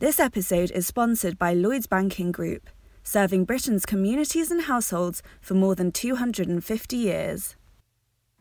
This 0.00 0.20
episode 0.20 0.70
is 0.70 0.86
sponsored 0.86 1.40
by 1.40 1.54
Lloyds 1.54 1.88
Banking 1.88 2.30
Group, 2.30 2.70
serving 3.02 3.46
Britain's 3.46 3.84
communities 3.84 4.48
and 4.52 4.62
households 4.62 5.24
for 5.40 5.54
more 5.54 5.74
than 5.74 5.90
250 5.90 6.96
years. 6.96 7.56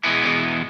I 0.04 0.70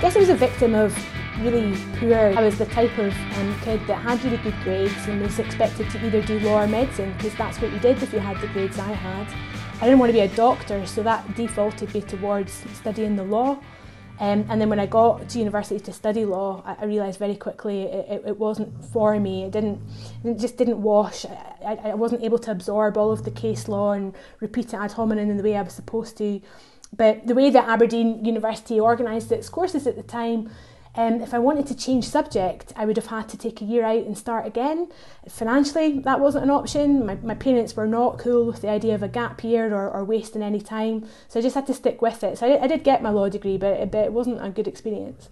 guess 0.00 0.14
I 0.14 0.20
was 0.20 0.28
a 0.28 0.36
victim 0.36 0.76
of 0.76 0.96
really 1.40 1.76
poor. 1.96 2.14
I 2.14 2.42
was 2.42 2.58
the 2.58 2.66
type 2.66 2.96
of 2.98 3.12
um, 3.36 3.60
kid 3.62 3.80
that 3.88 4.00
had 4.00 4.22
really 4.22 4.36
good 4.36 4.54
grades 4.62 5.08
and 5.08 5.20
was 5.20 5.40
expected 5.40 5.90
to 5.90 6.06
either 6.06 6.22
do 6.22 6.38
law 6.38 6.62
or 6.62 6.68
medicine 6.68 7.12
because 7.16 7.34
that's 7.34 7.60
what 7.60 7.72
you 7.72 7.80
did 7.80 8.00
if 8.00 8.12
you 8.12 8.20
had 8.20 8.40
the 8.40 8.46
grades 8.46 8.78
I 8.78 8.92
had. 8.92 9.26
I 9.80 9.86
didn't 9.86 9.98
want 9.98 10.10
to 10.10 10.14
be 10.14 10.20
a 10.20 10.28
doctor, 10.28 10.86
so 10.86 11.02
that 11.02 11.34
defaulted 11.34 11.92
me 11.92 12.02
towards 12.02 12.52
studying 12.72 13.16
the 13.16 13.24
law. 13.24 13.58
Um, 14.18 14.46
and 14.48 14.60
then 14.60 14.70
when 14.70 14.80
I 14.80 14.86
got 14.86 15.28
to 15.28 15.38
university 15.38 15.78
to 15.78 15.92
study 15.92 16.24
law, 16.24 16.62
I, 16.64 16.76
I 16.80 16.84
realised 16.86 17.18
very 17.18 17.36
quickly 17.36 17.82
it, 17.82 18.06
it, 18.08 18.22
it, 18.28 18.38
wasn't 18.38 18.82
for 18.86 19.18
me. 19.20 19.44
It 19.44 19.50
didn't, 19.50 19.80
it 20.24 20.38
just 20.38 20.56
didn't 20.56 20.80
wash. 20.80 21.26
I, 21.26 21.78
I 21.84 21.94
wasn't 21.94 22.22
able 22.22 22.38
to 22.38 22.50
absorb 22.50 22.96
all 22.96 23.12
of 23.12 23.24
the 23.24 23.30
case 23.30 23.68
law 23.68 23.92
and 23.92 24.14
repeat 24.40 24.68
it 24.68 24.74
ad 24.74 24.92
hominem 24.92 25.28
in 25.28 25.36
the 25.36 25.42
way 25.42 25.54
I 25.54 25.62
was 25.62 25.74
supposed 25.74 26.16
to. 26.18 26.40
But 26.96 27.26
the 27.26 27.34
way 27.34 27.50
that 27.50 27.68
Aberdeen 27.68 28.24
University 28.24 28.80
organised 28.80 29.32
its 29.32 29.50
courses 29.50 29.86
at 29.86 29.96
the 29.96 30.02
time 30.02 30.50
um, 30.96 31.20
if 31.20 31.34
I 31.34 31.38
wanted 31.38 31.66
to 31.66 31.76
change 31.76 32.08
subject, 32.08 32.72
I 32.74 32.86
would 32.86 32.96
have 32.96 33.06
had 33.06 33.28
to 33.28 33.36
take 33.36 33.60
a 33.60 33.64
year 33.64 33.84
out 33.84 34.04
and 34.04 34.16
start 34.16 34.46
again. 34.46 34.88
Financially, 35.28 35.98
that 36.00 36.20
wasn't 36.20 36.44
an 36.44 36.50
option. 36.50 37.04
My, 37.04 37.16
my 37.16 37.34
parents 37.34 37.76
were 37.76 37.86
not 37.86 38.18
cool 38.18 38.46
with 38.46 38.62
the 38.62 38.70
idea 38.70 38.94
of 38.94 39.02
a 39.02 39.08
gap 39.08 39.44
year 39.44 39.74
or, 39.74 39.90
or 39.90 40.04
wasting 40.04 40.42
any 40.42 40.60
time, 40.60 41.06
so 41.28 41.38
I 41.38 41.42
just 41.42 41.54
had 41.54 41.66
to 41.66 41.74
stick 41.74 42.00
with 42.00 42.24
it. 42.24 42.38
So 42.38 42.46
I, 42.46 42.64
I 42.64 42.66
did 42.66 42.82
get 42.82 43.02
my 43.02 43.10
law 43.10 43.28
degree, 43.28 43.58
but 43.58 43.74
it, 43.74 43.90
but 43.90 44.04
it 44.04 44.12
wasn't 44.12 44.44
a 44.44 44.50
good 44.50 44.66
experience 44.66 45.28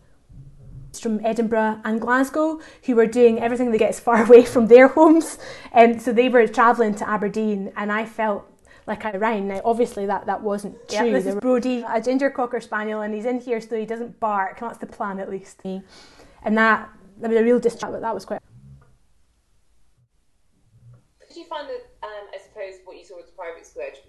from 1.00 1.24
Edinburgh 1.24 1.80
and 1.84 2.00
Glasgow 2.00 2.60
who 2.84 2.94
were 2.94 3.06
doing 3.06 3.40
everything 3.40 3.72
that 3.72 3.78
gets 3.78 3.98
far 3.98 4.24
away 4.26 4.44
from 4.44 4.68
their 4.68 4.88
homes. 4.88 5.38
And 5.72 5.94
um, 5.94 5.98
so 6.00 6.12
they 6.12 6.28
were 6.28 6.46
travelling 6.46 6.94
to 6.96 7.08
Aberdeen, 7.08 7.72
and 7.76 7.90
I 7.90 8.04
felt 8.04 8.46
like 8.86 9.04
I 9.04 9.16
ran. 9.16 9.48
Now, 9.48 9.60
obviously, 9.64 10.06
that, 10.06 10.26
that 10.26 10.42
wasn't 10.42 10.76
true. 10.88 11.10
this 11.10 11.26
is 11.26 11.36
Brody, 11.36 11.84
a 11.88 12.00
ginger 12.00 12.30
cocker 12.30 12.60
spaniel, 12.60 13.00
and 13.00 13.14
he's 13.14 13.24
in 13.24 13.40
here 13.40 13.60
so 13.60 13.76
he 13.76 13.86
doesn't 13.86 14.20
bark. 14.20 14.60
That's 14.60 14.78
the 14.78 14.86
plan, 14.86 15.18
at 15.18 15.30
least. 15.30 15.62
And 15.64 16.58
that, 16.58 16.90
that 17.20 17.30
was 17.30 17.38
a 17.38 17.44
real 17.44 17.58
distress, 17.58 17.90
but 17.90 18.02
that 18.02 18.14
was 18.14 18.24
quite. 18.24 18.40
Did 21.28 21.36
you 21.36 21.44
find 21.46 21.68
that, 21.68 21.86
um, 22.02 22.28
I 22.32 22.38
suppose, 22.38 22.80
what 22.84 22.96
you 22.96 23.04
saw 23.04 23.18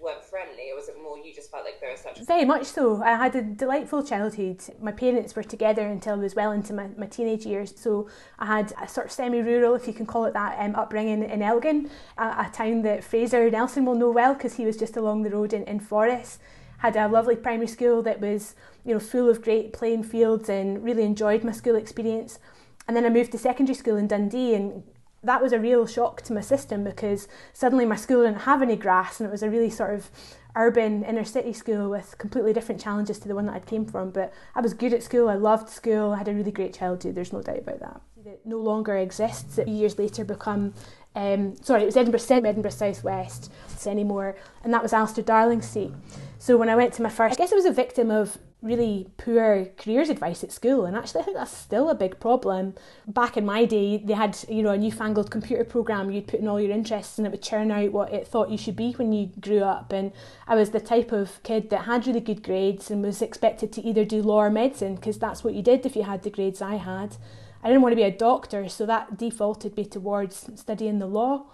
weren't 0.00 0.24
friendly, 0.24 0.70
or 0.70 0.76
was 0.76 0.88
it 0.88 0.96
more 1.02 1.18
you 1.18 1.34
just 1.34 1.50
felt 1.50 1.64
like 1.64 1.80
there 1.80 1.90
was 1.90 2.00
such? 2.00 2.18
Very 2.20 2.44
much 2.44 2.66
so. 2.66 3.02
I 3.02 3.16
had 3.16 3.34
a 3.34 3.42
delightful 3.42 4.02
childhood. 4.02 4.62
My 4.80 4.92
parents 4.92 5.34
were 5.34 5.42
together 5.42 5.86
until 5.86 6.14
I 6.14 6.18
was 6.18 6.34
well 6.34 6.52
into 6.52 6.72
my, 6.72 6.88
my 6.96 7.06
teenage 7.06 7.46
years, 7.46 7.72
so 7.76 8.08
I 8.38 8.46
had 8.46 8.72
a 8.82 8.88
sort 8.88 9.06
of 9.06 9.12
semi-rural, 9.12 9.74
if 9.74 9.86
you 9.86 9.92
can 9.92 10.06
call 10.06 10.24
it 10.24 10.34
that, 10.34 10.56
um, 10.58 10.74
upbringing 10.74 11.22
in 11.22 11.42
Elgin, 11.42 11.90
a, 12.18 12.22
a, 12.22 12.50
town 12.52 12.82
that 12.82 13.04
Fraser 13.04 13.50
Nelson 13.50 13.84
will 13.84 13.94
know 13.94 14.10
well 14.10 14.34
because 14.34 14.54
he 14.56 14.64
was 14.64 14.76
just 14.76 14.96
along 14.96 15.22
the 15.22 15.30
road 15.30 15.52
in, 15.52 15.64
in 15.64 15.80
Forres. 15.80 16.38
Had 16.78 16.96
a 16.96 17.08
lovely 17.08 17.36
primary 17.36 17.68
school 17.68 18.02
that 18.02 18.20
was, 18.20 18.54
you 18.84 18.92
know, 18.92 19.00
full 19.00 19.28
of 19.28 19.42
great 19.42 19.72
playing 19.72 20.04
fields 20.04 20.48
and 20.48 20.84
really 20.84 21.04
enjoyed 21.04 21.42
my 21.42 21.52
school 21.52 21.76
experience. 21.76 22.38
And 22.86 22.96
then 22.96 23.04
I 23.04 23.08
moved 23.08 23.32
to 23.32 23.38
secondary 23.38 23.74
school 23.74 23.96
in 23.96 24.06
Dundee 24.06 24.54
and 24.54 24.84
that 25.26 25.42
was 25.42 25.52
a 25.52 25.58
real 25.58 25.86
shock 25.86 26.22
to 26.22 26.32
my 26.32 26.40
system 26.40 26.84
because 26.84 27.28
suddenly 27.52 27.84
my 27.84 27.96
school 27.96 28.22
didn't 28.22 28.42
have 28.42 28.62
any 28.62 28.76
grass 28.76 29.20
and 29.20 29.28
it 29.28 29.32
was 29.32 29.42
a 29.42 29.50
really 29.50 29.70
sort 29.70 29.94
of 29.94 30.10
urban 30.54 31.04
inner 31.04 31.24
city 31.24 31.52
school 31.52 31.90
with 31.90 32.16
completely 32.18 32.52
different 32.52 32.80
challenges 32.80 33.18
to 33.18 33.28
the 33.28 33.34
one 33.34 33.46
that 33.46 33.54
I 33.54 33.60
came 33.60 33.84
from. 33.84 34.10
But 34.10 34.32
I 34.54 34.60
was 34.60 34.72
good 34.72 34.94
at 34.94 35.02
school, 35.02 35.28
I 35.28 35.34
loved 35.34 35.68
school, 35.68 36.12
I 36.12 36.18
had 36.18 36.28
a 36.28 36.34
really 36.34 36.52
great 36.52 36.74
childhood, 36.74 37.14
there's 37.14 37.32
no 37.32 37.42
doubt 37.42 37.58
about 37.58 37.80
that. 37.80 38.00
It 38.24 38.40
no 38.44 38.58
longer 38.58 38.96
exists. 38.96 39.56
It 39.56 39.68
years 39.68 39.98
later 40.00 40.24
become 40.24 40.74
um, 41.14 41.56
sorry, 41.62 41.82
it 41.82 41.86
was 41.86 41.96
Edinburgh 41.96 42.20
Centre, 42.20 42.46
Edinburgh 42.46 42.72
South 42.72 43.02
West 43.02 43.50
anymore, 43.86 44.36
and 44.62 44.74
that 44.74 44.82
was 44.82 44.92
Alistair 44.92 45.24
Darling's 45.24 45.66
seat. 45.66 45.92
So 46.38 46.58
when 46.58 46.68
I 46.68 46.76
went 46.76 46.92
to 46.94 47.02
my 47.02 47.08
first, 47.08 47.40
I 47.40 47.42
guess 47.42 47.52
I 47.52 47.56
was 47.56 47.64
a 47.64 47.72
victim 47.72 48.10
of 48.10 48.36
really 48.66 49.08
poor 49.16 49.68
careers 49.78 50.08
advice 50.08 50.42
at 50.44 50.52
school 50.52 50.84
and 50.84 50.96
actually 50.96 51.20
I 51.20 51.24
think 51.24 51.36
that's 51.36 51.56
still 51.56 51.88
a 51.88 51.94
big 51.94 52.18
problem. 52.20 52.74
Back 53.06 53.36
in 53.36 53.46
my 53.46 53.64
day 53.64 53.98
they 53.98 54.14
had 54.14 54.36
you 54.48 54.62
know 54.62 54.72
a 54.72 54.78
newfangled 54.78 55.30
computer 55.30 55.64
program 55.64 56.10
you'd 56.10 56.26
put 56.26 56.40
in 56.40 56.48
all 56.48 56.60
your 56.60 56.72
interests 56.72 57.18
and 57.18 57.26
it 57.26 57.30
would 57.30 57.42
churn 57.42 57.70
out 57.70 57.92
what 57.92 58.12
it 58.12 58.26
thought 58.26 58.50
you 58.50 58.58
should 58.58 58.76
be 58.76 58.92
when 58.92 59.12
you 59.12 59.30
grew 59.40 59.62
up 59.62 59.92
and 59.92 60.12
I 60.46 60.54
was 60.54 60.70
the 60.70 60.80
type 60.80 61.12
of 61.12 61.42
kid 61.42 61.70
that 61.70 61.84
had 61.84 62.06
really 62.06 62.20
good 62.20 62.42
grades 62.42 62.90
and 62.90 63.02
was 63.02 63.22
expected 63.22 63.72
to 63.72 63.82
either 63.82 64.04
do 64.04 64.22
law 64.22 64.44
or 64.44 64.50
medicine 64.50 64.96
because 64.96 65.18
that's 65.18 65.44
what 65.44 65.54
you 65.54 65.62
did 65.62 65.86
if 65.86 65.96
you 65.96 66.02
had 66.02 66.22
the 66.22 66.30
grades 66.30 66.60
I 66.60 66.76
had. 66.76 67.16
I 67.62 67.68
didn't 67.68 67.82
want 67.82 67.92
to 67.92 67.96
be 67.96 68.02
a 68.02 68.10
doctor 68.10 68.68
so 68.68 68.86
that 68.86 69.16
defaulted 69.16 69.76
me 69.76 69.84
towards 69.84 70.50
studying 70.54 70.98
the 70.98 71.06
law. 71.06 71.46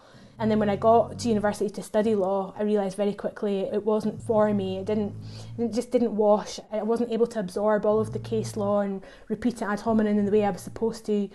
And 0.42 0.50
then 0.50 0.58
when 0.58 0.68
I 0.68 0.74
got 0.74 1.20
to 1.20 1.28
university 1.28 1.70
to 1.70 1.84
study 1.84 2.16
law, 2.16 2.52
I 2.58 2.64
realised 2.64 2.96
very 2.96 3.14
quickly 3.14 3.60
it 3.60 3.84
wasn't 3.84 4.20
for 4.20 4.52
me. 4.52 4.78
It 4.78 4.86
didn't, 4.86 5.14
it 5.56 5.72
just 5.72 5.92
didn't 5.92 6.16
wash. 6.16 6.58
I 6.72 6.82
wasn't 6.82 7.12
able 7.12 7.28
to 7.28 7.38
absorb 7.38 7.86
all 7.86 8.00
of 8.00 8.12
the 8.12 8.18
case 8.18 8.56
law 8.56 8.80
and 8.80 9.02
repeat 9.28 9.62
it 9.62 9.62
ad 9.62 9.78
hominem 9.78 10.18
in 10.18 10.24
the 10.24 10.32
way 10.32 10.44
I 10.44 10.50
was 10.50 10.62
supposed 10.62 11.06
to. 11.06 11.30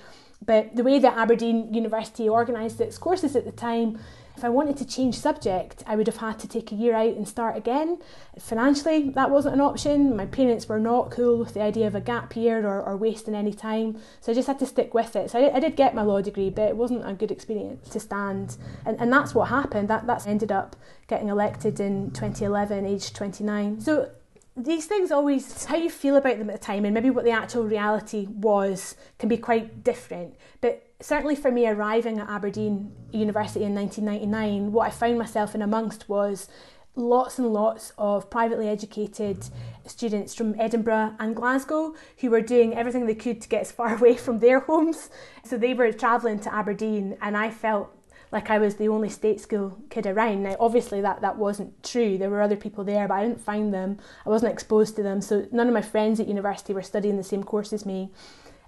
But 0.46 0.76
the 0.76 0.84
way 0.84 1.00
that 1.00 1.18
Aberdeen 1.18 1.74
University 1.74 2.28
organised 2.28 2.82
its 2.82 2.98
courses 2.98 3.38
at 3.38 3.46
the 3.46 3.54
time 3.54 3.98
if 4.38 4.44
I 4.44 4.50
wanted 4.50 4.78
to 4.78 4.86
change 4.86 5.16
subject, 5.16 5.84
I 5.88 5.96
would 5.96 6.06
have 6.06 6.18
had 6.18 6.38
to 6.40 6.48
take 6.48 6.72
a 6.72 6.76
year 6.76 6.94
out 6.94 7.16
and 7.16 7.28
start 7.28 7.58
again. 7.58 7.98
Financially, 8.40 9.10
that 9.10 9.32
wasn't 9.32 9.56
an 9.56 9.62
option. 9.62 10.16
My 10.16 10.28
parents 10.28 10.70
were 10.70 10.80
not 10.80 11.10
cool 11.10 11.40
with 11.40 11.56
the 11.56 11.62
idea 11.62 11.88
of 11.88 11.96
a 11.96 12.02
gap 12.02 12.36
year 12.36 12.66
or, 12.68 12.84
or 12.84 12.96
wasting 12.96 13.34
any 13.34 13.52
time, 13.52 14.00
so 14.22 14.32
I 14.32 14.36
just 14.36 14.48
had 14.48 14.60
to 14.60 14.68
stick 14.68 14.94
with 14.94 15.16
it. 15.16 15.32
So 15.32 15.40
I, 15.40 15.56
I, 15.56 15.60
did 15.60 15.76
get 15.76 15.96
my 15.96 16.04
law 16.04 16.22
degree, 16.22 16.52
but 16.52 16.70
it 16.70 16.78
wasn't 16.78 17.10
a 17.10 17.14
good 17.14 17.32
experience 17.32 17.90
to 17.90 18.00
stand. 18.00 18.58
And, 18.86 19.00
and 19.02 19.12
that's 19.12 19.34
what 19.34 19.50
happened. 19.50 19.88
That 19.88 20.06
that's 20.06 20.28
ended 20.28 20.52
up 20.52 20.76
getting 21.08 21.30
elected 21.30 21.80
in 21.80 22.12
2011, 22.12 22.86
aged 22.86 23.16
29. 23.16 23.82
So 23.82 24.12
these 24.58 24.86
things 24.88 25.12
always 25.12 25.66
how 25.66 25.78
you 25.78 25.90
feel 25.90 26.16
about 26.16 26.40
them 26.40 26.50
at 26.50 26.60
the 26.60 26.66
time 26.66 26.84
and 26.84 26.94
maybe 26.94 27.12
what 27.12 27.24
the 27.24 27.32
actual 27.32 27.64
reality 27.64 28.26
was 28.26 28.96
can 29.20 29.30
be 29.30 29.38
quite 29.38 29.84
different 29.84 30.36
but 30.62 30.88
certainly 31.00 31.36
for 31.36 31.52
me 31.52 31.68
arriving 31.68 32.20
at 32.20 32.30
Aberdeen 32.30 32.92
University 33.12 33.64
in 33.64 33.76
1999, 33.76 34.72
what 34.72 34.88
I 34.88 34.92
found 34.92 35.18
myself 35.18 35.54
in 35.54 35.62
amongst 35.62 36.10
was 36.10 36.48
lots 36.96 37.38
and 37.38 37.54
lots 37.54 37.94
of 37.98 38.30
privately 38.30 38.68
educated 38.68 39.48
students 39.86 40.34
from 40.34 40.60
Edinburgh 40.60 41.14
and 41.20 41.36
Glasgow 41.36 41.94
who 42.20 42.32
were 42.32 42.42
doing 42.42 42.76
everything 42.76 43.06
they 43.06 43.16
could 43.16 43.40
to 43.42 43.48
get 43.48 43.62
as 43.62 43.72
far 43.72 43.96
away 43.98 44.16
from 44.16 44.40
their 44.40 44.62
homes. 44.62 45.10
So 45.44 45.58
they 45.58 45.74
were 45.74 45.92
travelling 45.92 46.40
to 46.40 46.54
Aberdeen, 46.54 47.18
and 47.22 47.38
I 47.38 47.52
felt 47.52 47.97
like 48.32 48.50
I 48.50 48.58
was 48.58 48.76
the 48.76 48.90
only 48.90 49.10
state 49.10 49.40
school 49.40 49.78
kid 49.90 50.06
around. 50.06 50.44
Now, 50.44 50.56
obviously, 50.60 51.02
that, 51.02 51.22
that 51.22 51.38
wasn't 51.38 51.82
true. 51.84 52.18
There 52.18 52.30
were 52.30 52.42
other 52.42 52.56
people 52.56 52.84
there, 52.84 53.08
but 53.08 53.16
I 53.16 53.24
didn't 53.24 53.42
find 53.42 53.74
them. 53.74 54.00
I 54.26 54.30
wasn't 54.30 54.52
exposed 54.52 54.96
to 54.98 55.04
them. 55.04 55.22
So 55.22 55.48
none 55.52 55.68
of 55.68 55.74
my 55.74 55.82
friends 55.82 56.20
at 56.20 56.28
university 56.28 56.74
were 56.74 56.82
studying 56.82 57.18
the 57.18 57.24
same 57.24 57.44
course 57.44 57.72
as 57.72 57.86
me. 57.86 58.12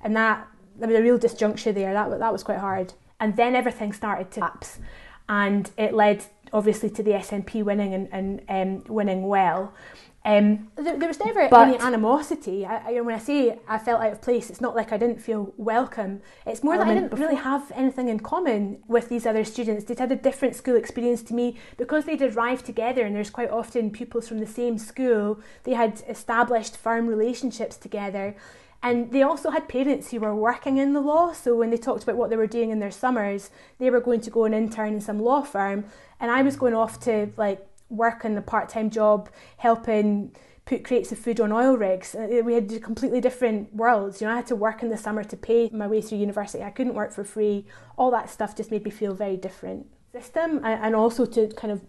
And 0.01 0.15
that 0.15 0.47
there 0.77 0.87
was 0.87 0.97
a 0.97 1.01
real 1.01 1.19
disjuncture 1.19 1.73
there. 1.73 1.93
That 1.93 2.19
that 2.19 2.31
was 2.31 2.43
quite 2.43 2.59
hard. 2.59 2.93
And 3.19 3.35
then 3.35 3.55
everything 3.55 3.91
started 3.91 4.31
to 4.31 4.39
collapse, 4.39 4.79
and 5.27 5.69
it 5.77 5.93
led 5.93 6.25
obviously 6.53 6.89
to 6.89 7.03
the 7.03 7.11
SNP 7.11 7.63
winning 7.63 7.93
and, 7.93 8.07
and 8.11 8.41
um, 8.47 8.83
winning 8.87 9.27
well. 9.27 9.73
Um, 10.25 10.67
there, 10.75 10.97
there, 10.97 11.07
was 11.07 11.19
never 11.19 11.47
but, 11.47 11.67
any 11.69 11.77
animosity. 11.77 12.65
I, 12.65 12.97
I, 12.97 13.01
when 13.01 13.15
I 13.15 13.19
say 13.19 13.57
I 13.67 13.77
felt 13.77 14.01
out 14.01 14.11
of 14.11 14.21
place, 14.21 14.49
it's 14.49 14.59
not 14.59 14.75
like 14.75 14.91
I 14.91 14.97
didn't 14.97 15.21
feel 15.21 15.53
welcome. 15.55 16.21
It's 16.45 16.61
more 16.61 16.77
that 16.77 16.87
I 16.87 16.93
didn't 16.93 17.17
really 17.17 17.35
have 17.35 17.71
anything 17.73 18.09
in 18.09 18.19
common 18.19 18.79
with 18.87 19.07
these 19.07 19.25
other 19.25 19.45
students. 19.45 19.85
They'd 19.85 19.97
had 19.97 20.11
a 20.11 20.17
different 20.17 20.55
school 20.55 20.75
experience 20.75 21.23
to 21.23 21.33
me 21.33 21.57
because 21.77 22.03
they'd 22.03 22.21
arrived 22.21 22.65
together, 22.65 23.05
and 23.05 23.15
there's 23.15 23.29
quite 23.29 23.49
often 23.49 23.91
pupils 23.91 24.27
from 24.27 24.39
the 24.39 24.45
same 24.45 24.77
school. 24.77 25.39
They 25.63 25.73
had 25.73 26.03
established 26.09 26.75
firm 26.75 27.07
relationships 27.07 27.77
together. 27.77 28.35
And 28.81 29.11
they 29.11 29.23
also 29.23 29.49
had 29.49 29.67
parents 29.67 30.11
who 30.11 30.19
were 30.19 30.35
working 30.35 30.77
in 30.77 30.93
the 30.93 31.01
law. 31.01 31.33
So 31.33 31.55
when 31.55 31.69
they 31.69 31.77
talked 31.77 32.03
about 32.03 32.15
what 32.15 32.29
they 32.29 32.37
were 32.37 32.47
doing 32.47 32.71
in 32.71 32.79
their 32.79 32.91
summers, 32.91 33.51
they 33.77 33.89
were 33.89 33.99
going 33.99 34.21
to 34.21 34.29
go 34.29 34.45
and 34.45 34.55
intern 34.55 34.93
in 34.93 35.01
some 35.01 35.19
law 35.19 35.41
firm. 35.41 35.85
And 36.19 36.31
I 36.31 36.41
was 36.41 36.55
going 36.55 36.73
off 36.73 36.99
to 37.01 37.29
like 37.35 37.65
work 37.89 38.23
in 38.25 38.37
a 38.37 38.41
part 38.41 38.69
time 38.69 38.89
job 38.89 39.29
helping 39.57 40.35
put 40.65 40.83
crates 40.83 41.11
of 41.11 41.17
food 41.17 41.39
on 41.39 41.51
oil 41.51 41.75
rigs. 41.75 42.13
Uh, 42.13 42.41
we 42.45 42.53
had 42.53 42.83
completely 42.83 43.19
different 43.19 43.73
worlds. 43.73 44.21
You 44.21 44.27
know, 44.27 44.33
I 44.33 44.35
had 44.37 44.47
to 44.47 44.55
work 44.55 44.83
in 44.83 44.89
the 44.89 44.97
summer 44.97 45.23
to 45.23 45.35
pay 45.35 45.69
my 45.73 45.87
way 45.87 45.99
through 45.99 46.19
university. 46.19 46.63
I 46.63 46.69
couldn't 46.69 46.93
work 46.93 47.11
for 47.11 47.23
free. 47.23 47.65
All 47.97 48.11
that 48.11 48.29
stuff 48.29 48.55
just 48.55 48.69
made 48.69 48.85
me 48.85 48.91
feel 48.91 49.15
very 49.15 49.35
different 49.35 49.87
system 50.11 50.61
and 50.63 50.95
also 50.95 51.25
to 51.25 51.47
kind 51.49 51.71
of 51.71 51.81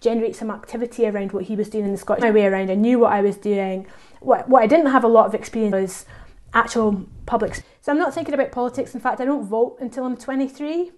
generate 0.00 0.34
some 0.36 0.50
activity 0.50 1.06
around 1.06 1.32
what 1.32 1.44
he 1.44 1.54
was 1.54 1.68
doing 1.68 1.84
in 1.84 1.92
the 1.92 1.96
Scottish 1.96 2.22
my 2.22 2.30
way 2.30 2.46
around. 2.46 2.70
I 2.70 2.74
knew 2.74 2.98
what 2.98 3.12
I 3.12 3.20
was 3.20 3.36
doing. 3.36 3.86
What, 4.20 4.48
what 4.48 4.62
I 4.62 4.66
didn't 4.66 4.90
have 4.90 5.04
a 5.04 5.08
lot 5.08 5.26
of 5.26 5.34
experience 5.34 5.72
was 5.72 6.06
actual 6.52 7.06
public. 7.26 7.54
So 7.80 7.92
I'm 7.92 7.98
not 7.98 8.14
thinking 8.14 8.34
about 8.34 8.50
politics. 8.50 8.94
In 8.94 9.00
fact, 9.00 9.20
I 9.20 9.24
don't 9.24 9.44
vote 9.44 9.76
until 9.80 10.04
I'm 10.04 10.16
23. 10.16 10.90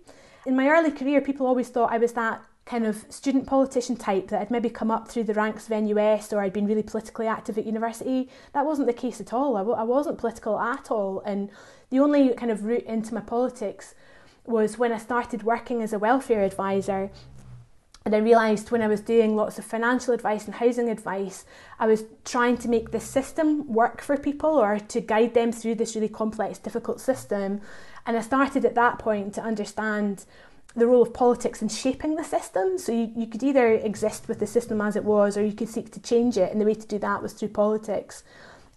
In 0.47 0.57
my 0.57 0.69
early 0.69 0.91
career, 0.91 1.21
people 1.21 1.47
always 1.47 1.69
thought 1.69 1.93
I 1.93 1.99
was 1.99 2.13
that 2.15 2.43
kind 2.67 2.85
of 2.85 3.07
student 3.09 3.47
politician 3.47 3.97
type 3.97 4.27
that 4.29 4.41
had 4.41 4.51
maybe 4.51 4.69
come 4.69 4.91
up 4.91 5.07
through 5.09 5.23
the 5.23 5.35
ranks 5.35 5.71
of 5.71 5.83
NUS 5.83 6.33
or 6.33 6.41
I'd 6.41 6.53
been 6.53 6.67
really 6.67 6.83
politically 6.83 7.29
active 7.29 7.57
at 7.57 7.65
university. 7.65 8.29
That 8.53 8.67
wasn't 8.67 8.89
the 8.89 8.93
case 8.93 9.21
at 9.21 9.33
all. 9.33 9.57
I 9.57 9.61
w- 9.61 9.79
I 9.79 9.85
wasn't 9.85 10.19
political 10.19 10.59
at 10.59 10.91
all. 10.91 11.23
And 11.25 11.49
the 11.91 12.01
only 12.01 12.35
kind 12.35 12.51
of 12.51 12.65
route 12.65 12.85
into 12.85 13.15
my 13.15 13.21
politics 13.21 13.95
was 14.45 14.79
when 14.79 14.93
I 14.93 14.99
started 14.99 15.45
working 15.45 15.81
as 15.81 15.93
a 15.93 15.99
welfare 15.99 16.43
advisor. 16.43 17.11
And 18.05 18.15
I 18.15 18.19
realised 18.19 18.71
when 18.71 18.83
I 18.83 18.89
was 18.89 19.01
doing 19.01 19.37
lots 19.37 19.59
of 19.59 19.65
financial 19.65 20.15
advice 20.15 20.45
and 20.45 20.55
housing 20.55 20.89
advice, 20.89 21.45
I 21.79 21.87
was 21.87 22.05
trying 22.25 22.57
to 22.59 22.69
make 22.69 22.91
the 22.91 23.01
system 23.01 23.73
work 23.73 24.01
for 24.01 24.17
people 24.17 24.51
or 24.51 24.79
to 24.79 25.01
guide 25.01 25.35
them 25.35 25.53
through 25.53 25.77
this 25.77 25.95
really 25.95 26.09
complex, 26.09 26.59
difficult 26.59 27.01
system. 27.01 27.61
And 28.07 28.17
I 28.17 28.21
started 28.21 28.65
at 28.65 28.77
that 28.77 28.99
point 29.01 29.35
to 29.35 29.43
understand 29.43 30.25
the 30.77 30.87
role 30.87 31.03
of 31.03 31.15
politics 31.15 31.63
in 31.63 31.69
shaping 31.69 32.17
the 32.17 32.23
system. 32.23 32.79
So 32.79 32.93
you, 32.93 33.11
you 33.17 33.27
could 33.27 33.43
either 33.43 33.73
exist 33.73 34.29
with 34.29 34.39
the 34.39 34.47
system 34.47 34.81
as 34.81 34.95
it 34.95 35.05
was 35.05 35.37
or 35.37 35.45
you 35.45 35.55
could 35.55 35.71
seek 35.71 35.91
to 35.93 36.01
change 36.01 36.37
it. 36.37 36.53
And 36.53 36.61
the 36.61 36.67
way 36.67 36.75
to 36.75 36.87
do 36.87 36.99
that 36.99 37.23
was 37.23 37.33
through 37.33 37.49
politics. 37.49 38.23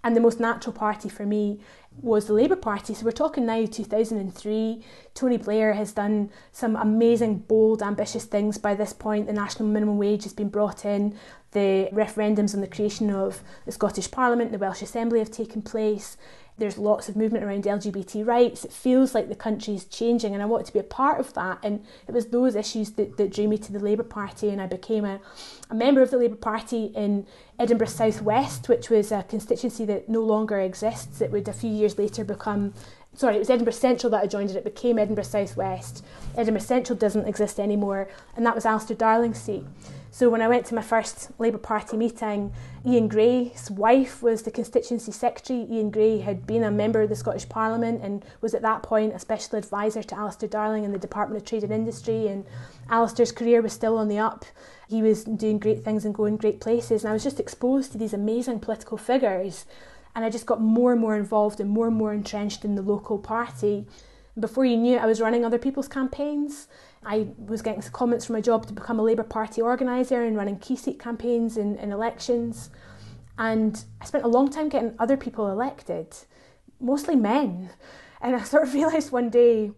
And 0.02 0.16
the 0.16 0.22
most 0.22 0.40
natural 0.40 0.72
party 0.72 1.10
for 1.10 1.26
me 1.26 1.60
was 2.02 2.28
the 2.28 2.34
Labour 2.34 2.56
Party. 2.56 2.94
So 2.94 3.04
we're 3.04 3.12
talking 3.12 3.46
now 3.46 3.66
2003. 3.66 4.82
Tony 5.14 5.38
Blair 5.38 5.74
has 5.74 5.92
done 5.92 6.30
some 6.54 6.78
amazing, 6.78 7.40
bold, 7.40 7.84
ambitious 7.84 8.24
things 8.24 8.58
by 8.58 8.76
this 8.76 8.94
point. 8.94 9.28
The 9.28 9.34
national 9.34 9.68
minimum 9.68 9.98
wage 9.98 10.24
has 10.24 10.32
been 10.32 10.48
brought 10.48 10.86
in. 10.86 11.18
The 11.52 11.90
referendums 11.92 12.54
on 12.54 12.62
the 12.62 12.68
creation 12.68 13.10
of 13.10 13.44
the 13.66 13.74
Scottish 13.74 14.10
Parliament, 14.10 14.54
the 14.54 14.58
Welsh 14.58 14.82
Assembly 14.82 15.20
have 15.20 15.32
taken 15.32 15.62
place. 15.62 16.16
There's 16.60 16.78
lots 16.78 17.10
of 17.10 17.16
movement 17.16 17.44
around 17.44 17.64
LGBT 17.64 18.26
rights. 18.26 18.66
It 18.66 18.72
feels 18.72 19.16
like 19.16 19.30
the 19.30 19.36
country 19.36 19.74
is 19.74 19.86
changing, 19.86 20.34
and 20.34 20.44
I 20.44 20.46
wanted 20.46 20.68
to 20.68 20.74
be 20.74 20.80
a 20.80 20.84
part 20.84 21.20
of 21.20 21.34
that. 21.34 21.60
And 21.64 21.86
it 22.08 22.14
was 22.14 22.28
those 22.28 22.56
issues 22.56 22.92
that, 22.92 23.18
that 23.18 23.34
drew 23.34 23.48
me 23.48 23.58
to 23.58 23.72
the 23.72 23.80
Labour 23.80 24.04
Party, 24.04 24.50
and 24.50 24.62
I 24.62 24.68
became 24.68 25.06
a, 25.06 25.20
a 25.70 25.76
member 25.76 26.02
of 26.02 26.12
the 26.12 26.18
Labour 26.18 26.36
Party 26.36 26.92
in 26.96 27.26
Edinburgh 27.58 27.88
South 27.88 28.22
West, 28.22 28.70
which 28.70 28.90
was 28.90 29.12
a 29.12 29.24
constituency 29.24 29.86
that 29.86 30.10
no 30.10 30.22
longer 30.22 30.60
exists. 30.60 31.22
It 31.22 31.32
would 31.32 31.48
a 31.48 31.54
few 31.54 31.72
years 31.72 31.98
later 31.98 32.24
become 32.24 32.74
sorry, 33.16 33.36
it 33.36 33.40
was 33.40 33.50
Edinburgh 33.50 33.74
Central 33.74 34.10
that 34.12 34.24
I 34.24 34.28
joined 34.28 34.50
and 34.50 34.58
it 34.58 34.64
became 34.64 34.98
Edinburgh 34.98 35.26
South 35.26 35.58
West. 35.58 36.06
Edinburgh 36.38 36.62
Central 36.62 36.98
doesn't 36.98 37.28
exist 37.28 37.60
anymore, 37.60 38.08
and 38.36 38.46
that 38.46 38.56
was 38.56 38.66
Alistair 38.66 38.96
Darling's 38.96 39.42
seat. 39.42 39.66
So 40.20 40.30
when 40.30 40.42
I 40.42 40.50
went 40.50 40.66
to 40.66 40.76
my 40.76 40.82
first 40.82 41.30
Labour 41.40 41.60
Party 41.60 41.96
meeting, 41.96 42.52
Ian 42.86 43.08
Gray's 43.08 43.72
wife 43.72 44.22
was 44.22 44.42
the 44.42 44.52
constituency 44.52 45.14
secretary. 45.14 45.66
Ian 45.72 45.92
Gray 45.92 46.20
had 46.20 46.46
been 46.46 46.66
a 46.66 46.70
member 46.70 47.02
of 47.02 47.08
the 47.08 47.16
Scottish 47.16 47.48
Parliament 47.48 48.02
and 48.04 48.26
was 48.42 48.54
at 48.54 48.62
that 48.64 48.84
point 48.84 49.16
a 49.16 49.20
special 49.20 49.58
advisor 49.58 50.04
to 50.04 50.18
Alistair 50.18 50.50
Darling 50.50 50.84
in 50.84 50.92
the 50.92 51.00
Department 51.00 51.42
of 51.42 51.48
Trade 51.48 51.64
and 51.64 51.72
Industry. 51.72 52.28
And 52.28 52.44
Alistair's 52.90 53.32
career 53.32 53.62
was 53.62 53.72
still 53.72 53.98
on 53.98 54.10
the 54.10 54.20
up. 54.20 54.44
He 54.90 55.02
was 55.02 55.24
doing 55.24 55.58
great 55.58 55.86
things 55.86 56.04
and 56.04 56.14
going 56.14 56.36
great 56.36 56.60
places. 56.60 57.06
And 57.06 57.12
I 57.12 57.14
was 57.14 57.24
just 57.24 57.40
exposed 57.40 57.94
to 57.94 57.98
these 57.98 58.14
amazing 58.14 58.60
political 58.60 58.98
figures. 58.98 59.66
And 60.14 60.26
I 60.26 60.30
just 60.30 60.46
got 60.46 60.60
more 60.60 60.92
and 60.92 61.00
more 61.00 61.16
involved 61.16 61.62
and 61.62 61.70
more 61.70 61.88
and 61.88 61.96
more 61.96 62.12
entrenched 62.12 62.66
in 62.66 62.76
the 62.76 62.82
local 62.82 63.20
party. 63.20 63.86
And 64.36 64.42
Before 64.42 64.66
you 64.66 64.76
knew 64.76 64.98
it, 64.98 65.02
I 65.02 65.06
was 65.06 65.22
running 65.22 65.46
other 65.46 65.58
people's 65.58 65.88
campaigns. 65.88 66.68
I 67.04 67.28
was 67.38 67.62
getting 67.62 67.82
comments 67.82 68.26
from 68.26 68.34
my 68.34 68.42
job 68.42 68.66
to 68.68 68.74
become 68.74 69.00
a 69.00 69.04
Labour 69.04 69.24
Party 69.24 69.62
organiser 69.62 70.24
and 70.24 70.36
running 70.36 70.60
key 70.60 70.76
seat 70.76 71.00
campaigns 71.00 71.58
in, 71.58 71.78
in 71.78 71.92
elections. 71.92 72.70
And 73.38 73.84
I 74.02 74.06
spent 74.06 74.26
a 74.26 74.28
long 74.28 74.50
time 74.50 74.68
getting 74.68 74.96
other 75.00 75.16
people 75.16 75.50
elected, 75.50 76.14
mostly 76.80 77.16
men. 77.16 77.70
And 78.22 78.36
I 78.36 78.44
sort 78.44 78.64
of 78.64 78.74
realised 78.74 79.12
one 79.12 79.30
day, 79.30 79.72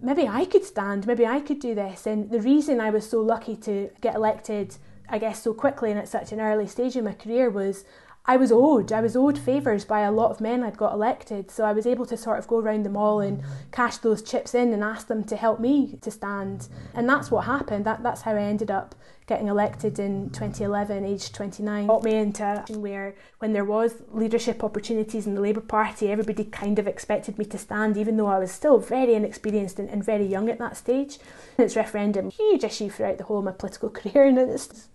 maybe 0.00 0.26
I 0.26 0.44
could 0.44 0.64
stand, 0.64 1.06
maybe 1.06 1.24
I 1.24 1.40
could 1.40 1.60
do 1.60 1.74
this. 1.74 2.06
And 2.06 2.30
the 2.30 2.40
reason 2.40 2.80
I 2.80 2.90
was 2.90 3.08
so 3.08 3.20
lucky 3.20 3.56
to 3.58 3.90
get 4.00 4.16
elected, 4.16 4.76
I 5.08 5.18
guess, 5.18 5.42
so 5.42 5.54
quickly 5.54 5.90
and 5.90 6.00
at 6.00 6.08
such 6.08 6.32
an 6.32 6.40
early 6.40 6.66
stage 6.66 6.96
in 6.96 7.04
my 7.04 7.12
career 7.12 7.48
was 7.48 7.84
I 8.28 8.36
was 8.36 8.50
owed. 8.50 8.92
I 8.92 9.00
was 9.00 9.16
owed 9.16 9.38
favours 9.38 9.84
by 9.84 10.00
a 10.00 10.10
lot 10.10 10.30
of 10.30 10.40
men 10.40 10.62
I'd 10.62 10.76
got 10.76 10.92
elected. 10.92 11.50
So 11.50 11.64
I 11.64 11.72
was 11.72 11.86
able 11.86 12.06
to 12.06 12.16
sort 12.16 12.38
of 12.38 12.48
go 12.48 12.58
around 12.58 12.84
them 12.84 12.96
all 12.96 13.20
and 13.20 13.42
cash 13.70 13.98
those 13.98 14.22
chips 14.22 14.54
in 14.54 14.72
and 14.72 14.82
ask 14.82 15.06
them 15.06 15.22
to 15.24 15.36
help 15.36 15.60
me 15.60 15.98
to 16.00 16.10
stand. 16.10 16.68
And 16.94 17.08
that's 17.08 17.30
what 17.30 17.44
happened. 17.44 17.84
That, 17.84 18.02
that's 18.02 18.22
how 18.22 18.32
I 18.32 18.42
ended 18.42 18.70
up 18.70 18.96
getting 19.26 19.48
elected 19.48 19.98
in 19.98 20.30
2011, 20.30 21.04
aged 21.04 21.34
29. 21.34 21.86
Got 21.86 22.02
me 22.04 22.14
into 22.14 22.64
where 22.70 23.14
when 23.38 23.52
there 23.52 23.64
was 23.64 23.94
leadership 24.12 24.62
opportunities 24.62 25.26
in 25.26 25.34
the 25.34 25.40
Labour 25.40 25.60
Party, 25.60 26.10
everybody 26.10 26.44
kind 26.44 26.78
of 26.78 26.86
expected 26.86 27.38
me 27.38 27.44
to 27.46 27.58
stand, 27.58 27.96
even 27.96 28.16
though 28.16 28.28
I 28.28 28.38
was 28.38 28.52
still 28.52 28.78
very 28.78 29.14
inexperienced 29.14 29.78
and, 29.78 29.88
and 29.88 30.04
very 30.04 30.26
young 30.26 30.48
at 30.48 30.58
that 30.58 30.76
stage. 30.76 31.18
And 31.56 31.64
it's 31.64 31.76
referendum, 31.76 32.30
huge 32.30 32.64
issue 32.64 32.88
throughout 32.88 33.18
the 33.18 33.24
whole 33.24 33.38
of 33.38 33.44
my 33.44 33.52
political 33.52 33.90
career. 33.90 34.26
And 34.26 34.38
it's 34.38 34.88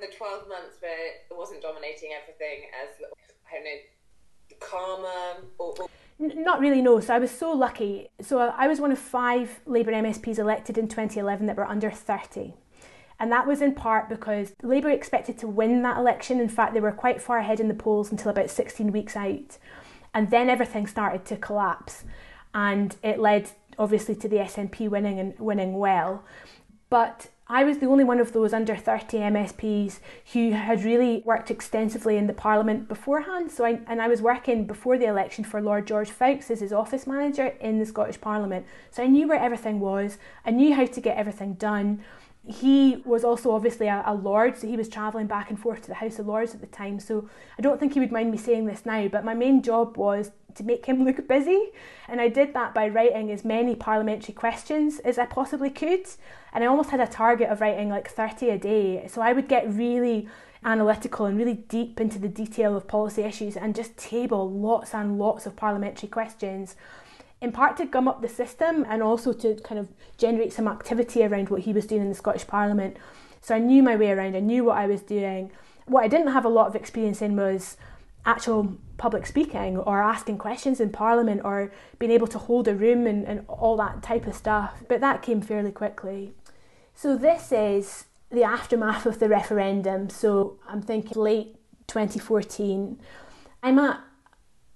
the 0.00 0.14
12 0.16 0.48
months 0.48 0.76
where 0.80 1.06
it 1.06 1.36
wasn't 1.36 1.62
dominating 1.62 2.10
everything 2.20 2.68
as, 2.82 2.96
I 3.48 3.54
don't 3.54 3.64
know, 3.64 3.80
karma 4.60 5.36
or, 5.58 5.74
or 5.78 5.88
not 6.20 6.60
really, 6.60 6.82
no. 6.82 7.00
So 7.00 7.14
I 7.14 7.18
was 7.18 7.30
so 7.30 7.50
lucky. 7.52 8.08
So 8.20 8.38
I 8.38 8.68
was 8.68 8.80
one 8.80 8.92
of 8.92 8.98
five 8.98 9.60
Labour 9.64 9.92
MSPs 9.92 10.38
elected 10.38 10.76
in 10.76 10.86
2011 10.86 11.46
that 11.46 11.56
were 11.56 11.66
under 11.66 11.90
30. 11.90 12.54
And 13.18 13.32
that 13.32 13.46
was 13.46 13.62
in 13.62 13.74
part 13.74 14.08
because 14.08 14.52
Labour 14.62 14.90
expected 14.90 15.38
to 15.38 15.46
win 15.46 15.82
that 15.82 15.98
election. 15.98 16.40
In 16.40 16.48
fact, 16.48 16.74
they 16.74 16.80
were 16.80 16.92
quite 16.92 17.22
far 17.22 17.38
ahead 17.38 17.60
in 17.60 17.68
the 17.68 17.74
polls 17.74 18.10
until 18.10 18.30
about 18.30 18.50
16 18.50 18.92
weeks 18.92 19.16
out. 19.16 19.58
And 20.14 20.30
then 20.30 20.50
everything 20.50 20.86
started 20.86 21.24
to 21.26 21.36
collapse. 21.36 22.04
And 22.54 22.96
it 23.02 23.18
led, 23.18 23.50
obviously, 23.78 24.14
to 24.16 24.28
the 24.28 24.36
SNP 24.36 24.88
winning 24.88 25.18
and 25.18 25.38
winning 25.38 25.78
well. 25.78 26.24
But 26.88 27.28
I 27.52 27.64
was 27.64 27.78
the 27.78 27.86
only 27.86 28.04
one 28.04 28.20
of 28.20 28.32
those 28.32 28.52
under 28.52 28.76
30 28.76 29.18
MSPs 29.18 29.98
who 30.34 30.52
had 30.52 30.84
really 30.84 31.20
worked 31.24 31.50
extensively 31.50 32.16
in 32.16 32.28
the 32.28 32.32
Parliament 32.32 32.86
beforehand. 32.86 33.50
So 33.50 33.64
I, 33.64 33.80
and 33.88 34.00
I 34.00 34.06
was 34.06 34.22
working 34.22 34.66
before 34.66 34.96
the 34.96 35.06
election 35.06 35.42
for 35.42 35.60
Lord 35.60 35.84
George 35.84 36.10
Foulkes 36.10 36.48
as 36.52 36.60
his 36.60 36.72
office 36.72 37.08
manager 37.08 37.46
in 37.60 37.80
the 37.80 37.86
Scottish 37.86 38.20
Parliament. 38.20 38.66
So 38.92 39.02
I 39.02 39.08
knew 39.08 39.26
where 39.26 39.40
everything 39.40 39.80
was, 39.80 40.16
I 40.46 40.52
knew 40.52 40.76
how 40.76 40.86
to 40.86 41.00
get 41.00 41.16
everything 41.16 41.54
done. 41.54 42.04
He 42.46 43.02
was 43.04 43.22
also 43.22 43.52
obviously 43.52 43.86
a, 43.86 44.02
a 44.06 44.14
Lord, 44.14 44.56
so 44.56 44.66
he 44.66 44.76
was 44.76 44.88
travelling 44.88 45.26
back 45.26 45.50
and 45.50 45.58
forth 45.58 45.82
to 45.82 45.88
the 45.88 45.94
House 45.94 46.18
of 46.18 46.26
Lords 46.26 46.54
at 46.54 46.60
the 46.60 46.66
time. 46.66 46.98
So 46.98 47.28
I 47.58 47.62
don't 47.62 47.78
think 47.78 47.92
he 47.94 48.00
would 48.00 48.12
mind 48.12 48.30
me 48.30 48.38
saying 48.38 48.66
this 48.66 48.86
now, 48.86 49.08
but 49.08 49.24
my 49.24 49.34
main 49.34 49.62
job 49.62 49.96
was 49.96 50.30
to 50.54 50.64
make 50.64 50.86
him 50.86 51.04
look 51.04 51.28
busy. 51.28 51.70
And 52.08 52.20
I 52.20 52.28
did 52.28 52.54
that 52.54 52.74
by 52.74 52.88
writing 52.88 53.30
as 53.30 53.44
many 53.44 53.74
parliamentary 53.74 54.34
questions 54.34 55.00
as 55.00 55.18
I 55.18 55.26
possibly 55.26 55.70
could. 55.70 56.06
And 56.52 56.64
I 56.64 56.66
almost 56.66 56.90
had 56.90 57.00
a 57.00 57.06
target 57.06 57.50
of 57.50 57.60
writing 57.60 57.90
like 57.90 58.08
30 58.08 58.50
a 58.50 58.58
day. 58.58 59.06
So 59.08 59.20
I 59.20 59.32
would 59.32 59.48
get 59.48 59.72
really 59.72 60.28
analytical 60.64 61.26
and 61.26 61.38
really 61.38 61.54
deep 61.54 62.00
into 62.00 62.18
the 62.18 62.28
detail 62.28 62.76
of 62.76 62.86
policy 62.86 63.22
issues 63.22 63.56
and 63.56 63.74
just 63.74 63.96
table 63.96 64.50
lots 64.50 64.94
and 64.94 65.18
lots 65.18 65.46
of 65.46 65.56
parliamentary 65.56 66.08
questions. 66.08 66.76
In 67.40 67.52
part 67.52 67.76
to 67.78 67.86
gum 67.86 68.06
up 68.06 68.20
the 68.20 68.28
system 68.28 68.84
and 68.88 69.02
also 69.02 69.32
to 69.32 69.54
kind 69.62 69.78
of 69.78 69.88
generate 70.18 70.52
some 70.52 70.68
activity 70.68 71.24
around 71.24 71.48
what 71.48 71.62
he 71.62 71.72
was 71.72 71.86
doing 71.86 72.02
in 72.02 72.08
the 72.08 72.14
Scottish 72.14 72.46
Parliament. 72.46 72.96
So 73.40 73.54
I 73.54 73.58
knew 73.58 73.82
my 73.82 73.96
way 73.96 74.10
around, 74.10 74.36
I 74.36 74.40
knew 74.40 74.64
what 74.64 74.76
I 74.76 74.86
was 74.86 75.00
doing. 75.00 75.50
What 75.86 76.04
I 76.04 76.08
didn't 76.08 76.32
have 76.32 76.44
a 76.44 76.50
lot 76.50 76.66
of 76.66 76.76
experience 76.76 77.22
in 77.22 77.36
was 77.36 77.76
actual 78.26 78.76
public 78.98 79.26
speaking 79.26 79.78
or 79.78 80.02
asking 80.02 80.36
questions 80.36 80.78
in 80.78 80.90
Parliament 80.90 81.40
or 81.42 81.72
being 81.98 82.12
able 82.12 82.26
to 82.26 82.38
hold 82.38 82.68
a 82.68 82.74
room 82.74 83.06
and, 83.06 83.26
and 83.26 83.44
all 83.48 83.76
that 83.78 84.02
type 84.02 84.26
of 84.26 84.34
stuff. 84.34 84.82
But 84.88 85.00
that 85.00 85.22
came 85.22 85.40
fairly 85.40 85.72
quickly. 85.72 86.34
So 86.94 87.16
this 87.16 87.50
is 87.50 88.04
the 88.30 88.44
aftermath 88.44 89.06
of 89.06 89.18
the 89.18 89.28
referendum. 89.28 90.10
So 90.10 90.58
I'm 90.68 90.82
thinking 90.82 91.20
late 91.20 91.56
2014. 91.86 93.00
I'm 93.62 93.78
at 93.78 94.00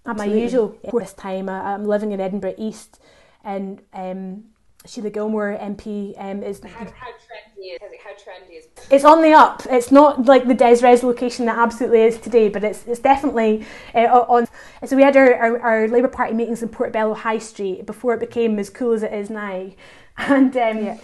Absolutely. 0.07 0.37
my 0.37 0.43
usual 0.43 0.79
this 0.93 1.13
time. 1.15 1.49
I'm 1.49 1.85
living 1.85 2.13
in 2.13 2.21
Edinburgh 2.21 2.57
East, 2.59 3.01
and 3.43 3.81
um, 3.95 4.45
Sheila 4.87 5.11
Gilmore 5.11 5.57
MP 5.59 6.15
um, 6.19 6.43
is. 6.43 6.63
How, 6.63 6.69
how 6.71 6.85
trendy 6.85 7.75
is 7.75 7.81
how 8.03 8.11
trendy 8.11 8.59
is? 8.59 8.69
It's 8.91 9.05
on 9.05 9.23
the 9.23 9.33
up. 9.33 9.63
It's 9.71 9.91
not 9.91 10.27
like 10.27 10.47
the 10.47 10.55
Des 10.55 10.81
location 11.03 11.47
that 11.47 11.57
absolutely 11.57 12.03
is 12.03 12.19
today, 12.19 12.51
but 12.51 12.63
it's 12.65 12.87
it's 12.87 13.01
definitely 13.01 13.65
uh, 13.95 14.25
on. 14.29 14.47
So 14.85 14.97
we 14.97 15.03
had 15.03 15.17
our, 15.17 15.35
our, 15.35 15.61
our, 15.61 15.89
Labour 15.89 16.09
Party 16.09 16.35
meetings 16.35 16.63
in 16.63 16.69
Portobello 16.69 17.15
High 17.15 17.39
Street 17.39 17.87
before 17.87 18.13
it 18.15 18.21
became 18.21 18.59
as 18.59 18.69
cool 18.69 18.93
as 18.93 19.03
it 19.03 19.13
is 19.13 19.31
now, 19.31 19.71
and 20.19 20.55
um, 20.57 20.85
yeah. 20.85 20.99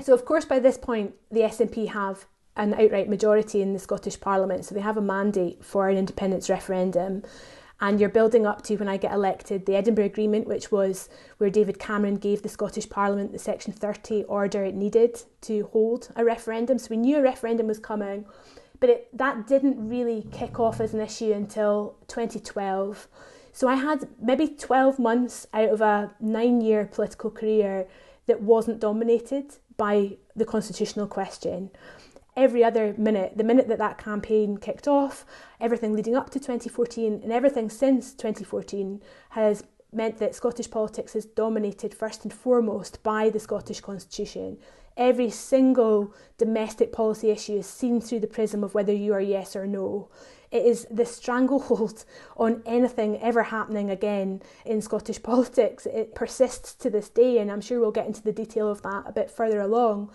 so 0.00 0.14
of 0.14 0.24
course 0.24 0.44
by 0.44 0.60
this 0.60 0.78
point 0.78 1.14
the 1.30 1.40
SNP 1.40 1.88
have 1.88 2.26
an 2.56 2.72
outright 2.74 3.08
majority 3.08 3.60
in 3.60 3.72
the 3.72 3.80
Scottish 3.80 4.20
Parliament, 4.20 4.64
so 4.64 4.76
they 4.76 4.80
have 4.80 4.96
a 4.96 5.02
mandate 5.02 5.64
for 5.64 5.88
an 5.88 5.96
independence 5.96 6.48
referendum 6.48 7.24
and 7.80 7.98
you're 7.98 8.08
building 8.08 8.46
up 8.46 8.62
to 8.62 8.76
when 8.76 8.88
I 8.88 8.96
get 8.96 9.12
elected 9.12 9.66
the 9.66 9.76
Edinburgh 9.76 10.06
Agreement, 10.06 10.46
which 10.46 10.70
was 10.70 11.08
where 11.38 11.50
David 11.50 11.78
Cameron 11.78 12.16
gave 12.16 12.42
the 12.42 12.48
Scottish 12.48 12.88
Parliament 12.88 13.32
the 13.32 13.38
Section 13.38 13.72
30 13.72 14.24
order 14.24 14.64
it 14.64 14.74
needed 14.74 15.22
to 15.42 15.68
hold 15.72 16.08
a 16.16 16.24
referendum. 16.24 16.78
So 16.78 16.88
we 16.90 16.96
knew 16.96 17.18
a 17.18 17.22
referendum 17.22 17.66
was 17.66 17.78
coming, 17.78 18.24
but 18.80 18.90
it, 18.90 19.16
that 19.16 19.46
didn't 19.46 19.88
really 19.88 20.26
kick 20.32 20.60
off 20.60 20.80
as 20.80 20.94
an 20.94 21.00
issue 21.00 21.32
until 21.32 21.96
2012. 22.08 23.08
So 23.52 23.68
I 23.68 23.74
had 23.74 24.08
maybe 24.20 24.48
12 24.48 24.98
months 24.98 25.46
out 25.52 25.68
of 25.68 25.80
a 25.80 26.12
nine 26.20 26.60
year 26.60 26.88
political 26.90 27.30
career 27.30 27.86
that 28.26 28.40
wasn't 28.40 28.80
dominated 28.80 29.56
by 29.76 30.16
the 30.36 30.44
constitutional 30.44 31.06
question. 31.06 31.70
Every 32.36 32.64
other 32.64 32.94
minute, 32.98 33.34
the 33.36 33.44
minute 33.44 33.68
that 33.68 33.78
that 33.78 33.96
campaign 33.98 34.56
kicked 34.56 34.88
off, 34.88 35.24
everything 35.60 35.92
leading 35.94 36.16
up 36.16 36.30
to 36.30 36.40
2014 36.40 37.20
and 37.22 37.32
everything 37.32 37.70
since 37.70 38.12
2014 38.12 39.00
has 39.30 39.62
meant 39.92 40.18
that 40.18 40.34
Scottish 40.34 40.70
politics 40.70 41.14
is 41.14 41.24
dominated 41.24 41.94
first 41.94 42.24
and 42.24 42.32
foremost 42.32 43.02
by 43.04 43.30
the 43.30 43.38
Scottish 43.38 43.80
Constitution. 43.80 44.58
Every 44.96 45.30
single 45.30 46.12
domestic 46.38 46.92
policy 46.92 47.30
issue 47.30 47.58
is 47.58 47.66
seen 47.66 48.00
through 48.00 48.20
the 48.20 48.26
prism 48.26 48.62
of 48.62 48.74
whether 48.74 48.92
you 48.92 49.12
are 49.12 49.20
yes 49.20 49.56
or 49.56 49.66
no. 49.66 50.08
It 50.50 50.64
is 50.64 50.86
the 50.90 51.06
stranglehold 51.06 52.04
on 52.36 52.62
anything 52.66 53.20
ever 53.20 53.44
happening 53.44 53.90
again 53.90 54.42
in 54.64 54.82
Scottish 54.82 55.22
politics. 55.22 55.86
It 55.86 56.14
persists 56.14 56.74
to 56.74 56.90
this 56.90 57.08
day, 57.08 57.38
and 57.38 57.50
I'm 57.50 57.60
sure 57.60 57.80
we'll 57.80 57.92
get 57.92 58.06
into 58.06 58.22
the 58.22 58.32
detail 58.32 58.68
of 58.68 58.82
that 58.82 59.04
a 59.06 59.12
bit 59.12 59.30
further 59.30 59.60
along. 59.60 60.10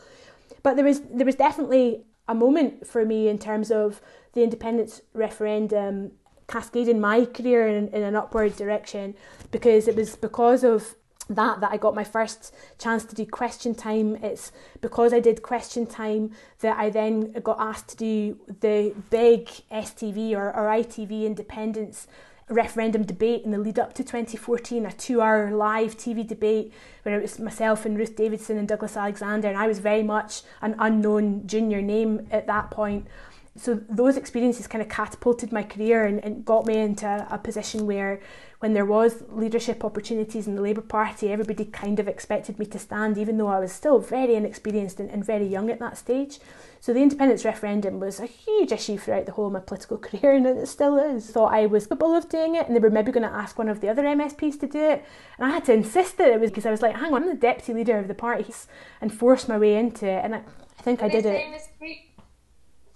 But 0.64 0.76
there 0.76 0.86
was 0.86 1.02
there 1.02 1.26
was 1.26 1.36
definitely 1.36 2.04
a 2.30 2.36
moment 2.36 2.88
for 2.88 3.04
me 3.04 3.28
in 3.28 3.38
terms 3.38 3.72
of 3.72 4.02
the 4.34 4.44
independence 4.44 5.02
referendum 5.14 6.12
cascading 6.48 7.00
my 7.00 7.26
career 7.26 7.68
in, 7.68 7.90
in 7.90 8.04
an 8.04 8.16
upward 8.16 8.56
direction 8.56 9.16
because 9.52 9.88
it 9.88 9.96
was 9.96 10.16
because 10.16 10.64
of 10.64 10.96
that 11.30 11.60
that 11.62 11.72
I 11.72 11.78
got 11.78 11.94
my 11.94 12.04
first 12.04 12.54
chance 12.80 13.04
to 13.06 13.16
do 13.16 13.26
question 13.26 13.76
time. 13.76 14.16
It's 14.16 14.52
because 14.82 15.14
I 15.14 15.20
did 15.20 15.44
question 15.44 15.86
time 15.86 16.32
that 16.62 16.78
I 16.78 16.90
then 16.90 17.34
got 17.44 17.60
asked 17.60 17.90
to 17.90 17.98
do 17.98 18.40
the 18.62 18.96
big 19.10 19.48
STV 19.72 20.34
or, 20.34 20.56
or 20.56 20.70
ITV 20.70 21.26
independence 21.26 22.08
referendum 22.50 23.04
debate 23.04 23.44
in 23.46 23.52
the 23.52 23.58
lead 23.58 23.80
up 23.80 23.94
to 23.94 24.04
2014, 24.04 24.86
a 24.86 24.92
two 24.92 25.22
hour 25.22 25.52
live 25.52 25.96
TV 25.96 26.28
debate 26.28 26.74
where 27.04 27.18
it 27.18 27.22
was 27.22 27.40
myself 27.40 27.86
and 27.86 27.98
Ruth 27.98 28.16
Davidson 28.16 28.58
and 28.58 28.68
Douglas 28.68 28.98
Alexander, 28.98 29.48
and 29.48 29.58
I 29.58 29.68
was 29.68 29.80
very 29.80 30.04
much 30.04 30.42
an 30.62 30.76
unknown 30.80 31.48
junior 31.48 31.82
name 31.82 32.28
at 32.32 32.48
that 32.48 32.72
point. 32.72 33.08
So 33.56 33.82
those 33.90 34.16
experiences 34.16 34.68
kind 34.68 34.82
of 34.82 34.90
catapulted 34.90 35.52
my 35.52 35.64
career 35.64 36.06
and, 36.06 36.24
and 36.24 36.46
got 36.46 36.66
me 36.66 36.78
into 36.78 37.28
a 37.30 37.38
position 37.38 37.86
where 37.86 38.22
when 38.60 38.74
there 38.74 38.86
was 38.86 39.24
leadership 39.30 39.86
opportunities 39.86 40.46
in 40.46 40.56
the 40.56 40.62
Labour 40.62 40.82
Party, 40.82 41.32
everybody 41.32 41.64
kind 41.64 41.98
of 41.98 42.10
expected 42.10 42.60
me 42.60 42.66
to 42.66 42.78
stand, 42.80 43.18
even 43.18 43.38
though 43.38 43.48
I 43.48 43.60
was 43.60 43.72
still 43.72 44.00
very 44.00 44.36
inexperienced 44.36 45.00
and, 45.00 45.10
and, 45.10 45.26
very 45.26 45.46
young 45.46 45.70
at 45.70 45.80
that 45.80 45.98
stage. 45.98 46.40
So 46.82 46.92
the 46.92 47.02
independence 47.02 47.46
referendum 47.46 48.02
was 48.02 48.20
a 48.20 48.26
huge 48.26 48.74
issue 48.74 48.98
throughout 48.98 49.26
the 49.26 49.32
whole 49.32 49.48
of 49.48 49.54
my 49.54 49.62
political 49.62 49.98
career, 49.98 50.34
and 50.34 50.46
it 50.46 50.68
still 50.68 50.98
is. 50.98 51.30
Thought 51.30 51.54
I 51.54 51.68
was 51.68 51.86
capable 51.88 52.14
of 52.14 52.28
doing 52.28 52.56
it, 52.56 52.68
and 52.68 52.76
they 52.76 52.82
were 52.82 52.90
maybe 52.90 53.14
going 53.14 53.28
to 53.28 53.34
ask 53.34 53.58
one 53.58 53.70
of 53.70 53.80
the 53.80 53.88
other 53.88 54.04
MSPs 54.04 54.60
to 54.60 54.68
do 54.68 54.80
it, 54.80 55.06
and 55.38 55.48
I 55.48 55.52
had 55.52 55.64
to 55.66 55.74
insist 55.74 56.18
that 56.18 56.30
it 56.30 56.42
was 56.42 56.52
because 56.52 56.66
I 56.66 56.72
was 56.72 56.82
like, 56.82 56.98
hang 56.98 57.14
on, 57.14 57.24
I'm 57.24 57.30
the 57.30 57.36
deputy 57.36 57.74
leader 57.74 57.98
of 57.98 58.10
the 58.10 58.14
party, 58.14 58.54
and 59.00 59.14
forced 59.14 59.48
my 59.48 59.58
way 59.58 59.78
into 59.78 60.06
it, 60.06 60.26
and 60.26 60.36
I, 60.36 60.40
I 60.40 60.82
think 60.82 61.02
I 61.02 61.08
did 61.08 61.26
it. 61.26 61.62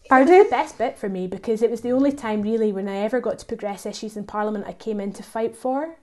Pardon? 0.09 0.33
It 0.33 0.37
was 0.37 0.45
the 0.47 0.51
best 0.51 0.77
bit 0.77 0.97
for 0.97 1.09
me 1.09 1.27
because 1.27 1.61
it 1.61 1.71
was 1.71 1.81
the 1.81 1.91
only 1.91 2.11
time 2.11 2.41
really 2.41 2.71
when 2.71 2.87
I 2.87 2.97
ever 2.97 3.19
got 3.19 3.39
to 3.39 3.45
progress 3.45 3.85
issues 3.85 4.17
in 4.17 4.25
Parliament 4.25 4.65
I 4.67 4.73
came 4.73 4.99
in 4.99 5.13
to 5.13 5.23
fight 5.23 5.55
for. 5.55 5.95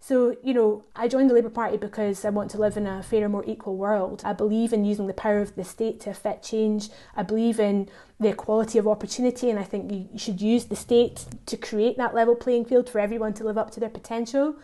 So, 0.00 0.36
you 0.42 0.52
know, 0.52 0.84
I 0.94 1.08
joined 1.08 1.30
the 1.30 1.34
Labour 1.34 1.48
Party 1.48 1.78
because 1.78 2.26
I 2.26 2.28
want 2.28 2.50
to 2.50 2.58
live 2.58 2.76
in 2.76 2.86
a 2.86 3.02
fairer, 3.02 3.26
more 3.26 3.44
equal 3.46 3.78
world. 3.78 4.20
I 4.22 4.34
believe 4.34 4.74
in 4.74 4.84
using 4.84 5.06
the 5.06 5.14
power 5.14 5.40
of 5.40 5.54
the 5.54 5.64
state 5.64 5.98
to 6.00 6.10
affect 6.10 6.44
change. 6.44 6.90
I 7.16 7.22
believe 7.22 7.58
in 7.58 7.88
the 8.20 8.28
equality 8.28 8.78
of 8.78 8.86
opportunity, 8.86 9.48
and 9.48 9.58
I 9.58 9.62
think 9.62 9.90
you 9.90 10.18
should 10.18 10.42
use 10.42 10.66
the 10.66 10.76
state 10.76 11.24
to 11.46 11.56
create 11.56 11.96
that 11.96 12.14
level 12.14 12.34
playing 12.34 12.66
field 12.66 12.90
for 12.90 12.98
everyone 12.98 13.32
to 13.32 13.44
live 13.44 13.56
up 13.56 13.70
to 13.70 13.80
their 13.80 13.88
potential 13.88 14.56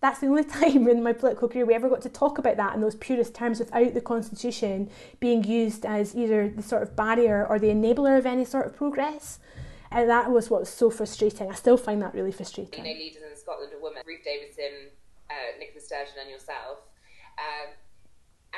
that's 0.00 0.20
the 0.20 0.26
only 0.26 0.44
time 0.60 0.88
in 0.88 1.02
my 1.02 1.12
political 1.12 1.48
career 1.48 1.66
we 1.66 1.74
ever 1.74 1.88
got 1.88 2.02
to 2.02 2.08
talk 2.08 2.38
about 2.38 2.56
that 2.56 2.74
in 2.74 2.80
those 2.80 2.94
purest 2.96 3.34
terms 3.34 3.58
without 3.58 3.94
the 3.94 4.00
constitution 4.00 4.90
being 5.20 5.44
used 5.44 5.84
as 5.84 6.14
either 6.14 6.48
the 6.48 6.62
sort 6.62 6.82
of 6.82 6.96
barrier 6.96 7.46
or 7.46 7.58
the 7.58 7.68
enabler 7.68 8.18
of 8.18 8.26
any 8.26 8.44
sort 8.44 8.66
of 8.66 8.76
progress. 8.76 9.38
And 9.90 10.10
that 10.10 10.30
was 10.30 10.50
what 10.50 10.60
was 10.60 10.68
so 10.68 10.90
frustrating. 10.90 11.50
I 11.50 11.54
still 11.54 11.76
find 11.76 12.02
that 12.02 12.12
really 12.12 12.32
frustrating. 12.32 12.84
You 12.84 12.92
know, 12.92 12.98
leaders 12.98 13.22
in 13.22 13.36
Scotland 13.36 13.72
are 13.72 13.80
women, 13.80 14.02
Ruth 14.04 14.24
Davidson, 14.24 14.90
uh, 15.30 15.58
Nicola 15.58 15.80
Sturgeon, 15.80 16.14
and 16.20 16.30
yourself. 16.30 16.78
Um, 17.38 17.72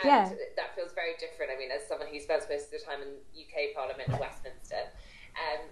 and 0.02 0.06
yeah. 0.06 0.32
that 0.56 0.74
feels 0.74 0.92
very 0.94 1.14
different. 1.18 1.50
I 1.54 1.58
mean, 1.58 1.70
as 1.70 1.86
someone 1.86 2.08
who 2.08 2.18
spends 2.20 2.46
most 2.48 2.72
of 2.72 2.80
the 2.80 2.84
time 2.84 3.02
in 3.02 3.18
UK 3.34 3.74
Parliament 3.74 4.08
in 4.08 4.18
Westminster, 4.18 4.88
um, 5.36 5.68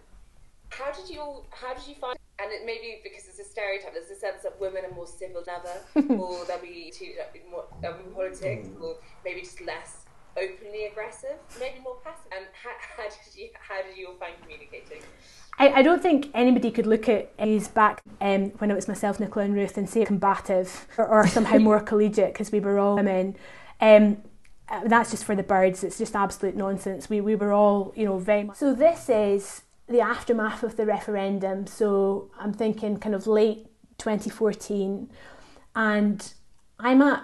how 0.70 0.92
did 0.92 1.08
you 1.08 1.44
how 1.50 1.74
did 1.74 1.86
you 1.86 1.94
find 1.94 2.18
and 2.38 2.52
it 2.52 2.66
may 2.66 2.78
be 2.78 3.00
because 3.02 3.26
it's 3.28 3.38
a 3.38 3.44
stereotype 3.44 3.92
there's 3.94 4.10
a 4.10 4.14
sense 4.14 4.42
that 4.42 4.58
women 4.60 4.84
are 4.84 4.94
more 4.94 5.06
civil 5.06 5.42
than 5.44 5.54
ever 5.56 6.14
or 6.14 6.44
they'll 6.44 6.60
be 6.60 6.92
too 6.94 7.12
more 7.50 7.64
um, 7.86 8.12
politics 8.14 8.68
or 8.80 8.96
maybe 9.24 9.40
just 9.40 9.60
less 9.62 10.04
openly 10.36 10.86
aggressive 10.86 11.36
maybe 11.58 11.78
more 11.80 11.96
passive 12.04 12.30
and 12.36 12.46
how, 12.62 12.70
how 12.96 13.08
did 13.08 13.40
you 13.40 13.48
how 13.54 13.82
did 13.82 13.96
you 13.96 14.08
all 14.08 14.16
find 14.16 14.34
communicating 14.42 15.02
I, 15.58 15.68
I 15.70 15.82
don't 15.82 16.02
think 16.02 16.28
anybody 16.34 16.70
could 16.70 16.86
look 16.86 17.08
at 17.08 17.32
his 17.38 17.68
back 17.68 18.02
um, 18.20 18.50
when 18.58 18.70
it 18.70 18.74
was 18.74 18.88
myself, 18.88 19.18
Nicola 19.18 19.46
and 19.46 19.54
Ruth 19.54 19.78
and 19.78 19.88
say 19.88 20.04
combative 20.04 20.86
or, 20.98 21.06
or 21.06 21.26
somehow 21.26 21.56
more 21.56 21.80
collegiate 21.92 22.34
because 22.34 22.52
we 22.52 22.60
were 22.60 22.78
all 22.78 22.96
women. 22.96 23.36
Um, 23.80 24.18
uh, 24.68 24.82
that's 24.84 25.12
just 25.12 25.24
for 25.24 25.34
the 25.34 25.42
birds. 25.42 25.84
It's 25.84 25.96
just 25.96 26.14
absolute 26.14 26.56
nonsense. 26.56 27.08
We, 27.08 27.20
we 27.20 27.36
were 27.36 27.52
all, 27.52 27.94
you 27.96 28.04
know, 28.04 28.18
very 28.18 28.44
much. 28.44 28.56
So 28.56 28.74
this 28.74 29.08
is 29.08 29.62
the 29.88 30.00
aftermath 30.00 30.62
of 30.62 30.76
the 30.76 30.86
referendum. 30.86 31.66
So 31.66 32.30
I'm 32.38 32.52
thinking 32.52 32.98
kind 32.98 33.14
of 33.14 33.26
late 33.26 33.66
2014. 33.98 35.10
And 35.74 36.32
I'm 36.78 37.02
at 37.02 37.22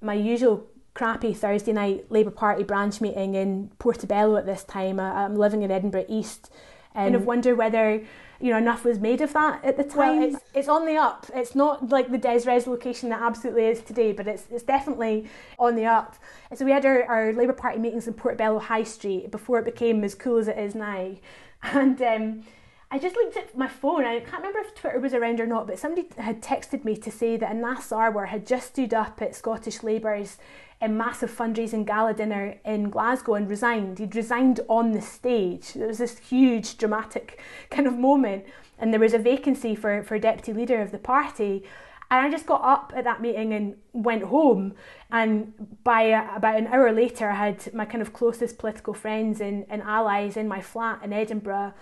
my 0.00 0.14
usual 0.14 0.66
crappy 0.94 1.34
Thursday 1.34 1.72
night 1.72 2.06
Labour 2.10 2.30
Party 2.30 2.62
branch 2.62 3.00
meeting 3.00 3.34
in 3.34 3.70
Portobello 3.78 4.36
at 4.36 4.46
this 4.46 4.64
time. 4.64 4.98
I'm 4.98 5.36
living 5.36 5.62
in 5.62 5.70
Edinburgh 5.70 6.06
East. 6.08 6.50
And 6.94 7.12
kind 7.12 7.14
of 7.14 7.26
wonder 7.26 7.54
whether 7.54 8.02
you 8.40 8.50
know 8.50 8.56
enough 8.56 8.84
was 8.84 8.98
made 8.98 9.20
of 9.20 9.34
that 9.34 9.62
at 9.62 9.76
the 9.76 9.84
time. 9.84 10.18
Well, 10.18 10.34
it's, 10.34 10.44
it's 10.54 10.68
on 10.68 10.86
the 10.86 10.96
up. 10.96 11.26
It's 11.34 11.54
not 11.54 11.90
like 11.90 12.10
the 12.10 12.16
Des 12.16 12.40
Res 12.46 12.66
location 12.66 13.10
that 13.10 13.20
absolutely 13.20 13.66
is 13.66 13.82
today, 13.82 14.12
but 14.12 14.26
it's 14.26 14.44
it's 14.50 14.62
definitely 14.62 15.28
on 15.58 15.76
the 15.76 15.84
up. 15.84 16.16
And 16.48 16.58
so 16.58 16.64
we 16.64 16.70
had 16.70 16.86
our, 16.86 17.04
our 17.04 17.32
Labour 17.34 17.52
Party 17.52 17.78
meetings 17.78 18.06
in 18.06 18.14
Portobello 18.14 18.58
High 18.58 18.84
Street 18.84 19.30
before 19.30 19.58
it 19.58 19.66
became 19.66 20.02
as 20.04 20.14
cool 20.14 20.38
as 20.38 20.48
it 20.48 20.56
is 20.56 20.74
now. 20.74 21.16
And 21.72 22.00
um, 22.02 22.42
I 22.90 22.98
just 22.98 23.16
looked 23.16 23.36
at 23.36 23.56
my 23.56 23.66
phone. 23.66 24.04
I 24.04 24.20
can't 24.20 24.38
remember 24.44 24.60
if 24.60 24.74
Twitter 24.74 25.00
was 25.00 25.14
around 25.14 25.40
or 25.40 25.46
not, 25.46 25.66
but 25.66 25.78
somebody 25.78 26.08
had 26.18 26.40
texted 26.40 26.84
me 26.84 26.96
to 26.96 27.10
say 27.10 27.36
that 27.36 27.50
Anas 27.50 27.90
Sarwar 27.90 28.28
had 28.28 28.46
just 28.46 28.68
stood 28.68 28.94
up 28.94 29.20
at 29.20 29.34
Scottish 29.34 29.82
Labour's 29.82 30.38
a 30.80 30.88
massive 30.88 31.30
fundraising 31.30 31.86
gala 31.86 32.14
dinner 32.14 32.58
in 32.64 32.90
Glasgow 32.90 33.34
and 33.34 33.48
resigned. 33.48 33.98
He'd 33.98 34.14
resigned 34.14 34.60
on 34.68 34.92
the 34.92 35.00
stage. 35.00 35.72
There 35.72 35.88
was 35.88 35.98
this 35.98 36.18
huge 36.18 36.76
dramatic 36.76 37.40
kind 37.70 37.86
of 37.88 37.98
moment, 37.98 38.44
and 38.78 38.92
there 38.92 39.00
was 39.00 39.14
a 39.14 39.18
vacancy 39.18 39.74
for, 39.74 40.02
for 40.02 40.18
deputy 40.18 40.52
leader 40.52 40.80
of 40.80 40.92
the 40.92 40.98
party. 40.98 41.64
And 42.10 42.24
I 42.24 42.30
just 42.30 42.46
got 42.46 42.62
up 42.62 42.92
at 42.94 43.04
that 43.04 43.20
meeting 43.20 43.52
and 43.52 43.76
went 43.92 44.22
home. 44.22 44.74
And 45.10 45.52
by 45.82 46.02
a, 46.02 46.36
about 46.36 46.56
an 46.56 46.68
hour 46.68 46.92
later, 46.92 47.28
I 47.30 47.34
had 47.34 47.74
my 47.74 47.84
kind 47.84 48.00
of 48.00 48.12
closest 48.12 48.58
political 48.58 48.94
friends 48.94 49.40
and, 49.40 49.66
and 49.68 49.82
allies 49.82 50.36
in 50.36 50.46
my 50.46 50.60
flat 50.60 51.02
in 51.02 51.12
Edinburgh 51.12 51.74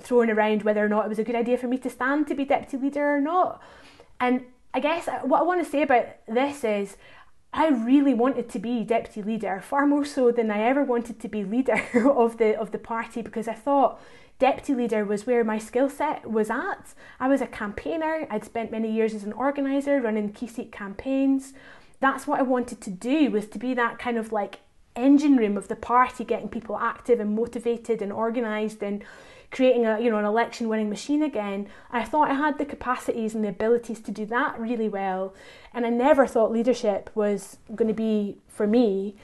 throwing 0.00 0.30
around 0.30 0.62
whether 0.62 0.84
or 0.84 0.88
not 0.88 1.06
it 1.06 1.08
was 1.08 1.18
a 1.18 1.24
good 1.24 1.34
idea 1.34 1.56
for 1.56 1.68
me 1.68 1.78
to 1.78 1.90
stand 1.90 2.26
to 2.28 2.34
be 2.34 2.44
deputy 2.44 2.76
leader 2.76 3.16
or 3.16 3.20
not. 3.20 3.62
And 4.20 4.44
I 4.72 4.80
guess 4.80 5.08
uh, 5.08 5.20
what 5.20 5.40
I 5.40 5.44
want 5.44 5.64
to 5.64 5.70
say 5.70 5.82
about 5.82 6.06
this 6.28 6.64
is 6.64 6.96
I 7.52 7.68
really 7.68 8.12
wanted 8.12 8.48
to 8.50 8.58
be 8.58 8.84
deputy 8.84 9.22
leader, 9.22 9.60
far 9.60 9.86
more 9.86 10.04
so 10.04 10.30
than 10.30 10.50
I 10.50 10.62
ever 10.62 10.84
wanted 10.84 11.18
to 11.20 11.28
be 11.28 11.44
leader 11.44 11.80
of 12.10 12.38
the 12.38 12.58
of 12.58 12.70
the 12.72 12.78
party 12.78 13.22
because 13.22 13.48
I 13.48 13.54
thought 13.54 14.00
deputy 14.38 14.74
leader 14.74 15.04
was 15.04 15.26
where 15.26 15.42
my 15.44 15.58
skill 15.58 15.88
set 15.88 16.30
was 16.30 16.50
at. 16.50 16.94
I 17.18 17.28
was 17.28 17.40
a 17.40 17.46
campaigner, 17.46 18.26
I'd 18.30 18.44
spent 18.44 18.70
many 18.70 18.92
years 18.92 19.14
as 19.14 19.24
an 19.24 19.32
organiser 19.32 20.00
running 20.00 20.32
key 20.32 20.46
seat 20.46 20.72
campaigns. 20.72 21.54
That's 22.00 22.26
what 22.26 22.40
I 22.40 22.42
wanted 22.42 22.80
to 22.82 22.90
do 22.90 23.30
was 23.30 23.46
to 23.48 23.58
be 23.58 23.72
that 23.74 23.98
kind 23.98 24.18
of 24.18 24.32
like 24.32 24.60
engine 24.94 25.36
room 25.36 25.56
of 25.56 25.68
the 25.68 25.76
party, 25.76 26.24
getting 26.24 26.48
people 26.48 26.76
active 26.76 27.20
and 27.20 27.34
motivated 27.34 28.02
and 28.02 28.12
organised 28.12 28.82
and 28.82 29.04
creating 29.50 29.86
a 29.86 30.00
you 30.00 30.10
know 30.10 30.18
an 30.18 30.24
election 30.24 30.68
winning 30.68 30.90
machine 30.90 31.22
again. 31.22 31.68
I 31.90 32.04
thought 32.04 32.30
I 32.30 32.34
had 32.34 32.58
the 32.58 32.64
capacities 32.64 33.34
and 33.34 33.44
the 33.44 33.48
abilities 33.48 34.00
to 34.00 34.10
do 34.10 34.26
that 34.26 34.58
really 34.58 34.88
well, 34.88 35.34
and 35.72 35.86
I 35.86 35.90
never 35.90 36.26
thought 36.26 36.52
leadership 36.52 37.10
was 37.14 37.58
going 37.74 37.88
to 37.88 37.94
be 37.94 38.38
for 38.48 38.66
me 38.66 39.16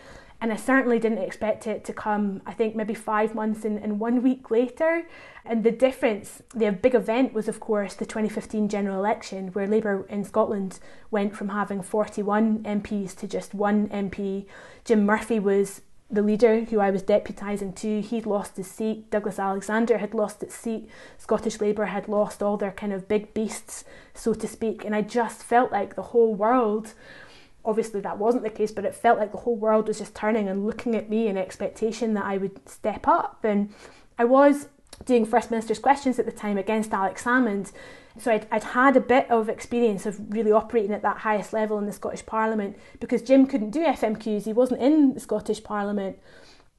and 0.43 0.53
I 0.53 0.57
certainly 0.57 0.99
didn't 0.99 1.19
expect 1.19 1.69
it 1.69 1.85
to 1.85 1.93
come, 1.93 2.43
I 2.45 2.53
think, 2.53 2.75
maybe 2.75 2.95
five 2.95 3.33
months 3.33 3.65
and, 3.65 3.79
and 3.79 4.01
one 4.01 4.25
week 4.25 4.51
later. 4.51 5.07
And 5.45 5.63
the 5.63 5.71
difference, 5.71 6.43
the 6.53 6.73
big 6.73 6.97
event 6.97 7.33
was, 7.33 7.47
of 7.47 7.61
course, 7.61 7.95
the 7.95 8.05
2015 8.05 8.69
general 8.69 8.99
election, 8.99 9.49
where 9.53 9.69
Labour 9.69 10.05
in 10.09 10.25
Scotland 10.25 10.81
went 11.13 11.37
from 11.37 11.51
having 11.51 11.81
41 11.81 12.65
MPs 12.65 13.15
to 13.19 13.29
just 13.29 13.55
one 13.55 13.89
MP. 13.91 14.47
Jim 14.85 15.07
Murphy 15.07 15.39
was 15.39 15.83
the 16.13 16.23
leader 16.23 16.61
who 16.65 16.79
I 16.79 16.91
was 16.91 17.03
deputising 17.03 17.75
to. 17.77 18.03
He'd 18.03 18.27
lost 18.27 18.57
his 18.57 18.71
seat. 18.71 19.11
Douglas 19.11 19.39
Alexander 19.39 19.99
had 19.99 20.15
lost 20.15 20.43
its 20.43 20.55
seat. 20.55 20.89
Scottish 21.19 21.61
Labour 21.61 21.87
had 21.87 22.07
lost 22.07 22.43
all 22.43 22.57
their 22.57 22.71
kind 22.71 22.93
of 22.93 23.09
big 23.09 23.33
beasts, 23.33 23.85
so 24.15 24.35
to 24.35 24.47
speak. 24.47 24.85
And 24.85 24.95
I 24.95 25.01
just 25.03 25.43
felt 25.43 25.73
like 25.73 25.97
the 25.97 26.03
whole 26.03 26.35
world 26.35 26.95
obviously 27.65 28.01
that 28.01 28.19
wasn't 28.19 28.43
the 28.43 28.51
case, 28.51 28.73
but 28.73 28.85
it 28.85 28.95
felt 28.95 29.19
like 29.19 29.33
the 29.33 29.39
whole 29.39 29.57
world 29.57 29.89
was 29.89 29.99
just 29.99 30.15
turning 30.15 30.49
and 30.49 30.67
looking 30.67 30.95
at 30.95 31.09
me 31.09 31.29
in 31.29 31.37
expectation 31.37 32.15
that 32.15 32.25
I 32.25 32.37
would 32.37 32.69
step 32.69 33.07
up. 33.07 33.45
And 33.45 33.73
I 34.19 34.25
was 34.25 34.69
doing 35.05 35.25
First 35.25 35.51
Minister's 35.51 35.79
questions 35.79 36.19
at 36.19 36.27
the 36.27 36.33
time 36.33 36.59
against 36.59 36.93
Alex 36.93 37.25
Salmond. 37.25 37.73
So 38.19 38.33
I'd, 38.33 38.47
I'd 38.51 38.65
had 38.65 38.97
a 38.97 39.01
bit 39.01 39.31
of 39.31 39.49
experience 39.49 40.07
of 40.07 40.21
really 40.33 40.53
operating 40.53 40.93
at 40.93 41.03
that 41.03 41.19
highest 41.19 41.53
level 41.53 41.79
in 41.79 41.87
the 41.87 41.93
Scottish 41.93 42.25
Parliament 42.27 42.77
because 43.01 43.23
Jim 43.23 43.47
couldn't 43.47 43.71
do 43.71 43.81
FMQs, 43.81 44.45
he 44.45 44.53
wasn't 44.53 44.83
in 44.83 45.15
the 45.15 45.21
Scottish 45.21 45.63
Parliament. 45.63 46.19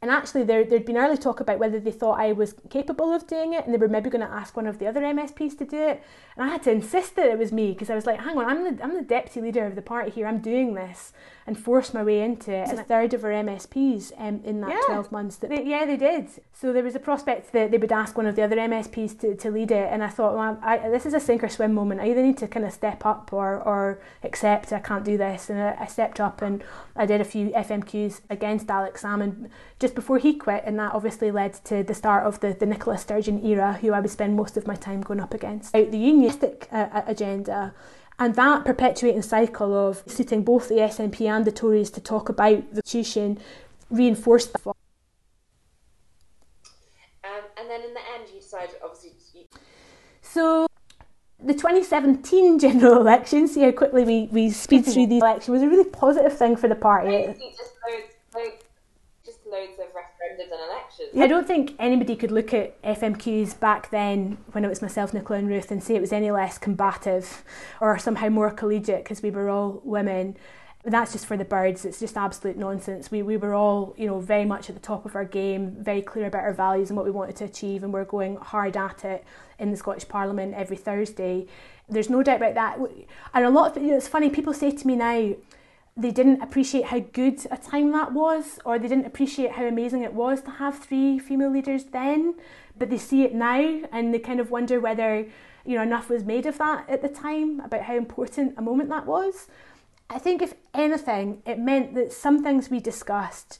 And 0.02 0.12
actually, 0.12 0.44
there, 0.44 0.66
there'd 0.66 0.84
been 0.84 0.98
early 0.98 1.16
talk 1.18 1.40
about 1.40 1.60
whether 1.60 1.80
they 1.80 1.92
thought 1.92 2.20
I 2.20 2.34
was 2.34 2.56
capable 2.70 3.14
of 3.14 3.26
doing 3.26 3.54
it, 3.54 3.64
and 3.64 3.74
they 3.74 3.78
were 3.78 3.88
maybe 3.88 4.10
going 4.10 4.26
to 4.26 4.34
ask 4.34 4.58
one 4.58 4.68
of 4.68 4.78
the 4.78 4.86
other 4.86 5.00
MSPs 5.00 5.58
to 5.60 5.66
do 5.66 5.78
it. 5.78 6.04
And 6.36 6.46
I 6.46 6.50
had 6.50 6.62
to 6.64 6.72
insist 6.72 7.16
that 7.16 7.28
it 7.28 7.40
was 7.40 7.54
me 7.54 7.72
because 7.72 7.90
I 7.90 7.96
was 7.96 8.06
like, 8.06 8.20
hang 8.20 8.38
on, 8.38 8.46
I'm 8.46 8.76
the, 8.76 8.84
I'm 8.84 8.96
the 8.96 9.02
deputy 9.02 9.40
leader 9.40 9.66
of 9.66 9.76
the 9.76 9.82
party 9.82 10.12
here, 10.12 10.28
I'm 10.28 10.40
doing 10.40 10.74
this 10.74 11.14
and 11.46 11.60
forced 11.60 11.94
my 11.94 12.04
way 12.04 12.22
into 12.22 12.52
it. 12.52 12.72
A 12.72 12.84
third 12.84 13.14
of 13.14 13.24
our 13.24 13.32
MSPs 13.32 14.12
um, 14.18 14.42
in 14.44 14.62
that 14.62 14.70
yeah. 14.70 14.82
12 14.86 15.12
months. 15.12 15.36
That 15.38 15.50
they, 15.50 15.64
yeah, 15.64 15.86
they 15.86 15.98
did. 15.98 16.30
So 16.54 16.72
there 16.72 16.84
was 16.84 16.96
a 16.96 17.00
prospect 17.00 17.52
that 17.52 17.72
they 17.72 17.78
would 17.78 17.92
ask 17.92 18.16
one 18.16 18.26
of 18.26 18.36
the 18.36 18.44
other 18.44 18.56
MSPs 18.56 19.20
to, 19.20 19.36
to 19.36 19.52
lead 19.52 19.72
it. 19.72 19.90
And 19.92 20.04
I 20.04 20.08
thought, 20.08 20.36
well, 20.36 20.58
I, 20.62 20.78
this 20.90 21.06
is 21.06 21.14
a 21.14 21.20
sink 21.20 21.44
or 21.44 21.50
swim 21.50 21.74
moment. 21.74 22.00
I 22.00 22.10
either 22.10 22.24
need 22.24 22.38
to 22.38 22.48
kind 22.48 22.66
of 22.66 22.72
step 22.72 23.06
up 23.06 23.34
or, 23.34 23.62
or 23.62 24.02
accept 24.24 24.72
I 24.72 24.80
can't 24.80 25.04
do 25.04 25.18
this. 25.18 25.50
And 25.50 25.62
I, 25.62 25.78
I 25.82 25.86
stepped 25.86 26.20
up 26.20 26.42
and 26.42 26.64
I 26.96 27.06
did 27.06 27.20
a 27.20 27.26
few 27.26 27.50
FMQs 27.50 28.22
against 28.30 28.70
Alex 28.70 29.04
Salmond 29.04 29.50
just 29.80 29.96
before 29.96 30.20
he 30.20 30.36
quit. 30.36 30.64
And 30.66 30.80
that 30.80 30.94
obviously 30.94 31.30
led 31.30 31.54
to 31.66 31.84
the 31.84 31.94
start 31.94 32.26
of 32.26 32.40
the, 32.40 32.54
the 32.54 32.66
Nicola 32.66 32.98
Sturgeon 32.98 33.46
era, 33.46 33.74
who 33.82 33.92
I 33.92 34.00
would 34.00 34.12
spend 34.12 34.38
most 34.38 34.56
of 34.56 34.66
my 34.66 34.76
time 34.76 35.02
going 35.02 35.20
up 35.20 35.34
against. 35.34 35.76
Out 35.76 35.92
the 35.92 35.98
unionistic 35.98 36.68
uh, 36.72 37.02
agenda 37.06 37.74
and 38.24 38.36
that 38.36 38.64
perpetuating 38.64 39.22
cycle 39.22 39.76
of 39.76 40.02
suiting 40.08 40.44
both 40.44 40.70
the 40.70 40.76
SNP 40.76 41.30
and 41.30 41.44
the 41.44 41.52
Tories 41.52 41.90
to 41.92 42.00
talk 42.00 42.30
about 42.30 42.74
the 42.74 42.82
Constitution 42.82 43.38
reinforced 43.90 44.54
that. 44.54 44.66
Um, 44.66 44.74
and 47.58 47.70
then 47.70 47.82
in 47.82 47.94
the 47.94 48.00
end, 48.16 48.30
you 48.34 48.40
decided, 48.40 48.76
obviously. 48.82 49.12
You... 49.34 49.46
So 50.22 50.68
the 51.44 51.54
2017 51.54 52.60
general 52.66 53.02
election, 53.02 53.48
see 53.48 53.62
how 53.62 53.72
quickly 53.72 54.06
we, 54.06 54.30
we 54.32 54.50
speed 54.52 54.86
through 54.86 55.08
the 55.08 55.18
election, 55.20 55.54
was 55.54 55.62
a 55.62 55.68
really 55.68 55.90
positive 55.90 56.38
thing 56.38 56.56
for 56.56 56.70
the 56.70 56.76
party. 56.76 57.26
Just 57.28 57.74
loads, 57.90 58.14
loads, 58.34 58.64
just 59.26 59.40
loads 59.46 59.80
of 59.80 59.94
I 61.24 61.28
don't 61.28 61.48
think 61.48 61.76
anybody 61.80 62.16
could 62.16 62.32
look 62.32 62.54
at 62.54 62.82
FMQs 62.82 63.60
back 63.60 63.90
then, 63.90 64.38
when 64.52 64.66
it 64.66 64.70
was 64.70 64.82
myself, 64.82 65.14
Nicola, 65.14 65.40
and 65.40 65.48
Ruth, 65.48 65.72
and 65.72 65.84
say 65.84 65.96
it 65.96 66.02
was 66.02 66.14
any 66.14 66.32
less 66.32 66.58
combative 66.58 67.44
or 67.80 67.98
somehow 67.98 68.30
more 68.30 68.52
collegiate 68.52 69.04
because 69.04 69.22
we 69.22 69.32
were 69.32 69.50
all 69.50 69.82
women. 69.84 70.38
That's 70.86 71.14
just 71.14 71.26
for 71.26 71.38
the 71.38 71.46
birds. 71.46 71.86
It's 71.86 72.00
just 72.00 72.18
absolute 72.18 72.58
nonsense. 72.58 73.10
We 73.10 73.22
we 73.22 73.38
were 73.38 73.54
all, 73.54 73.94
you 73.98 74.06
know, 74.06 74.20
very 74.20 74.44
much 74.44 74.70
at 74.70 74.76
the 74.76 74.82
top 74.82 75.06
of 75.06 75.16
our 75.16 75.24
game, 75.24 75.78
very 75.80 76.02
clear 76.02 76.28
about 76.28 76.44
our 76.44 76.54
values 76.54 76.90
and 76.90 76.98
what 76.98 77.06
we 77.06 77.12
wanted 77.12 77.38
to 77.38 77.46
achieve, 77.46 77.84
and 77.84 77.94
we're 77.94 78.04
going 78.04 78.36
hard 78.36 78.76
at 78.76 79.06
it 79.06 79.24
in 79.60 79.72
the 79.72 79.78
Scottish 79.78 80.08
Parliament 80.08 80.54
every 80.56 80.76
Thursday. 80.76 81.48
There's 81.88 82.10
no 82.10 82.22
doubt 82.22 82.38
about 82.38 82.56
that. 82.56 82.80
And 83.34 83.46
a 83.46 83.50
lot 83.50 83.78
of 83.78 83.82
you 83.82 83.92
know, 83.92 83.98
it's 83.98 84.10
funny. 84.10 84.30
People 84.30 84.54
say 84.54 84.72
to 84.72 84.88
me 84.88 84.98
now, 84.98 85.36
they 85.96 86.12
didn't 86.12 86.42
appreciate 86.42 86.86
how 86.86 87.00
good 87.00 87.46
a 87.52 87.58
time 87.58 87.92
that 87.92 88.14
was, 88.14 88.60
or 88.66 88.80
they 88.80 88.88
didn't 88.88 89.06
appreciate 89.06 89.52
how 89.52 89.66
amazing 89.66 90.02
it 90.02 90.14
was 90.14 90.42
to 90.42 90.52
have 90.52 90.80
three 90.80 91.20
female 91.20 91.52
leaders 91.52 91.86
then, 91.86 92.36
but 92.78 92.90
they 92.90 92.98
see 92.98 93.24
it 93.24 93.34
now 93.36 93.82
and 93.92 94.14
they 94.14 94.20
kind 94.20 94.40
of 94.40 94.50
wonder 94.50 94.80
whether 94.80 95.28
you 95.66 95.76
know 95.76 95.84
enough 95.84 96.10
was 96.10 96.24
made 96.24 96.46
of 96.46 96.58
that 96.58 96.90
at 96.90 97.02
the 97.02 97.10
time 97.10 97.60
about 97.60 97.84
how 97.84 97.96
important 97.96 98.56
a 98.58 98.62
moment 98.62 98.90
that 98.90 99.06
was. 99.06 99.48
I 100.10 100.20
think 100.20 100.42
if 100.42 100.56
anything, 100.74 101.42
it 101.46 101.60
meant 101.60 101.94
that 101.96 102.12
some 102.12 102.44
things 102.44 102.70
we 102.70 102.80
discussed 102.80 103.60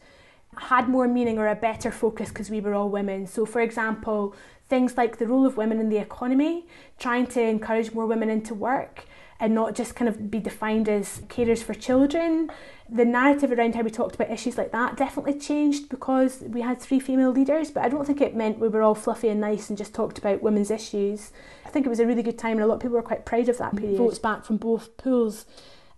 had 0.58 0.90
more 0.90 1.08
meaning 1.08 1.38
or 1.38 1.48
a 1.48 1.56
better 1.56 1.92
focus 1.92 2.30
because 2.30 2.50
we 2.50 2.62
were 2.62 2.74
all 2.74 2.90
women. 2.90 3.26
So, 3.26 3.46
for 3.46 3.62
example, 3.62 4.36
things 4.70 4.98
like 4.98 5.18
the 5.18 5.28
role 5.28 5.46
of 5.46 5.58
women 5.58 5.80
in 5.80 5.90
the 5.90 5.98
economy, 5.98 6.68
trying 7.00 7.28
to 7.28 7.42
encourage 7.42 7.94
more 7.94 8.06
women 8.06 8.30
into 8.30 8.54
work 8.54 9.06
and 9.44 9.54
not 9.54 9.76
just 9.76 9.94
kind 9.94 10.08
of 10.08 10.32
be 10.32 10.40
defined 10.40 10.88
as 10.88 11.20
carers 11.28 11.62
for 11.62 11.74
children. 11.74 12.50
The 12.90 13.04
narrative 13.04 13.52
around 13.52 13.76
how 13.76 13.82
we 13.82 13.90
talked 13.90 14.16
about 14.16 14.32
issues 14.32 14.58
like 14.58 14.72
that 14.72 14.96
definitely 14.96 15.38
changed 15.38 15.90
because 15.90 16.42
we 16.48 16.62
had 16.62 16.80
three 16.80 17.02
female 17.02 17.32
leaders, 17.32 17.70
but 17.70 17.84
I 17.84 17.90
don't 17.90 18.06
think 18.08 18.22
it 18.22 18.38
meant 18.38 18.60
we 18.60 18.70
were 18.70 18.82
all 18.82 18.96
fluffy 18.96 19.28
and 19.28 19.42
nice 19.42 19.68
and 19.68 19.78
just 19.78 19.94
talked 19.94 20.18
about 20.18 20.42
women's 20.42 20.72
issues. 20.72 21.34
I 21.66 21.70
think 21.70 21.86
it 21.86 21.90
was 21.90 22.00
a 22.00 22.06
really 22.06 22.24
good 22.24 22.40
time 22.40 22.54
and 22.54 22.62
a 22.62 22.68
lot 22.68 22.76
of 22.76 22.80
people 22.80 22.96
were 22.96 23.02
quite 23.02 23.26
proud 23.26 23.50
of 23.50 23.58
that 23.58 23.74
mm-hmm. 23.74 23.80
period. 23.80 23.98
Votes 23.98 24.18
back 24.18 24.46
from 24.46 24.56
both 24.56 24.96
pools. 24.96 25.46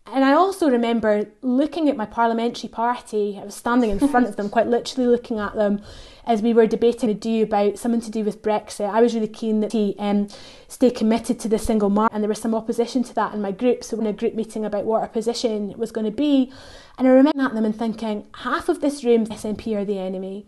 And 0.08 0.24
I 0.24 0.34
also 0.34 0.70
remember 0.70 1.26
looking 1.42 1.90
at 1.90 1.98
my 1.98 2.06
parliamentary 2.06 2.70
party, 2.70 3.40
I 3.42 3.46
was 3.46 3.56
standing 3.56 3.90
in 3.90 4.00
front 4.08 4.28
of 4.28 4.36
them, 4.36 4.50
quite 4.50 4.68
literally 4.68 5.08
looking 5.08 5.40
at 5.40 5.56
them 5.56 5.82
as 6.26 6.42
we 6.42 6.54
were 6.54 6.68
debating 6.68 7.10
to 7.10 7.16
do 7.16 7.44
about 7.44 7.80
something 7.80 8.02
to 8.02 8.12
do 8.12 8.24
with 8.24 8.42
Brexit. 8.42 8.90
I 8.90 9.02
was 9.02 9.16
really 9.16 9.28
keen 9.28 9.62
that 9.62 9.72
he 9.72 9.96
um, 9.98 10.28
stay 10.68 10.92
committed 10.92 11.40
to 11.40 11.48
the 11.48 11.58
single 11.58 11.90
market, 11.90 12.14
and 12.14 12.24
there 12.24 12.30
was 12.30 12.40
some 12.40 12.54
opposition 12.54 13.04
to 13.04 13.16
that 13.16 13.34
in 13.34 13.42
my 13.42 13.52
group. 13.52 13.84
So, 13.84 14.00
in 14.00 14.06
a 14.06 14.14
group 14.14 14.36
meeting 14.36 14.64
about 14.64 14.86
what 14.86 15.02
our 15.02 15.08
position 15.08 15.74
was 15.78 15.92
going 15.92 16.06
to 16.06 16.12
be, 16.12 16.52
and 16.98 17.08
I 17.08 17.12
remember 17.12 17.42
at 17.42 17.54
them 17.56 17.66
and 17.66 17.78
thinking, 17.78 18.28
half 18.36 18.70
of 18.70 18.82
this 18.82 19.04
room, 19.04 19.26
SNP, 19.26 19.76
are 19.76 19.86
the 19.86 20.00
enemy 20.00 20.46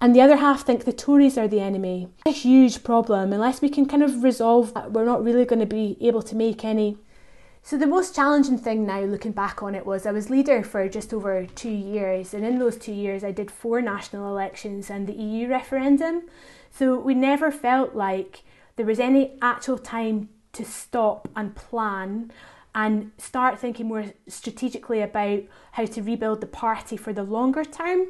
and 0.00 0.14
the 0.14 0.20
other 0.20 0.36
half 0.36 0.64
think 0.64 0.84
the 0.84 0.92
Tories 0.92 1.36
are 1.36 1.48
the 1.48 1.60
enemy. 1.60 2.08
A 2.24 2.30
huge 2.30 2.84
problem. 2.84 3.32
Unless 3.32 3.60
we 3.60 3.68
can 3.68 3.86
kind 3.86 4.02
of 4.02 4.22
resolve 4.22 4.72
that, 4.74 4.92
we're 4.92 5.04
not 5.04 5.24
really 5.24 5.44
going 5.44 5.58
to 5.58 5.66
be 5.66 5.96
able 6.00 6.22
to 6.22 6.36
make 6.36 6.64
any 6.64 6.98
so, 7.68 7.76
the 7.76 7.86
most 7.86 8.14
challenging 8.14 8.56
thing 8.56 8.86
now, 8.86 9.00
looking 9.00 9.32
back 9.32 9.62
on 9.62 9.74
it, 9.74 9.84
was 9.84 10.06
I 10.06 10.10
was 10.10 10.30
leader 10.30 10.62
for 10.62 10.88
just 10.88 11.12
over 11.12 11.44
two 11.44 11.68
years, 11.68 12.32
and 12.32 12.42
in 12.42 12.58
those 12.58 12.78
two 12.78 12.94
years, 12.94 13.22
I 13.22 13.30
did 13.30 13.50
four 13.50 13.82
national 13.82 14.26
elections 14.26 14.88
and 14.88 15.06
the 15.06 15.12
EU 15.12 15.48
referendum. 15.48 16.22
So, 16.70 16.98
we 16.98 17.12
never 17.12 17.50
felt 17.50 17.94
like 17.94 18.42
there 18.76 18.86
was 18.86 18.98
any 18.98 19.36
actual 19.42 19.76
time 19.76 20.30
to 20.54 20.64
stop 20.64 21.28
and 21.36 21.54
plan 21.54 22.32
and 22.74 23.12
start 23.18 23.58
thinking 23.58 23.86
more 23.86 24.14
strategically 24.26 25.02
about 25.02 25.42
how 25.72 25.84
to 25.84 26.02
rebuild 26.02 26.40
the 26.40 26.46
party 26.46 26.96
for 26.96 27.12
the 27.12 27.22
longer 27.22 27.66
term 27.66 28.06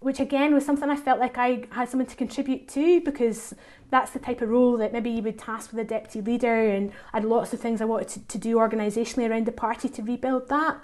which 0.00 0.18
again 0.18 0.54
was 0.54 0.64
something 0.64 0.88
I 0.88 0.96
felt 0.96 1.20
like 1.20 1.36
I 1.36 1.64
had 1.70 1.88
something 1.88 2.08
to 2.08 2.16
contribute 2.16 2.68
to 2.68 3.00
because 3.02 3.54
that's 3.90 4.12
the 4.12 4.18
type 4.18 4.40
of 4.40 4.48
role 4.48 4.78
that 4.78 4.92
maybe 4.92 5.10
you 5.10 5.22
would 5.22 5.38
task 5.38 5.72
with 5.72 5.80
a 5.80 5.84
deputy 5.84 6.22
leader 6.22 6.68
and 6.68 6.90
I 7.12 7.18
had 7.18 7.24
lots 7.24 7.52
of 7.52 7.60
things 7.60 7.80
I 7.80 7.84
wanted 7.84 8.08
to, 8.08 8.20
to 8.20 8.38
do 8.38 8.56
organisationally 8.56 9.28
around 9.28 9.46
the 9.46 9.52
party 9.52 9.88
to 9.90 10.02
rebuild 10.02 10.48
that. 10.48 10.82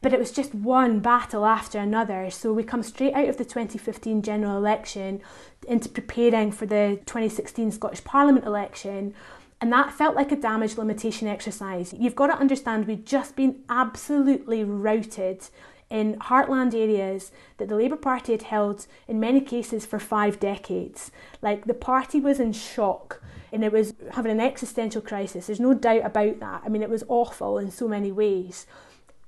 But 0.00 0.12
it 0.12 0.18
was 0.18 0.30
just 0.30 0.54
one 0.54 1.00
battle 1.00 1.44
after 1.44 1.78
another. 1.78 2.30
So 2.30 2.52
we 2.52 2.62
come 2.62 2.82
straight 2.82 3.14
out 3.14 3.28
of 3.28 3.36
the 3.36 3.44
2015 3.44 4.22
general 4.22 4.56
election 4.56 5.22
into 5.66 5.88
preparing 5.88 6.52
for 6.52 6.66
the 6.66 7.00
2016 7.06 7.72
Scottish 7.72 8.04
Parliament 8.04 8.44
election. 8.44 9.14
And 9.60 9.72
that 9.72 9.92
felt 9.92 10.14
like 10.14 10.30
a 10.30 10.36
damage 10.36 10.76
limitation 10.76 11.26
exercise. 11.26 11.92
You've 11.98 12.14
got 12.14 12.28
to 12.28 12.36
understand 12.36 12.86
we've 12.86 13.04
just 13.04 13.34
been 13.34 13.60
absolutely 13.68 14.62
routed 14.62 15.48
in 15.90 16.16
heartland 16.16 16.74
areas 16.74 17.32
that 17.56 17.68
the 17.68 17.76
Labour 17.76 17.96
Party 17.96 18.32
had 18.32 18.42
held 18.42 18.86
in 19.06 19.20
many 19.20 19.40
cases 19.40 19.86
for 19.86 19.98
five 19.98 20.38
decades. 20.38 21.10
Like 21.40 21.64
the 21.64 21.74
party 21.74 22.20
was 22.20 22.40
in 22.40 22.52
shock 22.52 23.22
and 23.52 23.64
it 23.64 23.72
was 23.72 23.94
having 24.12 24.32
an 24.32 24.40
existential 24.40 25.00
crisis. 25.00 25.46
There's 25.46 25.60
no 25.60 25.74
doubt 25.74 26.04
about 26.04 26.40
that. 26.40 26.62
I 26.64 26.68
mean, 26.68 26.82
it 26.82 26.90
was 26.90 27.04
awful 27.08 27.58
in 27.58 27.70
so 27.70 27.88
many 27.88 28.12
ways. 28.12 28.66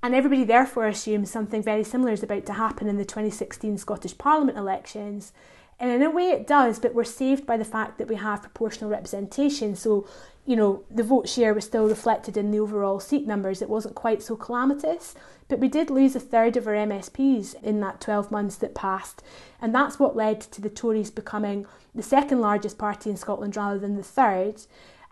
And 0.03 0.15
everybody 0.15 0.45
therefore 0.45 0.87
assumes 0.87 1.31
something 1.31 1.63
very 1.63 1.85
similar 1.85 2.13
is 2.13 2.23
about 2.23 2.47
to 2.47 2.55
happen 2.55 2.89
in 2.89 2.97
the 2.97 3.05
2016 3.05 3.79
Scottish 3.79 4.17
Parliament 4.17 4.59
elections. 4.59 5.33
And 5.79 5.91
in 5.91 6.03
a 6.03 6.11
way 6.11 6.29
it 6.31 6.47
does, 6.47 6.79
but 6.79 6.95
we're 6.95 7.05
saved 7.05 7.47
by 7.47 7.57
the 7.57 7.65
fact 7.65 7.99
that 7.99 8.09
we 8.09 8.17
have 8.17 8.43
proportional 8.43 8.91
representation. 8.91 9.75
So, 9.77 10.07
you 10.51 10.57
know, 10.57 10.83
the 10.91 11.05
vote 11.05 11.29
share 11.29 11.55
was 11.55 11.65
still 11.65 11.87
reflected 11.87 12.37
in 12.37 12.51
the 12.51 12.59
overall 12.59 12.99
seat 12.99 13.25
numbers. 13.25 13.63
It 13.63 13.69
wasn't 13.69 13.95
quite 13.95 14.21
so 14.21 14.35
calamitous. 14.35 15.15
But 15.47 15.61
we 15.61 15.69
did 15.69 15.91
lose 15.91 16.17
a 16.17 16.21
third 16.21 16.57
of 16.57 16.67
our 16.67 16.75
MSPs 16.75 17.55
in 17.63 17.79
that 17.83 18.01
12 18.01 18.33
months 18.33 18.57
that 18.57 18.75
passed. 18.75 19.23
And 19.63 19.73
that's 19.73 20.01
what 20.01 20.17
led 20.17 20.41
to 20.41 20.61
the 20.61 20.69
Tories 20.69 21.13
becoming 21.13 21.67
the 21.95 22.03
second 22.03 22.41
largest 22.41 22.79
party 22.79 23.11
in 23.11 23.17
Scotland 23.17 23.57
rather 23.57 23.79
than 23.79 23.95
the 23.95 24.03
third. 24.03 24.63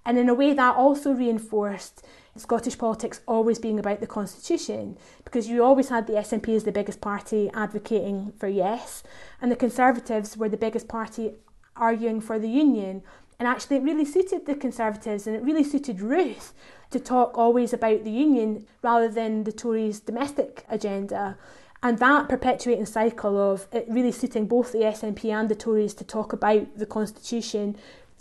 And 0.04 0.18
in 0.18 0.28
a 0.28 0.34
way, 0.34 0.54
that 0.54 0.74
also 0.74 1.12
reinforced 1.12 2.04
Scottish 2.34 2.76
politics 2.76 3.20
always 3.28 3.60
being 3.60 3.78
about 3.78 4.00
the 4.00 4.08
Constitution, 4.08 4.98
because 5.24 5.48
you 5.48 5.62
always 5.62 5.88
had 5.88 6.08
the 6.08 6.14
SNP 6.14 6.56
as 6.56 6.64
the 6.64 6.72
biggest 6.72 7.00
party 7.00 7.48
advocating 7.54 8.32
for 8.38 8.48
yes, 8.48 9.02
and 9.40 9.52
the 9.52 9.56
Conservatives 9.56 10.36
were 10.36 10.48
the 10.48 10.56
biggest 10.56 10.88
party 10.88 11.34
arguing 11.76 12.20
for 12.20 12.38
the 12.38 12.48
Union. 12.48 13.02
And 13.38 13.46
actually, 13.46 13.76
it 13.76 13.82
really 13.84 14.04
suited 14.04 14.46
the 14.46 14.54
Conservatives 14.54 15.26
and 15.26 15.36
it 15.36 15.42
really 15.42 15.62
suited 15.62 16.00
Ruth 16.00 16.52
to 16.90 16.98
talk 16.98 17.38
always 17.38 17.72
about 17.72 18.02
the 18.02 18.10
union 18.10 18.66
rather 18.82 19.08
than 19.08 19.44
the 19.44 19.52
Tories' 19.52 20.00
domestic 20.00 20.64
agenda. 20.68 21.38
And 21.82 21.98
that 21.98 22.28
perpetuating 22.28 22.86
cycle 22.86 23.38
of 23.38 23.68
it 23.70 23.86
really 23.88 24.10
suiting 24.10 24.46
both 24.46 24.72
the 24.72 24.78
SNP 24.78 25.24
and 25.26 25.48
the 25.48 25.54
Tories 25.54 25.94
to 25.94 26.04
talk 26.04 26.32
about 26.32 26.76
the 26.76 26.86
Constitution 26.86 27.76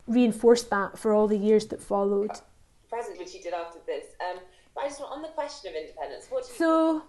reinforced 0.05 0.69
that 0.69 0.99
for 0.99 1.13
all 1.13 1.27
the 1.27 1.37
years 1.37 1.65
that 1.67 1.81
followed. 1.81 2.31
Present, 2.89 3.17
which 3.17 3.33
you 3.33 3.41
did 3.41 3.53
after 3.53 3.79
this. 3.87 4.05
Um, 4.21 4.39
but 4.75 4.83
I 4.83 4.87
just 4.87 4.99
want 4.99 5.13
on 5.13 5.21
the 5.23 5.29
question 5.29 5.71
of 5.71 5.75
independence, 5.75 6.27
what 6.29 6.43
do 6.43 6.49
you 6.51 6.57
So, 6.57 7.03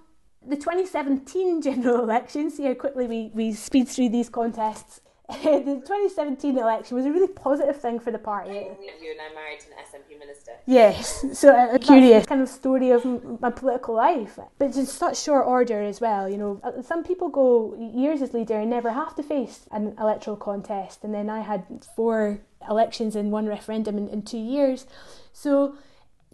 The 0.47 0.57
2017 0.57 1.61
general 1.61 2.03
election, 2.03 2.51
see 2.51 2.65
how 2.65 2.75
quickly 2.75 3.07
we, 3.07 3.31
we 3.35 3.53
speed 3.53 3.87
through 3.87 4.09
these 4.09 4.31
contests. 4.31 5.03
the 5.43 5.83
2017 5.85 6.57
election 6.57 6.97
was 6.97 7.05
a 7.05 7.13
really 7.13 7.29
positive 7.29 7.79
thing 7.79 8.01
for 8.01 8.11
the 8.11 8.19
party. 8.19 8.51
You're 8.51 9.17
now 9.17 9.29
married 9.35 9.61
to 9.61 9.67
an 9.67 9.77
SNP 9.85 10.19
minister. 10.19 10.53
Yes, 10.65 11.23
so 11.39 11.55
uh, 11.55 11.75
a 11.75 11.79
curious 11.79 12.25
kind 12.25 12.41
of 12.41 12.49
story 12.49 12.91
of 12.93 13.05
my 13.39 13.51
political 13.51 13.95
life, 13.95 14.39
but 14.59 14.65
it's 14.65 14.79
in 14.79 14.87
such 14.87 15.21
short 15.21 15.47
order 15.47 15.83
as 15.83 16.01
well. 16.01 16.31
You 16.31 16.39
know, 16.39 16.61
uh, 16.65 16.81
some 16.81 17.05
people 17.05 17.29
go 17.29 17.77
years 17.95 18.23
as 18.23 18.33
leader 18.33 18.59
and 18.59 18.71
never 18.71 18.91
have 18.93 19.15
to 19.17 19.23
face 19.23 19.67
an 19.71 19.95
electoral 20.01 20.39
contest, 20.39 21.05
and 21.05 21.13
then 21.13 21.29
I 21.29 21.41
had 21.41 21.67
four 21.95 22.41
elections 22.67 23.15
and 23.15 23.31
one 23.31 23.47
referendum 23.47 23.99
in, 23.99 24.09
in 24.09 24.23
two 24.23 24.39
years. 24.39 24.87
So 25.35 25.77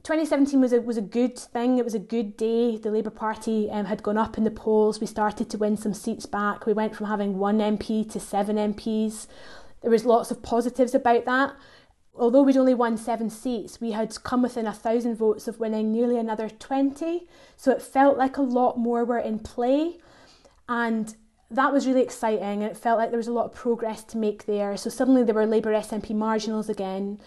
2017 0.04 0.60
was 0.60 0.74
a 0.74 0.82
was 0.82 0.98
a 0.98 1.02
good 1.02 1.38
thing. 1.38 1.78
It 1.78 1.84
was 1.84 1.94
a 1.94 1.98
good 1.98 2.36
day. 2.36 2.76
The 2.76 2.90
Labour 2.90 3.08
Party 3.08 3.70
um, 3.70 3.86
had 3.86 4.02
gone 4.02 4.18
up 4.18 4.36
in 4.36 4.44
the 4.44 4.50
polls. 4.50 5.00
We 5.00 5.06
started 5.06 5.48
to 5.48 5.56
win 5.56 5.78
some 5.78 5.94
seats 5.94 6.26
back. 6.26 6.66
We 6.66 6.74
went 6.74 6.94
from 6.94 7.06
having 7.06 7.38
one 7.38 7.58
MP 7.58 8.10
to 8.12 8.20
seven 8.20 8.56
MPs. 8.56 9.26
There 9.80 9.90
was 9.90 10.04
lots 10.04 10.30
of 10.30 10.42
positives 10.42 10.94
about 10.94 11.24
that. 11.24 11.56
Although 12.14 12.42
we'd 12.42 12.58
only 12.58 12.74
won 12.74 12.98
seven 12.98 13.30
seats, 13.30 13.80
we 13.80 13.92
had 13.92 14.22
come 14.22 14.42
within 14.42 14.66
a 14.66 14.74
thousand 14.74 15.16
votes 15.16 15.48
of 15.48 15.58
winning 15.58 15.90
nearly 15.90 16.18
another 16.18 16.50
20. 16.50 17.26
So 17.56 17.72
it 17.72 17.80
felt 17.80 18.18
like 18.18 18.36
a 18.36 18.42
lot 18.42 18.78
more 18.78 19.06
were 19.06 19.18
in 19.18 19.38
play. 19.38 20.00
And 20.68 21.16
that 21.50 21.72
was 21.72 21.86
really 21.86 22.02
exciting. 22.02 22.62
And 22.62 22.70
it 22.70 22.76
felt 22.76 22.98
like 22.98 23.08
there 23.08 23.16
was 23.16 23.26
a 23.26 23.32
lot 23.32 23.46
of 23.46 23.54
progress 23.54 24.04
to 24.04 24.18
make 24.18 24.44
there. 24.44 24.76
So 24.76 24.90
suddenly 24.90 25.24
there 25.24 25.34
were 25.34 25.46
Labour 25.46 25.72
SNP 25.72 26.14
marginals 26.14 26.68
again. 26.68 27.20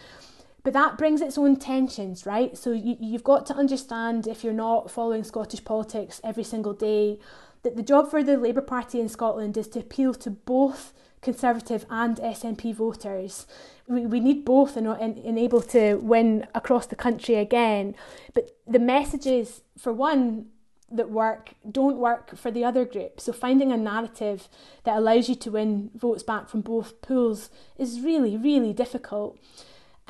But 0.67 0.73
that 0.73 0.97
brings 0.97 1.21
its 1.21 1.37
own 1.37 1.55
tensions, 1.55 2.25
right? 2.25 2.57
So 2.57 2.73
you, 2.73 2.97
you've 2.99 3.23
got 3.23 3.45
to 3.45 3.53
understand 3.53 4.27
if 4.27 4.43
you're 4.43 4.51
not 4.51 4.91
following 4.91 5.23
Scottish 5.23 5.63
politics 5.63 6.19
every 6.25 6.43
single 6.43 6.73
day, 6.73 7.19
that 7.63 7.77
the 7.77 7.81
job 7.81 8.11
for 8.11 8.21
the 8.21 8.35
Labour 8.35 8.59
Party 8.59 8.99
in 8.99 9.07
Scotland 9.07 9.55
is 9.55 9.69
to 9.69 9.79
appeal 9.79 10.13
to 10.15 10.29
both 10.29 10.91
Conservative 11.21 11.85
and 11.89 12.17
SNP 12.17 12.75
voters. 12.75 13.47
We, 13.87 14.05
we 14.07 14.19
need 14.19 14.43
both 14.43 14.75
and, 14.75 14.87
and, 14.87 15.39
able 15.39 15.61
to 15.61 15.95
win 15.99 16.45
across 16.53 16.85
the 16.85 16.97
country 16.97 17.35
again. 17.35 17.95
But 18.33 18.51
the 18.67 18.79
messages, 18.79 19.61
for 19.77 19.93
one, 19.93 20.47
that 20.91 21.09
work 21.09 21.53
don't 21.71 21.97
work 21.97 22.35
for 22.35 22.51
the 22.51 22.65
other 22.65 22.83
group. 22.83 23.21
So 23.21 23.31
finding 23.31 23.71
a 23.71 23.77
narrative 23.77 24.49
that 24.83 24.97
allows 24.97 25.29
you 25.29 25.35
to 25.35 25.51
win 25.51 25.91
votes 25.95 26.23
back 26.23 26.49
from 26.49 26.59
both 26.59 27.01
pools 27.01 27.49
is 27.77 28.01
really, 28.01 28.35
really 28.35 28.73
difficult. 28.73 29.37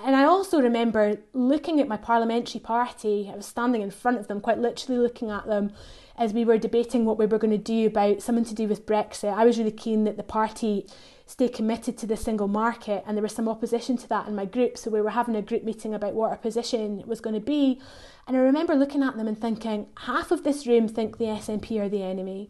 And 0.04 0.16
I 0.16 0.26
also 0.26 0.62
remember 0.62 1.18
looking 1.34 1.82
at 1.82 1.88
my 1.88 1.98
parliamentary 1.98 2.62
party, 2.62 3.30
I 3.32 3.36
was 3.36 3.48
standing 3.48 3.82
in 3.82 3.92
front 3.92 4.20
of 4.20 4.28
them, 4.28 4.40
quite 4.40 4.60
literally 4.60 5.00
looking 5.00 5.32
at 5.32 5.48
them 5.48 5.72
as 6.18 6.34
we 6.34 6.46
were 6.46 6.58
debating 6.58 7.06
what 7.06 7.18
we 7.18 7.26
were 7.26 7.38
going 7.38 7.52
to 7.52 7.58
do 7.58 7.88
about 7.88 8.22
something 8.22 8.46
to 8.46 8.56
do 8.56 8.68
with 8.68 8.86
Brexit. 8.86 9.34
I 9.34 9.46
was 9.46 9.58
really 9.58 9.72
keen 9.72 10.04
that 10.04 10.18
the 10.18 10.24
party 10.24 10.88
stay 11.26 11.50
committed 11.50 11.98
to 11.98 12.08
the 12.08 12.16
single 12.16 12.48
market, 12.48 13.04
and 13.06 13.18
there 13.18 13.24
was 13.24 13.36
some 13.36 13.50
opposition 13.50 13.98
to 13.98 14.08
that 14.08 14.28
in 14.28 14.36
my 14.36 14.46
group. 14.46 14.78
So 14.78 14.90
we 14.90 15.02
were 15.02 15.10
having 15.10 15.36
a 15.36 15.42
group 15.42 15.64
meeting 15.64 15.94
about 15.94 16.14
what 16.14 16.32
our 16.32 16.38
position 16.38 17.04
was 17.06 17.20
going 17.20 17.36
to 17.36 17.42
be. 17.42 17.82
And 18.28 18.38
I 18.38 18.40
remember 18.40 18.76
looking 18.76 19.04
at 19.04 19.18
them 19.18 19.28
and 19.28 19.40
thinking, 19.40 19.88
half 19.98 20.32
of 20.32 20.44
this 20.44 20.66
room 20.66 20.88
think 20.88 21.18
the 21.18 21.26
SNP 21.26 21.80
are 21.82 21.90
the 21.90 22.04
enemy, 22.04 22.50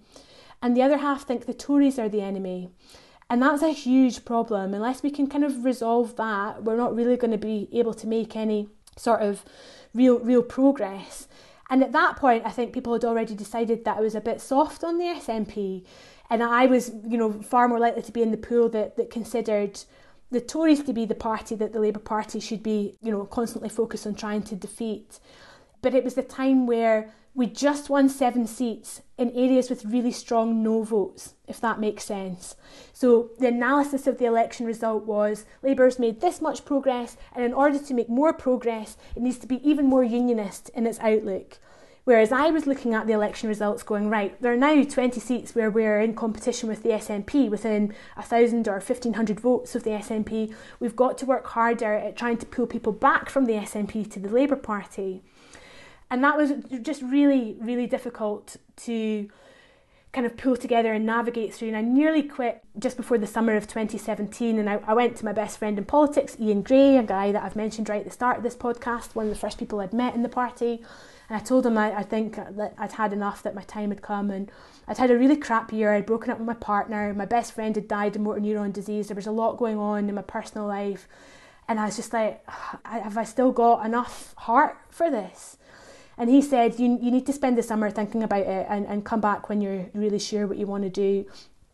and 0.61 0.75
the 0.75 0.83
other 0.83 0.97
half 0.97 1.23
think 1.23 1.45
the 1.45 1.53
Tories 1.53 1.97
are 1.97 2.09
the 2.09 2.21
enemy. 2.21 2.69
And 3.29 3.41
that's 3.41 3.61
a 3.61 3.69
huge 3.69 4.23
problem. 4.23 4.73
Unless 4.73 5.03
we 5.03 5.11
can 5.11 5.27
kind 5.27 5.43
of 5.43 5.65
resolve 5.65 6.15
that, 6.15 6.63
we're 6.63 6.77
not 6.77 6.95
really 6.95 7.17
going 7.17 7.31
to 7.31 7.37
be 7.37 7.67
able 7.73 7.93
to 7.95 8.07
make 8.07 8.35
any 8.35 8.69
sort 8.95 9.21
of 9.21 9.43
real 9.93 10.19
real 10.19 10.41
progress. 10.41 11.27
And 11.69 11.83
at 11.83 11.91
that 11.91 12.15
point, 12.15 12.45
I 12.45 12.51
think 12.51 12.73
people 12.73 12.93
had 12.93 13.03
already 13.03 13.35
decided 13.35 13.83
that 13.83 13.97
I 13.97 14.01
was 14.01 14.15
a 14.15 14.21
bit 14.21 14.39
soft 14.39 14.83
on 14.83 14.97
the 14.97 15.05
SNP, 15.05 15.85
and 16.29 16.41
I 16.41 16.65
was, 16.65 16.91
you 17.05 17.17
know, 17.17 17.33
far 17.41 17.67
more 17.67 17.79
likely 17.79 18.01
to 18.03 18.11
be 18.11 18.21
in 18.21 18.31
the 18.31 18.37
pool 18.37 18.69
that 18.69 18.95
that 18.95 19.09
considered 19.09 19.79
the 20.31 20.41
Tories 20.41 20.83
to 20.83 20.93
be 20.93 21.05
the 21.05 21.15
party 21.15 21.55
that 21.55 21.73
the 21.73 21.79
Labour 21.79 21.99
Party 21.99 22.39
should 22.39 22.63
be, 22.63 22.97
you 23.01 23.11
know, 23.11 23.25
constantly 23.25 23.69
focused 23.69 24.07
on 24.07 24.15
trying 24.15 24.43
to 24.43 24.55
defeat. 24.55 25.19
But 25.81 25.93
it 25.93 26.03
was 26.03 26.15
the 26.15 26.23
time 26.23 26.67
where 26.67 27.13
we 27.37 27.45
just 27.45 27.87
won 27.87 28.09
seven 28.09 28.47
seats 28.47 29.03
in 29.15 29.29
areas 29.29 29.69
with 29.69 29.85
really 29.85 30.11
strong 30.11 30.63
no 30.63 30.81
votes, 30.81 31.35
if 31.47 31.61
that 31.61 31.79
makes 31.79 32.03
sense. 32.03 32.55
So 32.93 33.29
the 33.37 33.49
analysis 33.49 34.07
of 34.07 34.17
the 34.17 34.25
election 34.25 34.65
result 34.65 35.05
was 35.05 35.45
Labour's 35.61 35.99
made 35.99 36.19
this 36.19 36.41
much 36.41 36.65
progress, 36.65 37.15
and 37.35 37.45
in 37.45 37.53
order 37.53 37.77
to 37.77 37.93
make 37.93 38.09
more 38.09 38.33
progress, 38.33 38.97
it 39.15 39.21
needs 39.21 39.37
to 39.37 39.45
be 39.45 39.61
even 39.69 39.85
more 39.85 40.03
unionist 40.03 40.69
in 40.69 40.87
its 40.87 40.97
outlook. 40.97 41.59
Whereas 42.05 42.31
I 42.31 42.49
was 42.49 42.65
looking 42.65 42.95
at 42.95 43.05
the 43.05 43.13
election 43.13 43.49
results 43.49 43.83
going, 43.83 44.09
right, 44.09 44.41
there 44.41 44.53
are 44.53 44.57
now 44.57 44.81
20 44.83 45.19
seats 45.19 45.53
where 45.53 45.69
we're 45.69 46.01
in 46.01 46.15
competition 46.15 46.67
with 46.67 46.81
the 46.81 46.89
SNP 46.89 47.51
within 47.51 47.93
1,000 48.15 48.67
or 48.67 48.79
1,500 48.79 49.39
votes 49.39 49.75
of 49.75 49.83
the 49.83 49.91
SNP. 49.91 50.55
We've 50.79 50.95
got 50.95 51.19
to 51.19 51.27
work 51.27 51.45
harder 51.45 51.93
at 51.93 52.17
trying 52.17 52.37
to 52.37 52.47
pull 52.47 52.65
people 52.65 52.93
back 52.93 53.29
from 53.29 53.45
the 53.45 53.53
SNP 53.53 54.11
to 54.13 54.19
the 54.19 54.29
Labour 54.29 54.55
Party 54.55 55.21
and 56.09 56.23
that 56.23 56.37
was 56.37 56.53
just 56.81 57.01
really 57.01 57.57
really 57.59 57.87
difficult 57.87 58.57
to 58.75 59.29
kind 60.17 60.25
of 60.25 60.35
pull 60.35 60.57
together 60.57 60.93
and 60.93 61.05
navigate 61.05 61.53
through. 61.53 61.67
And 61.67 61.77
I 61.77 61.81
nearly 61.81 62.23
quit 62.23 62.63
just 62.79 62.97
before 62.97 63.19
the 63.19 63.27
summer 63.27 63.55
of 63.55 63.67
2017 63.67 64.57
and 64.57 64.69
I, 64.69 64.79
I, 64.87 64.93
went 64.93 65.15
to 65.17 65.25
my 65.25 65.33
best 65.33 65.59
friend 65.59 65.77
in 65.77 65.85
politics 65.85 66.35
Ian 66.39 66.63
Gray 66.63 66.97
a 66.97 67.03
guy 67.03 67.31
that 67.31 67.43
I've 67.43 67.55
mentioned 67.55 67.87
right 67.87 67.99
at 67.99 68.05
the 68.05 68.11
start 68.11 68.37
of 68.37 68.43
this 68.43 68.55
podcast 68.55 69.13
one 69.13 69.27
of 69.27 69.29
the 69.29 69.39
first 69.39 69.59
people 69.59 69.79
I'd 69.79 69.93
met 69.93 70.15
in 70.15 70.23
the 70.23 70.29
party. 70.29 70.83
And 71.29 71.39
I 71.39 71.43
told 71.43 71.65
him 71.65 71.77
I, 71.77 71.97
I 71.97 72.03
think 72.03 72.35
that 72.35 72.73
I'd 72.77 72.93
had 72.93 73.13
enough 73.13 73.43
that 73.43 73.53
my 73.53 73.61
time 73.63 73.89
had 73.89 74.01
come. 74.01 74.31
And 74.31 74.49
I'd 74.87 74.97
had 74.97 75.11
a 75.11 75.17
really 75.17 75.35
crap 75.35 75.73
year. 75.73 75.93
I'd 75.93 76.05
broken 76.05 76.31
up 76.31 76.39
with 76.39 76.47
my 76.47 76.53
partner. 76.53 77.13
My 77.13 77.25
best 77.25 77.53
friend 77.53 77.75
had 77.75 77.87
died 77.87 78.15
of 78.15 78.21
motor 78.21 78.39
neuron 78.39 78.71
disease. 78.71 79.09
There 79.09 79.15
was 79.15 79.27
a 79.27 79.31
lot 79.31 79.57
going 79.57 79.77
on 79.77 80.07
in 80.07 80.15
my 80.15 80.21
personal 80.21 80.65
life. 80.65 81.07
And 81.67 81.79
I 81.79 81.85
was 81.85 81.97
just 81.97 82.13
like 82.13 82.43
have 82.85 83.17
I 83.17 83.23
still 83.25 83.51
got 83.51 83.85
enough 83.85 84.33
heart 84.37 84.77
for 84.89 85.11
this 85.11 85.56
and 86.17 86.29
he 86.29 86.41
said, 86.41 86.79
you, 86.79 86.97
you 87.01 87.11
need 87.11 87.25
to 87.27 87.33
spend 87.33 87.57
the 87.57 87.63
summer 87.63 87.91
thinking 87.91 88.23
about 88.23 88.41
it 88.41 88.65
and, 88.69 88.87
and 88.87 89.05
come 89.05 89.21
back 89.21 89.49
when 89.49 89.61
you're 89.61 89.85
really 89.93 90.19
sure 90.19 90.47
what 90.47 90.57
you 90.57 90.65
want 90.65 90.83
to 90.83 90.89
do. 90.89 91.25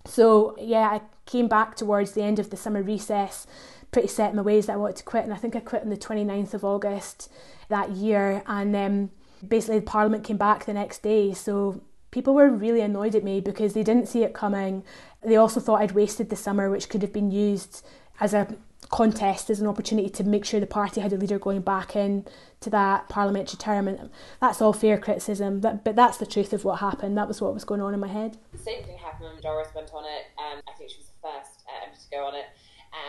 So, 0.06 0.56
yeah, 0.60 0.90
I 0.90 1.02
came 1.26 1.48
back 1.48 1.76
towards 1.76 2.12
the 2.12 2.24
end 2.24 2.40
of 2.40 2.50
the 2.50 2.58
summer 2.58 2.84
recess, 2.84 3.48
pretty 3.92 4.10
set 4.10 4.32
in 4.32 4.36
my 4.36 4.42
ways 4.42 4.66
that 4.66 4.74
I 4.74 4.78
wanted 4.78 4.98
to 4.98 5.04
quit. 5.04 5.24
And 5.24 5.34
I 5.34 5.38
think 5.38 5.56
I 5.56 5.62
quit 5.62 5.84
on 5.84 5.90
the 5.90 5.98
29th 5.98 6.54
of 6.54 6.66
August 6.66 7.32
that 7.70 7.92
year. 7.92 8.44
And 8.46 8.76
um, 8.76 9.12
basically, 9.48 9.80
the 9.80 9.86
Parliament 9.86 10.26
came 10.26 10.38
back 10.38 10.66
the 10.66 10.74
next 10.74 11.04
day. 11.04 11.34
So, 11.34 11.82
people 12.12 12.34
were 12.34 12.50
really 12.50 12.82
annoyed 12.82 13.16
at 13.16 13.24
me 13.24 13.40
because 13.40 13.74
they 13.74 13.84
didn't 13.84 14.10
see 14.10 14.24
it 14.24 14.34
coming. 14.34 14.84
They 15.24 15.38
also 15.38 15.62
thought 15.62 15.82
I'd 15.82 15.94
wasted 15.94 16.30
the 16.30 16.36
summer, 16.36 16.70
which 16.70 16.90
could 16.90 17.02
have 17.02 17.14
been 17.14 17.32
used 17.32 17.86
as 18.20 18.34
a 18.34 18.56
contest 18.90 19.50
as 19.50 19.60
an 19.60 19.68
opportunity 19.68 20.10
to 20.10 20.24
make 20.24 20.46
sure 20.46 20.60
the 20.60 20.68
party 20.68 21.02
had 21.02 21.14
a 21.14 21.18
leader 21.18 21.40
going 21.40 21.62
back 21.62 21.96
in 21.96 22.26
to 22.62 22.70
that 22.70 23.10
parliamentary 23.10 23.58
term 23.58 23.88
and 23.88 24.10
that's 24.40 24.62
all 24.62 24.74
fair 24.74 24.98
criticism 24.98 25.60
but, 25.60 25.84
but 25.84 25.96
that's 25.96 26.18
the 26.18 26.26
truth 26.26 26.54
of 26.54 26.64
what 26.64 26.80
happened. 26.80 27.18
That 27.18 27.28
was 27.28 27.42
what 27.42 27.54
was 27.54 27.64
going 27.64 27.82
on 27.82 27.94
in 27.94 28.00
my 28.00 28.08
head. 28.08 28.38
The 28.52 28.58
same 28.58 28.84
thing 28.84 28.98
happened 28.98 29.30
when 29.34 29.42
Doris 29.42 29.70
went 29.76 29.92
on 29.94 30.06
it 30.06 30.26
um, 30.38 30.62
I 30.68 30.74
think 30.78 30.92
she 30.92 30.98
was 30.98 31.08
the 31.08 31.28
first 31.28 31.64
um, 31.68 31.94
to 31.94 32.10
go 32.12 32.26
on 32.26 32.36
it 32.36 32.46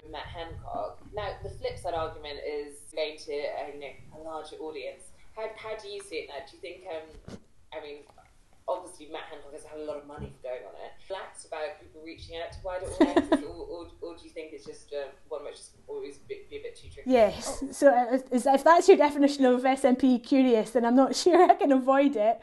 and 0.02 0.12
Matt 0.12 0.26
Hancock. 0.26 0.98
Now 1.14 1.30
the 1.42 1.50
flip 1.50 1.78
side 1.78 1.94
argument 1.94 2.38
is 2.46 2.76
going 2.94 3.16
to 3.26 3.32
you 3.32 3.80
know, 3.80 4.18
a 4.18 4.22
larger 4.22 4.56
audience. 4.56 5.04
How, 5.36 5.50
how 5.56 5.76
do 5.76 5.88
you 5.88 6.00
see 6.00 6.16
it 6.16 6.28
now? 6.28 6.44
Do 6.48 6.56
you 6.56 6.60
think 6.60 6.84
um, 6.90 7.38
I 7.72 7.82
mean 7.82 7.98
obviously 8.66 9.08
Matt 9.12 9.24
Hancock 9.30 9.52
has 9.52 9.64
had 9.64 9.80
a 9.80 9.84
lot 9.84 9.96
of 9.96 10.06
money 10.06 10.32
for 10.36 10.48
going 10.48 10.62
on 10.66 10.74
it. 10.84 10.92
Relax 11.08 11.44
about 11.44 11.80
people 11.80 12.00
reaching 12.04 12.36
out 12.36 12.52
to 12.52 12.58
wider 12.64 12.86
audiences, 12.86 13.44
or, 13.44 13.66
or, 13.66 13.86
or, 14.00 14.16
do 14.16 14.24
you 14.24 14.30
think 14.30 14.52
it's 14.52 14.64
just 14.64 14.92
uh, 14.92 15.08
one 15.28 15.44
which 15.44 15.54
is 15.54 15.70
always 15.86 16.18
be, 16.18 16.42
be, 16.48 16.56
a 16.56 16.62
bit 16.62 16.76
too 16.76 16.88
tricky? 16.88 17.10
Yes. 17.10 17.62
So 17.72 17.88
uh, 17.88 18.18
if 18.32 18.64
that's 18.64 18.88
your 18.88 18.96
definition 18.96 19.44
of 19.44 19.62
SNP 19.62 20.24
curious, 20.24 20.70
then 20.70 20.84
I'm 20.84 20.96
not 20.96 21.14
sure 21.24 21.50
I 21.50 21.54
can 21.54 21.72
avoid 21.72 22.16
it. 22.16 22.40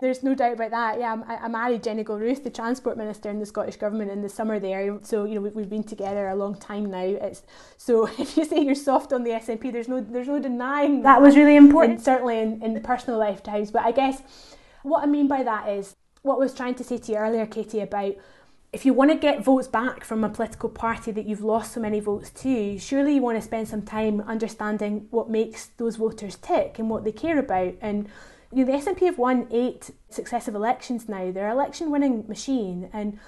There's 0.00 0.22
no 0.22 0.34
doubt 0.34 0.54
about 0.54 0.70
that. 0.70 0.98
Yeah, 0.98 1.22
I, 1.28 1.36
I 1.36 1.48
married 1.48 1.82
Jenny 1.82 2.04
Gilruth, 2.04 2.42
the 2.42 2.48
Transport 2.48 2.96
Minister 2.96 3.28
in 3.28 3.38
the 3.38 3.44
Scottish 3.44 3.76
Government 3.76 4.10
in 4.10 4.22
the 4.22 4.30
summer 4.30 4.58
there. 4.58 4.98
So, 5.02 5.24
you 5.24 5.34
know, 5.34 5.42
we, 5.42 5.50
we've 5.50 5.68
been 5.68 5.84
together 5.84 6.28
a 6.28 6.34
long 6.34 6.54
time 6.54 6.90
now. 6.90 7.04
It's 7.04 7.42
So 7.76 8.06
if 8.18 8.34
you 8.38 8.46
say 8.46 8.60
you're 8.60 8.74
soft 8.74 9.12
on 9.12 9.24
the 9.24 9.30
SNP, 9.32 9.70
there's 9.70 9.88
no, 9.88 10.00
there's 10.00 10.28
no 10.28 10.40
denying 10.40 11.02
that, 11.02 11.16
that 11.16 11.22
was 11.22 11.36
really 11.36 11.56
important, 11.56 12.00
certainly 12.00 12.38
in, 12.38 12.62
in 12.62 12.80
personal 12.80 13.18
lifetimes. 13.18 13.70
But 13.70 13.84
I 13.84 13.92
guess 13.92 14.22
what 14.82 15.02
I 15.02 15.06
mean 15.06 15.28
by 15.28 15.42
that 15.42 15.68
is 15.68 15.96
what 16.22 16.36
I 16.36 16.38
was 16.38 16.54
trying 16.54 16.74
to 16.76 16.84
say 16.84 16.98
to 16.98 17.12
you 17.12 17.18
earlier, 17.18 17.46
Katie, 17.46 17.80
about 17.80 18.14
if 18.72 18.86
you 18.86 18.94
want 18.94 19.10
to 19.10 19.16
get 19.16 19.44
votes 19.44 19.66
back 19.66 20.04
from 20.04 20.22
a 20.22 20.28
political 20.28 20.68
party 20.68 21.10
that 21.10 21.26
you've 21.26 21.42
lost 21.42 21.72
so 21.72 21.80
many 21.80 21.98
votes 21.98 22.30
to, 22.30 22.78
surely 22.78 23.16
you 23.16 23.22
want 23.22 23.36
to 23.36 23.42
spend 23.42 23.66
some 23.68 23.82
time 23.82 24.20
understanding 24.20 25.08
what 25.10 25.28
makes 25.28 25.66
those 25.76 25.96
voters 25.96 26.36
tick 26.36 26.78
and 26.78 26.88
what 26.88 27.02
they 27.04 27.12
care 27.12 27.38
about. 27.38 27.74
And 27.80 28.08
you 28.52 28.64
know, 28.64 28.72
the 28.72 28.78
SNP 28.78 29.00
have 29.06 29.18
won 29.18 29.48
eight 29.50 29.90
successive 30.08 30.54
elections 30.54 31.08
now. 31.08 31.32
They're 31.32 31.48
an 31.48 31.52
election 31.52 31.90
winning 31.90 32.26
machine. 32.28 32.88
And 32.92 33.18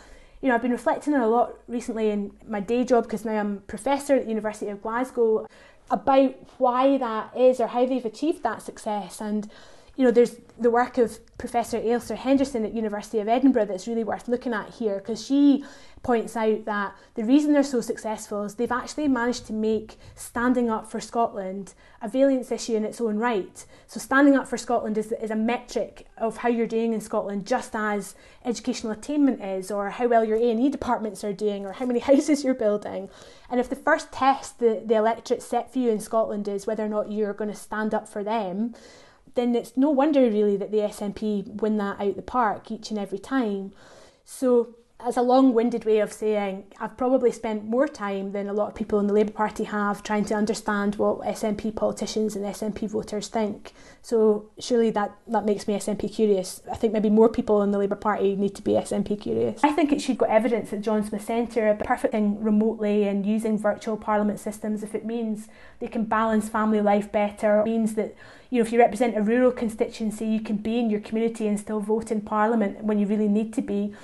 you 0.40 0.48
know, 0.48 0.54
I've 0.54 0.62
been 0.62 0.72
reflecting 0.72 1.14
on 1.14 1.20
a 1.20 1.28
lot 1.28 1.54
recently 1.66 2.10
in 2.10 2.32
my 2.46 2.60
day 2.60 2.84
job 2.84 3.04
because 3.04 3.24
now 3.24 3.32
I'm 3.32 3.62
professor 3.66 4.14
at 4.14 4.24
the 4.24 4.28
University 4.28 4.68
of 4.68 4.82
Glasgow 4.82 5.46
about 5.90 6.34
why 6.58 6.98
that 6.98 7.36
is 7.36 7.60
or 7.60 7.68
how 7.68 7.84
they've 7.84 8.04
achieved 8.04 8.42
that 8.42 8.62
success. 8.62 9.20
And 9.20 9.50
you 9.96 10.05
know, 10.05 10.11
there's 10.11 10.37
the 10.59 10.70
work 10.70 10.96
of 10.96 11.18
Professor 11.37 11.78
Ailsa 11.78 12.16
Henderson 12.16 12.64
at 12.64 12.72
University 12.72 13.18
of 13.18 13.28
Edinburgh 13.28 13.66
that's 13.66 13.87
really 13.87 14.05
worth 14.05 14.28
looking 14.28 14.55
at 14.55 14.70
here 14.70 14.98
because 14.98 15.24
she 15.24 15.64
points 16.02 16.37
out 16.37 16.64
that 16.64 16.96
the 17.14 17.24
reason 17.24 17.52
they're 17.52 17.62
so 17.62 17.81
successful 17.81 18.42
is 18.44 18.55
they've 18.55 18.72
actually 18.72 19.07
managed 19.07 19.46
to 19.46 19.52
make 19.52 19.96
standing 20.14 20.68
up 20.68 20.90
for 20.90 21.00
Scotland 21.00 21.74
a 22.00 22.09
valence 22.09 22.50
issue 22.50 22.74
in 22.74 22.85
its 22.85 23.00
own 23.00 23.18
right. 23.18 23.64
So, 23.87 24.00
standing 24.00 24.35
up 24.35 24.48
for 24.48 24.57
Scotland 24.57 24.98
is, 24.98 25.12
is 25.12 25.31
a 25.31 25.37
metric 25.37 26.07
of 26.16 26.38
how 26.38 26.48
you're 26.48 26.66
doing 26.66 26.92
in 26.92 27.00
Scotland, 27.00 27.46
just 27.46 27.76
as 27.76 28.14
educational 28.44 28.92
attainment 28.92 29.42
is, 29.42 29.70
or 29.70 29.90
how 29.90 30.09
well 30.09 30.24
your 30.24 30.38
A&E 30.38 30.70
departments 30.70 31.22
are 31.22 31.33
doing, 31.33 31.64
or 31.66 31.72
how 31.72 31.87
many 31.87 31.98
houses 32.11 32.42
you're 32.42 32.55
building. 32.55 33.09
And 33.50 33.61
if 33.61 33.68
the 33.68 33.76
first 33.76 34.11
test 34.11 34.59
the, 34.59 34.83
the 34.85 34.94
electorate 34.94 35.42
set 35.42 35.72
for 35.72 35.78
you 35.78 35.90
in 35.90 36.00
Scotland 36.00 36.48
is 36.48 36.66
whether 36.66 36.85
or 36.85 36.88
not 36.88 37.12
you're 37.12 37.35
going 37.35 37.50
to 37.50 37.57
stand 37.57 37.94
up 37.94 38.09
for 38.09 38.24
them, 38.24 38.74
then 39.34 39.54
it's 39.54 39.76
no 39.76 39.90
wonder 39.90 40.20
really 40.22 40.56
that 40.56 40.70
the 40.70 40.78
SNP 40.78 41.60
win 41.60 41.78
that 41.78 42.00
out 42.00 42.16
the 42.16 42.22
park 42.22 42.70
each 42.70 42.90
and 42.90 42.98
every 42.98 43.18
time. 43.18 43.72
So 44.24 44.76
as 45.04 45.16
a 45.16 45.22
long 45.22 45.52
winded 45.52 45.84
way 45.84 45.98
of 45.98 46.12
saying 46.12 46.64
I've 46.78 46.96
probably 46.96 47.32
spent 47.32 47.64
more 47.64 47.88
time 47.88 48.32
than 48.32 48.48
a 48.48 48.52
lot 48.52 48.68
of 48.68 48.74
people 48.74 48.98
in 49.00 49.06
the 49.06 49.12
Labour 49.12 49.32
Party 49.32 49.64
have 49.64 50.02
trying 50.02 50.24
to 50.26 50.34
understand 50.34 50.96
what 50.96 51.20
SNP 51.20 51.74
politicians 51.74 52.36
and 52.36 52.44
SNP 52.44 52.88
voters 52.90 53.28
think. 53.28 53.72
So 54.02 54.50
surely 54.58 54.90
that, 54.90 55.16
that 55.28 55.44
makes 55.44 55.68
me 55.68 55.74
SNP 55.74 56.12
curious. 56.12 56.62
I 56.70 56.76
think 56.76 56.92
maybe 56.92 57.10
more 57.10 57.28
people 57.28 57.62
in 57.62 57.70
the 57.70 57.78
Labour 57.78 57.96
Party 57.96 58.36
need 58.36 58.54
to 58.56 58.62
be 58.62 58.72
SNP 58.72 59.20
curious. 59.20 59.62
I 59.62 59.72
think 59.72 59.92
it 59.92 60.00
should 60.00 60.18
go 60.18 60.26
evidence 60.26 60.72
at 60.72 60.80
John 60.80 61.04
Smith 61.04 61.24
Centre 61.24 61.68
about 61.68 61.86
perfecting 61.86 62.42
remotely 62.42 63.06
and 63.08 63.24
using 63.26 63.58
virtual 63.58 63.96
parliament 63.96 64.40
systems 64.40 64.82
if 64.82 64.94
it 64.94 65.04
means 65.04 65.48
they 65.80 65.88
can 65.88 66.04
balance 66.04 66.48
family 66.48 66.80
life 66.80 67.10
better, 67.10 67.60
it 67.60 67.64
means 67.64 67.94
that 67.94 68.14
you 68.50 68.58
know 68.58 68.66
if 68.66 68.72
you 68.72 68.78
represent 68.78 69.16
a 69.16 69.22
rural 69.22 69.50
constituency 69.50 70.26
you 70.26 70.40
can 70.40 70.56
be 70.56 70.78
in 70.78 70.90
your 70.90 71.00
community 71.00 71.48
and 71.48 71.58
still 71.58 71.80
vote 71.80 72.10
in 72.10 72.20
parliament 72.20 72.84
when 72.84 72.98
you 72.98 73.06
really 73.06 73.28
need 73.28 73.52
to 73.54 73.62
be 73.62 73.94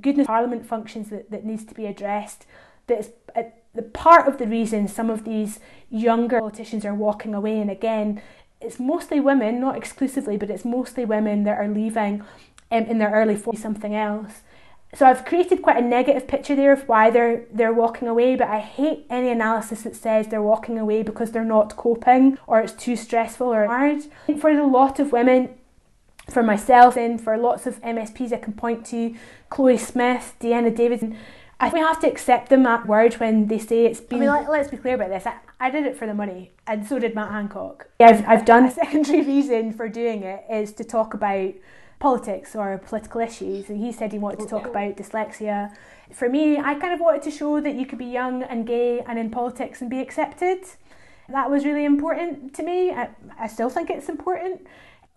goodness 0.00 0.26
Parliament 0.26 0.66
functions 0.66 1.10
that, 1.10 1.30
that 1.30 1.44
needs 1.44 1.64
to 1.64 1.74
be 1.74 1.86
addressed. 1.86 2.46
That's 2.86 3.10
uh, 3.36 3.44
the 3.74 3.82
part 3.82 4.26
of 4.26 4.38
the 4.38 4.46
reason 4.46 4.88
some 4.88 5.10
of 5.10 5.24
these 5.24 5.60
younger 5.90 6.40
politicians 6.40 6.84
are 6.84 6.94
walking 6.94 7.34
away. 7.34 7.60
And 7.60 7.70
again, 7.70 8.22
it's 8.60 8.80
mostly 8.80 9.20
women, 9.20 9.60
not 9.60 9.76
exclusively, 9.76 10.36
but 10.36 10.50
it's 10.50 10.64
mostly 10.64 11.04
women 11.04 11.44
that 11.44 11.58
are 11.58 11.68
leaving 11.68 12.22
um, 12.70 12.84
in 12.84 12.98
their 12.98 13.10
early 13.10 13.36
40s, 13.36 13.58
something 13.58 13.94
else. 13.94 14.42
So 14.94 15.06
I've 15.06 15.26
created 15.26 15.60
quite 15.60 15.76
a 15.76 15.86
negative 15.86 16.26
picture 16.26 16.56
there 16.56 16.72
of 16.72 16.88
why 16.88 17.10
they're 17.10 17.44
they're 17.52 17.74
walking 17.74 18.08
away, 18.08 18.36
but 18.36 18.48
I 18.48 18.60
hate 18.60 19.04
any 19.10 19.28
analysis 19.28 19.82
that 19.82 19.94
says 19.94 20.28
they're 20.28 20.42
walking 20.42 20.78
away 20.78 21.02
because 21.02 21.30
they're 21.30 21.44
not 21.44 21.76
coping 21.76 22.38
or 22.46 22.60
it's 22.60 22.72
too 22.72 22.96
stressful 22.96 23.52
or 23.52 23.66
hard. 23.66 24.04
For 24.40 24.48
a 24.48 24.66
lot 24.66 24.98
of 24.98 25.12
women, 25.12 25.50
for 26.30 26.42
myself 26.42 26.96
and 26.96 27.20
for 27.20 27.36
lots 27.36 27.66
of 27.66 27.80
MSPs 27.82 28.32
I 28.32 28.38
can 28.38 28.52
point 28.52 28.84
to, 28.86 29.14
Chloe 29.50 29.78
Smith, 29.78 30.34
Dehenna 30.40 30.74
Davison, 30.74 31.16
I 31.60 31.70
think 31.70 31.82
we 31.82 31.88
have 31.88 32.00
to 32.00 32.06
accept 32.06 32.50
them 32.50 32.66
at 32.66 32.86
word 32.86 33.14
when 33.14 33.48
they 33.48 33.58
say 33.58 33.86
it's 33.86 34.00
been. 34.00 34.22
I 34.22 34.38
mean, 34.40 34.48
let, 34.48 34.60
us 34.60 34.70
be 34.70 34.76
clear 34.76 34.94
about 34.94 35.08
this. 35.08 35.26
I, 35.26 35.38
I, 35.58 35.70
did 35.70 35.86
it 35.86 35.96
for 35.96 36.06
the 36.06 36.14
money, 36.14 36.52
and 36.68 36.86
so 36.86 37.00
did 37.00 37.16
Matt 37.16 37.32
Hancock. 37.32 37.88
I've, 37.98 38.24
I've 38.28 38.44
done 38.44 38.64
a 38.64 38.70
secondary 38.70 39.22
reason 39.22 39.72
for 39.72 39.88
doing 39.88 40.22
it 40.22 40.44
is 40.48 40.72
to 40.74 40.84
talk 40.84 41.14
about 41.14 41.54
politics 41.98 42.54
or 42.54 42.78
political 42.78 43.20
issues. 43.20 43.68
And 43.68 43.78
he 43.84 43.92
said 43.92 44.12
he 44.12 44.18
wanted 44.18 44.40
to 44.40 44.46
talk 44.46 44.66
about 44.66 44.96
dyslexia. 44.96 45.74
For 46.12 46.28
me, 46.28 46.58
I 46.58 46.74
kind 46.74 46.94
of 46.94 47.00
wanted 47.00 47.22
to 47.22 47.30
show 47.30 47.60
that 47.60 47.74
you 47.74 47.86
could 47.86 47.98
be 47.98 48.06
young 48.06 48.42
and 48.42 48.66
gay 48.66 49.00
and 49.00 49.18
in 49.18 49.30
politics 49.30 49.80
and 49.80 49.90
be 49.90 50.00
accepted. 50.00 50.60
That 51.28 51.50
was 51.50 51.64
really 51.64 51.84
important 51.84 52.54
to 52.54 52.62
me. 52.62 52.92
I, 52.92 53.08
I 53.38 53.48
still 53.48 53.68
think 53.68 53.90
it's 53.90 54.08
important. 54.08 54.66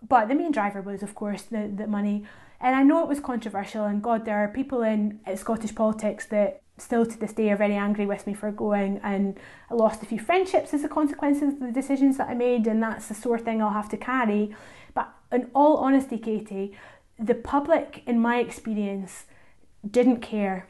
But 0.08 0.28
the 0.28 0.36
main 0.36 0.52
driver 0.52 0.82
was, 0.82 1.04
of 1.04 1.16
course, 1.16 1.44
the, 1.44 1.72
the 1.74 1.88
money. 1.88 2.26
And 2.60 2.76
I 2.76 2.84
know 2.84 3.02
it 3.02 3.10
was 3.10 3.20
controversial, 3.20 3.86
and 3.86 4.04
God, 4.04 4.26
there 4.26 4.38
are 4.38 4.48
people 4.48 4.84
in 4.84 5.20
uh, 5.26 5.36
Scottish 5.36 5.74
politics 5.74 6.26
that 6.28 6.62
still 6.78 7.06
to 7.06 7.18
this 7.18 7.34
day 7.34 7.50
are 7.52 7.58
very 7.58 7.76
angry 7.76 8.06
with 8.06 8.26
me 8.28 8.34
for 8.34 8.52
going, 8.52 9.00
and 9.04 9.40
I 9.70 9.76
lost 9.76 10.04
a 10.04 10.06
few 10.06 10.20
friendships 10.20 10.74
as 10.74 10.84
a 10.84 10.90
consequence 10.90 11.42
of 11.42 11.60
the 11.60 11.72
decisions 11.72 12.18
that 12.18 12.30
I 12.30 12.34
made, 12.34 12.68
and 12.68 12.82
that's 12.82 13.10
a 13.10 13.14
sore 13.14 13.40
thing 13.40 13.62
I'll 13.62 13.72
have 13.72 13.90
to 13.90 13.98
carry. 13.98 14.56
But 14.94 15.14
in 15.32 15.50
all 15.54 15.78
honesty, 15.78 16.18
Katie, 16.18 16.78
the 17.18 17.36
public, 17.36 18.04
in 18.06 18.20
my 18.20 18.38
experience, 18.40 19.26
didn't 19.90 20.22
care. 20.22 20.68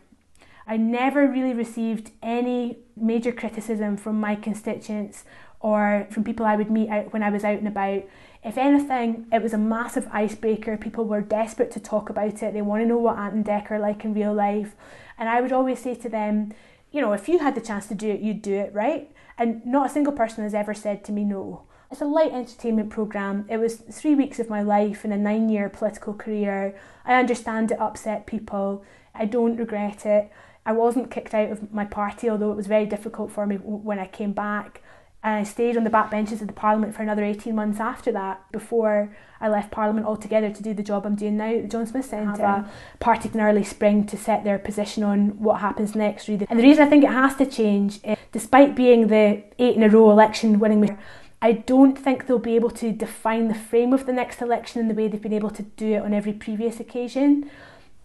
I 0.67 0.78
never 0.78 1.28
really 1.28 1.54
received 1.54 2.12
any 2.22 2.78
major 2.96 3.32
criticism 3.32 3.98
from 3.98 4.20
my 4.20 4.36
constituents 4.36 5.26
or 5.60 6.08
from 6.12 6.24
people 6.24 6.46
I 6.46 6.56
would 6.56 6.72
meet 6.72 6.89
out 6.89 7.13
when 7.13 7.24
I 7.24 7.30
was 7.30 7.44
out 7.44 7.58
and 7.58 7.67
about. 7.67 8.04
If 8.43 8.58
anything, 8.58 9.27
it 9.32 9.43
was 9.43 9.54
a 9.54 9.58
massive 9.58 10.08
icebreaker. 10.12 10.75
People 10.75 11.06
were 11.06 11.21
desperate 11.21 11.71
to 11.71 11.80
talk 11.80 12.10
about 12.10 12.41
it. 12.41 12.54
They 12.54 12.62
want 12.62 12.82
to 12.82 12.88
know 12.88 12.97
what 12.97 13.17
Ant 13.17 13.36
and 13.36 13.45
Dec 13.45 13.69
are 13.69 13.80
like 13.80 14.04
in 14.04 14.13
real 14.13 14.34
life. 14.34 14.75
And 15.17 15.30
I 15.30 15.41
would 15.41 15.51
always 15.51 15.80
say 15.80 15.93
to 15.95 16.10
them, 16.10 16.54
you 16.91 17.01
know, 17.01 17.13
if 17.13 17.30
you 17.30 17.39
had 17.39 17.54
the 17.56 17.62
chance 17.62 17.88
to 17.88 17.95
do 17.95 18.10
it, 18.10 18.19
you'd 18.19 18.41
do 18.41 18.56
it, 18.56 18.73
right? 18.73 19.12
And 19.38 19.65
not 19.65 19.88
a 19.88 19.89
single 19.89 20.13
person 20.13 20.43
has 20.43 20.56
ever 20.56 20.73
said 20.73 21.04
to 21.06 21.12
me 21.12 21.23
no. 21.23 21.63
It's 21.91 22.01
a 22.01 22.06
light 22.06 22.32
entertainment 22.32 22.89
programme. 22.89 23.45
It 23.49 23.58
was 23.58 23.75
three 23.75 24.15
weeks 24.15 24.39
of 24.39 24.49
my 24.49 24.62
life 24.62 25.06
in 25.06 25.12
a 25.12 25.17
nine 25.17 25.49
year 25.49 25.69
political 25.69 26.13
career. 26.13 26.75
I 27.06 27.15
understand 27.15 27.71
it 27.71 27.80
upset 27.80 28.25
people. 28.25 28.84
I 29.13 29.25
don't 29.25 29.58
regret 29.58 30.06
it. 30.06 30.32
I 30.65 30.71
wasn't 30.71 31.12
kicked 31.12 31.34
out 31.34 31.51
of 31.51 31.73
my 31.73 31.86
party, 31.86 32.30
although 32.30 32.51
it 32.51 32.58
was 32.58 32.67
very 32.67 32.86
difficult 32.86 33.32
for 33.32 33.45
me 33.45 33.58
when 33.58 33.99
I 33.99 34.08
came 34.08 34.32
back. 34.32 34.82
And 35.24 35.36
I 35.36 35.44
stayed 35.44 35.78
on 35.78 35.84
the 35.84 35.92
backbenches 35.92 36.42
of 36.42 36.48
the 36.48 36.54
Parliament 36.54 36.96
for 36.96 37.04
another 37.04 37.24
18 37.24 37.54
months 37.54 37.80
after 37.80 38.12
that 38.12 38.52
before 38.52 39.16
I 39.40 39.50
left 39.50 39.70
Parliament 39.72 40.08
altogether 40.08 40.50
to 40.52 40.64
do 40.64 40.74
the 40.74 40.82
job 40.82 41.06
I'm 41.06 41.16
doing 41.16 41.38
now 41.38 41.54
at 41.54 41.62
the 41.62 41.68
John 41.68 41.86
Smith 41.86 42.06
Centre. 42.06 42.42
Have 42.42 42.66
a 42.66 42.70
party 43.00 43.30
in 43.32 43.40
early 43.40 43.64
spring 43.64 44.06
to 44.08 44.18
set 44.18 44.44
their 44.44 44.58
position 44.58 45.04
on 45.04 45.40
what 45.40 45.62
happens 45.62 45.94
next. 45.96 46.28
Really. 46.28 46.48
And 46.50 46.58
the 46.58 46.64
reason 46.64 46.86
I 46.86 46.90
think 46.90 47.04
it 47.04 47.12
has 47.12 47.36
to 47.36 47.46
change, 47.46 48.00
is, 48.04 48.18
despite 48.32 48.76
being 48.76 49.08
the 49.08 49.44
eight 49.60 49.76
in 49.76 49.84
a 49.84 49.90
row 49.90 50.10
election 50.10 50.58
winning, 50.58 50.98
I 51.40 51.52
don't 51.54 51.98
think 51.98 52.26
they'll 52.26 52.40
be 52.40 52.56
able 52.56 52.72
to 52.72 52.92
define 52.92 53.48
the 53.48 53.56
frame 53.56 53.94
of 53.94 54.06
the 54.06 54.14
next 54.14 54.42
election 54.42 54.80
in 54.80 54.88
the 54.88 54.94
way 54.94 55.08
they've 55.08 55.22
been 55.22 55.34
able 55.34 55.50
to 55.52 55.64
do 55.64 55.94
it 55.94 56.04
on 56.04 56.14
every 56.14 56.34
previous 56.34 56.80
occasion. 56.80 57.50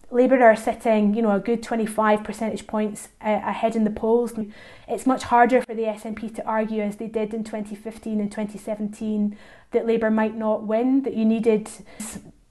Labour 0.09 0.41
are 0.41 0.55
sitting, 0.55 1.13
you 1.13 1.21
know, 1.21 1.31
a 1.31 1.39
good 1.39 1.61
25 1.61 2.23
percentage 2.23 2.65
points 2.65 3.09
uh, 3.21 3.41
ahead 3.43 3.75
in 3.75 3.83
the 3.83 3.89
polls. 3.89 4.33
It's 4.87 5.05
much 5.05 5.23
harder 5.23 5.61
for 5.61 5.75
the 5.75 5.83
SNP 5.83 6.33
to 6.35 6.45
argue, 6.45 6.81
as 6.81 6.95
they 6.95 7.07
did 7.07 7.33
in 7.33 7.43
2015 7.43 8.21
and 8.21 8.31
2017, 8.31 9.37
that 9.71 9.85
Labour 9.85 10.09
might 10.09 10.35
not 10.35 10.63
win, 10.63 11.03
that 11.03 11.15
you 11.15 11.25
needed, 11.25 11.69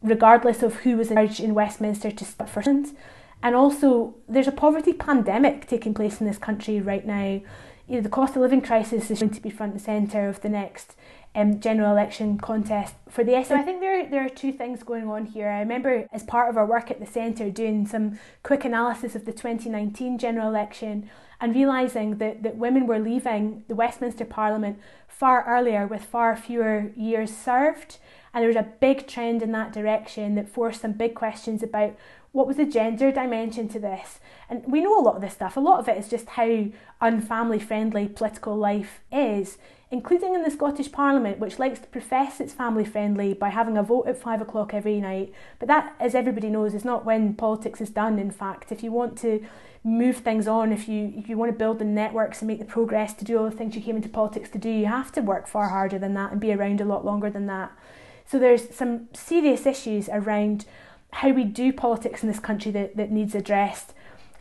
regardless 0.02 0.62
of 0.62 0.76
who 0.76 0.98
was 0.98 1.10
in 1.10 1.16
charge 1.16 1.40
in 1.40 1.54
Westminster, 1.54 2.10
to 2.10 2.24
start 2.24 2.50
first. 2.50 2.94
And 3.42 3.54
also, 3.54 4.16
there's 4.28 4.48
a 4.48 4.52
poverty 4.52 4.92
pandemic 4.92 5.66
taking 5.66 5.94
place 5.94 6.20
in 6.20 6.26
this 6.26 6.38
country 6.38 6.80
right 6.80 7.06
now. 7.06 7.40
You 7.88 7.96
know, 7.96 8.00
the 8.00 8.08
cost 8.10 8.36
of 8.36 8.42
living 8.42 8.60
crisis 8.60 9.10
is 9.10 9.20
going 9.20 9.30
to 9.30 9.40
be 9.40 9.50
front 9.50 9.72
and 9.72 9.80
centre 9.80 10.28
of 10.28 10.42
the 10.42 10.48
next 10.50 10.94
um, 11.36 11.60
general 11.60 11.92
election 11.92 12.38
contest 12.38 12.94
for 13.10 13.22
the 13.22 13.32
SNP. 13.32 13.46
So 13.46 13.54
I 13.56 13.62
think 13.62 13.80
there, 13.80 14.08
there 14.08 14.24
are 14.24 14.30
two 14.30 14.52
things 14.52 14.82
going 14.82 15.06
on 15.06 15.26
here. 15.26 15.48
I 15.48 15.60
remember 15.60 16.08
as 16.10 16.24
part 16.24 16.48
of 16.48 16.56
our 16.56 16.64
work 16.64 16.90
at 16.90 16.98
the 16.98 17.06
centre 17.06 17.50
doing 17.50 17.86
some 17.86 18.18
quick 18.42 18.64
analysis 18.64 19.14
of 19.14 19.26
the 19.26 19.32
2019 19.32 20.16
general 20.16 20.48
election 20.48 21.10
and 21.38 21.54
realising 21.54 22.16
that, 22.16 22.42
that 22.42 22.56
women 22.56 22.86
were 22.86 22.98
leaving 22.98 23.64
the 23.68 23.74
Westminster 23.74 24.24
Parliament 24.24 24.80
far 25.06 25.44
earlier 25.46 25.86
with 25.86 26.02
far 26.02 26.34
fewer 26.36 26.90
years 26.96 27.36
served. 27.36 27.98
And 28.32 28.42
there 28.42 28.48
was 28.48 28.56
a 28.56 28.72
big 28.80 29.06
trend 29.06 29.42
in 29.42 29.52
that 29.52 29.74
direction 29.74 30.36
that 30.36 30.48
forced 30.48 30.80
some 30.80 30.92
big 30.92 31.14
questions 31.14 31.62
about 31.62 31.96
what 32.36 32.46
was 32.46 32.58
the 32.58 32.66
gender 32.66 33.10
dimension 33.10 33.66
to 33.68 33.78
this? 33.78 34.20
And 34.50 34.62
we 34.66 34.82
know 34.82 34.98
a 34.98 35.02
lot 35.02 35.16
of 35.16 35.22
this 35.22 35.32
stuff. 35.32 35.56
A 35.56 35.60
lot 35.60 35.78
of 35.78 35.88
it 35.88 35.96
is 35.96 36.08
just 36.08 36.28
how 36.30 36.66
unfamily 37.00 37.62
friendly 37.62 38.08
political 38.08 38.54
life 38.54 39.00
is 39.10 39.58
including 39.90 40.34
in 40.34 40.42
the 40.42 40.50
Scottish 40.50 40.90
Parliament, 40.90 41.38
which 41.38 41.58
likes 41.58 41.78
to 41.78 41.86
profess 41.86 42.40
it's 42.40 42.52
family 42.52 42.84
friendly 42.84 43.32
by 43.34 43.50
having 43.50 43.78
a 43.78 43.82
vote 43.82 44.06
at 44.08 44.18
five 44.18 44.40
o'clock 44.40 44.74
every 44.74 45.00
night. 45.00 45.32
But 45.58 45.68
that, 45.68 45.94
as 46.00 46.14
everybody 46.14 46.48
knows, 46.48 46.74
is 46.74 46.84
not 46.84 47.04
when 47.04 47.34
politics 47.34 47.80
is 47.80 47.90
done. 47.90 48.18
In 48.18 48.30
fact, 48.30 48.72
if 48.72 48.82
you 48.82 48.90
want 48.90 49.16
to 49.18 49.46
move 49.84 50.16
things 50.16 50.48
on, 50.48 50.72
if 50.72 50.88
you 50.88 51.12
if 51.16 51.28
you 51.28 51.36
want 51.36 51.52
to 51.52 51.58
build 51.58 51.78
the 51.78 51.84
networks 51.84 52.40
and 52.40 52.48
make 52.48 52.58
the 52.58 52.64
progress 52.64 53.14
to 53.14 53.24
do 53.24 53.38
all 53.38 53.48
the 53.48 53.56
things 53.56 53.76
you 53.76 53.80
came 53.80 53.96
into 53.96 54.08
politics 54.08 54.50
to 54.50 54.58
do, 54.58 54.68
you 54.68 54.86
have 54.86 55.12
to 55.12 55.20
work 55.20 55.46
far 55.46 55.68
harder 55.68 55.98
than 55.98 56.14
that 56.14 56.32
and 56.32 56.40
be 56.40 56.52
around 56.52 56.80
a 56.80 56.84
lot 56.84 57.04
longer 57.04 57.30
than 57.30 57.46
that. 57.46 57.70
So 58.26 58.40
there's 58.40 58.74
some 58.74 59.08
serious 59.14 59.66
issues 59.66 60.08
around 60.08 60.66
how 61.12 61.30
we 61.30 61.44
do 61.44 61.72
politics 61.72 62.22
in 62.22 62.28
this 62.28 62.40
country 62.40 62.70
that, 62.72 62.96
that 62.96 63.10
needs 63.10 63.34
addressed 63.34 63.94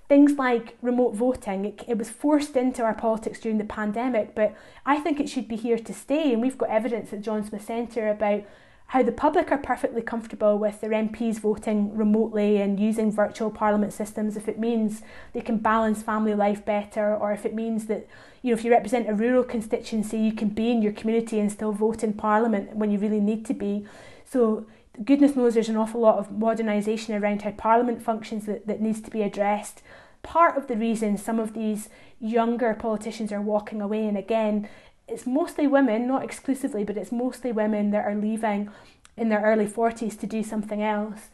things 0.08 0.34
like 0.34 0.78
remote 0.82 1.16
voting, 1.16 1.66
it, 1.66 1.84
it, 1.88 1.98
was 1.98 2.10
forced 2.10 2.56
into 2.56 2.84
our 2.84 2.94
politics 2.94 3.40
during 3.40 3.58
the 3.58 3.64
pandemic, 3.64 4.36
but 4.36 4.56
I 4.86 5.00
think 5.00 5.20
it 5.20 5.30
should 5.30 5.48
be 5.48 5.56
here 5.56 5.80
to 5.80 5.94
stay. 5.94 6.32
And 6.32 6.42
we've 6.42 6.58
got 6.58 6.70
evidence 6.70 7.12
at 7.12 7.22
John 7.22 7.44
Smith 7.44 7.66
Centre 7.66 8.10
about 8.10 8.44
how 8.88 9.02
the 9.02 9.12
public 9.12 9.52
are 9.52 9.58
perfectly 9.58 10.04
comfortable 10.04 10.60
with 10.60 10.80
their 10.80 10.92
MPs 10.92 11.40
voting 11.40 11.98
remotely 11.98 12.62
and 12.62 12.80
using 12.80 13.12
virtual 13.12 13.50
parliament 13.50 13.94
systems 13.94 14.38
if 14.38 14.48
it 14.48 14.60
means 14.60 15.02
they 15.34 15.42
can 15.42 15.58
balance 15.58 16.04
family 16.04 16.36
life 16.36 16.64
better, 16.64 17.16
or 17.16 17.32
if 17.32 17.46
it 17.46 17.56
means 17.56 17.88
that 17.88 18.08
you 18.44 18.52
know 18.52 18.60
if 18.60 18.64
you 18.64 18.70
represent 18.70 19.10
a 19.10 19.16
rural 19.16 19.44
constituency, 19.44 20.20
you 20.20 20.34
can 20.34 20.50
be 20.50 20.70
in 20.70 20.84
your 20.84 20.94
community 20.94 21.40
and 21.40 21.52
still 21.52 21.72
vote 21.72 22.04
in 22.04 22.14
parliament 22.14 22.76
when 22.76 22.92
you 22.92 23.00
really 23.00 23.20
need 23.20 23.44
to 23.48 23.56
be. 23.56 23.88
So 24.24 24.68
goodness 25.04 25.36
knows 25.36 25.54
there's 25.54 25.70
an 25.70 25.78
awful 25.78 26.02
lot 26.02 26.18
of 26.18 26.30
modernisation 26.30 27.20
around 27.20 27.42
how 27.42 27.52
Parliament 27.52 28.02
functions 28.02 28.46
that, 28.46 28.68
that 28.68 28.82
needs 28.82 29.02
to 29.02 29.12
be 29.12 29.22
addressed. 29.22 29.82
Part 30.24 30.58
of 30.58 30.68
the 30.68 30.78
reason 30.78 31.18
some 31.18 31.40
of 31.40 31.54
these 31.54 31.90
younger 32.20 32.74
politicians 32.74 33.32
are 33.32 33.42
walking 33.42 33.82
away, 33.82 34.08
and 34.08 34.18
again, 34.18 34.70
it's 35.08 35.28
mostly 35.28 35.68
women, 35.68 36.08
not 36.08 36.24
exclusively, 36.24 36.84
but 36.84 36.98
it's 36.98 37.12
mostly 37.12 37.52
women 37.52 37.92
that 37.92 38.06
are 38.06 38.16
leaving 38.16 38.70
in 39.18 39.30
their 39.30 39.42
early 39.42 39.68
40s 39.68 40.20
to 40.20 40.28
do 40.28 40.44
something 40.44 40.82
else. 40.82 41.30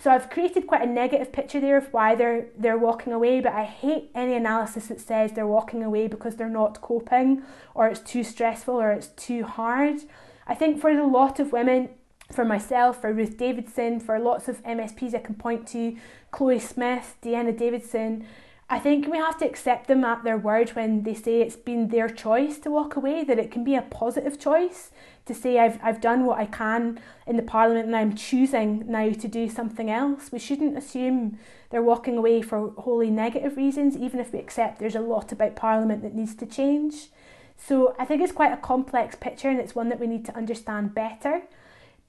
So 0.00 0.12
I've 0.12 0.30
created 0.30 0.68
quite 0.68 0.82
a 0.82 0.86
negative 0.86 1.32
picture 1.32 1.60
there 1.60 1.76
of 1.76 1.92
why 1.92 2.14
they're 2.14 2.46
they're 2.56 2.78
walking 2.78 3.12
away, 3.12 3.40
but 3.40 3.52
I 3.52 3.64
hate 3.64 4.10
any 4.14 4.34
analysis 4.34 4.86
that 4.86 5.00
says 5.00 5.32
they're 5.32 5.46
walking 5.46 5.82
away 5.82 6.06
because 6.06 6.36
they're 6.36 6.48
not 6.48 6.80
coping 6.80 7.42
or 7.74 7.88
it's 7.88 8.00
too 8.00 8.22
stressful 8.22 8.74
or 8.74 8.92
it's 8.92 9.08
too 9.08 9.42
hard. 9.42 10.02
I 10.46 10.54
think 10.54 10.80
for 10.80 10.90
a 10.90 11.06
lot 11.06 11.40
of 11.40 11.50
women, 11.50 11.90
for 12.30 12.44
myself, 12.44 13.00
for 13.00 13.12
Ruth 13.12 13.36
Davidson, 13.36 14.00
for 14.00 14.18
lots 14.18 14.48
of 14.48 14.62
MSPs 14.62 15.14
I 15.14 15.18
can 15.18 15.34
point 15.34 15.66
to, 15.68 15.96
Chloe 16.30 16.58
Smith, 16.58 17.16
Dehenna 17.22 17.56
Davison, 17.56 18.26
I 18.70 18.78
think 18.78 19.06
we 19.06 19.16
have 19.16 19.38
to 19.38 19.46
accept 19.46 19.88
them 19.88 20.04
at 20.04 20.24
their 20.24 20.36
word 20.36 20.70
when 20.70 21.02
they 21.02 21.14
say 21.14 21.40
it's 21.40 21.56
been 21.56 21.88
their 21.88 22.08
choice 22.08 22.58
to 22.58 22.70
walk 22.70 22.96
away, 22.96 23.24
that 23.24 23.38
it 23.38 23.50
can 23.50 23.64
be 23.64 23.74
a 23.74 23.80
positive 23.80 24.38
choice 24.38 24.90
to 25.24 25.34
say, 25.34 25.58
I've, 25.58 25.78
I've 25.82 26.02
done 26.02 26.26
what 26.26 26.38
I 26.38 26.44
can 26.44 27.00
in 27.26 27.36
the 27.36 27.42
Parliament 27.42 27.86
and 27.86 27.96
I'm 27.96 28.14
choosing 28.14 28.84
now 28.86 29.10
to 29.10 29.28
do 29.28 29.48
something 29.48 29.90
else. 29.90 30.30
We 30.30 30.38
shouldn't 30.38 30.76
assume 30.76 31.38
they're 31.70 31.82
walking 31.82 32.18
away 32.18 32.42
for 32.42 32.70
wholly 32.76 33.10
negative 33.10 33.56
reasons, 33.56 33.96
even 33.96 34.20
if 34.20 34.34
we 34.34 34.38
accept 34.38 34.78
there's 34.78 34.94
a 34.94 35.00
lot 35.00 35.32
about 35.32 35.56
Parliament 35.56 36.02
that 36.02 36.14
needs 36.14 36.34
to 36.34 36.46
change. 36.46 37.08
So 37.56 37.96
I 37.98 38.04
think 38.04 38.20
it's 38.20 38.32
quite 38.32 38.52
a 38.52 38.58
complex 38.58 39.16
picture 39.16 39.48
and 39.48 39.58
it's 39.58 39.74
one 39.74 39.88
that 39.88 39.98
we 39.98 40.06
need 40.06 40.26
to 40.26 40.36
understand 40.36 40.94
better. 40.94 41.42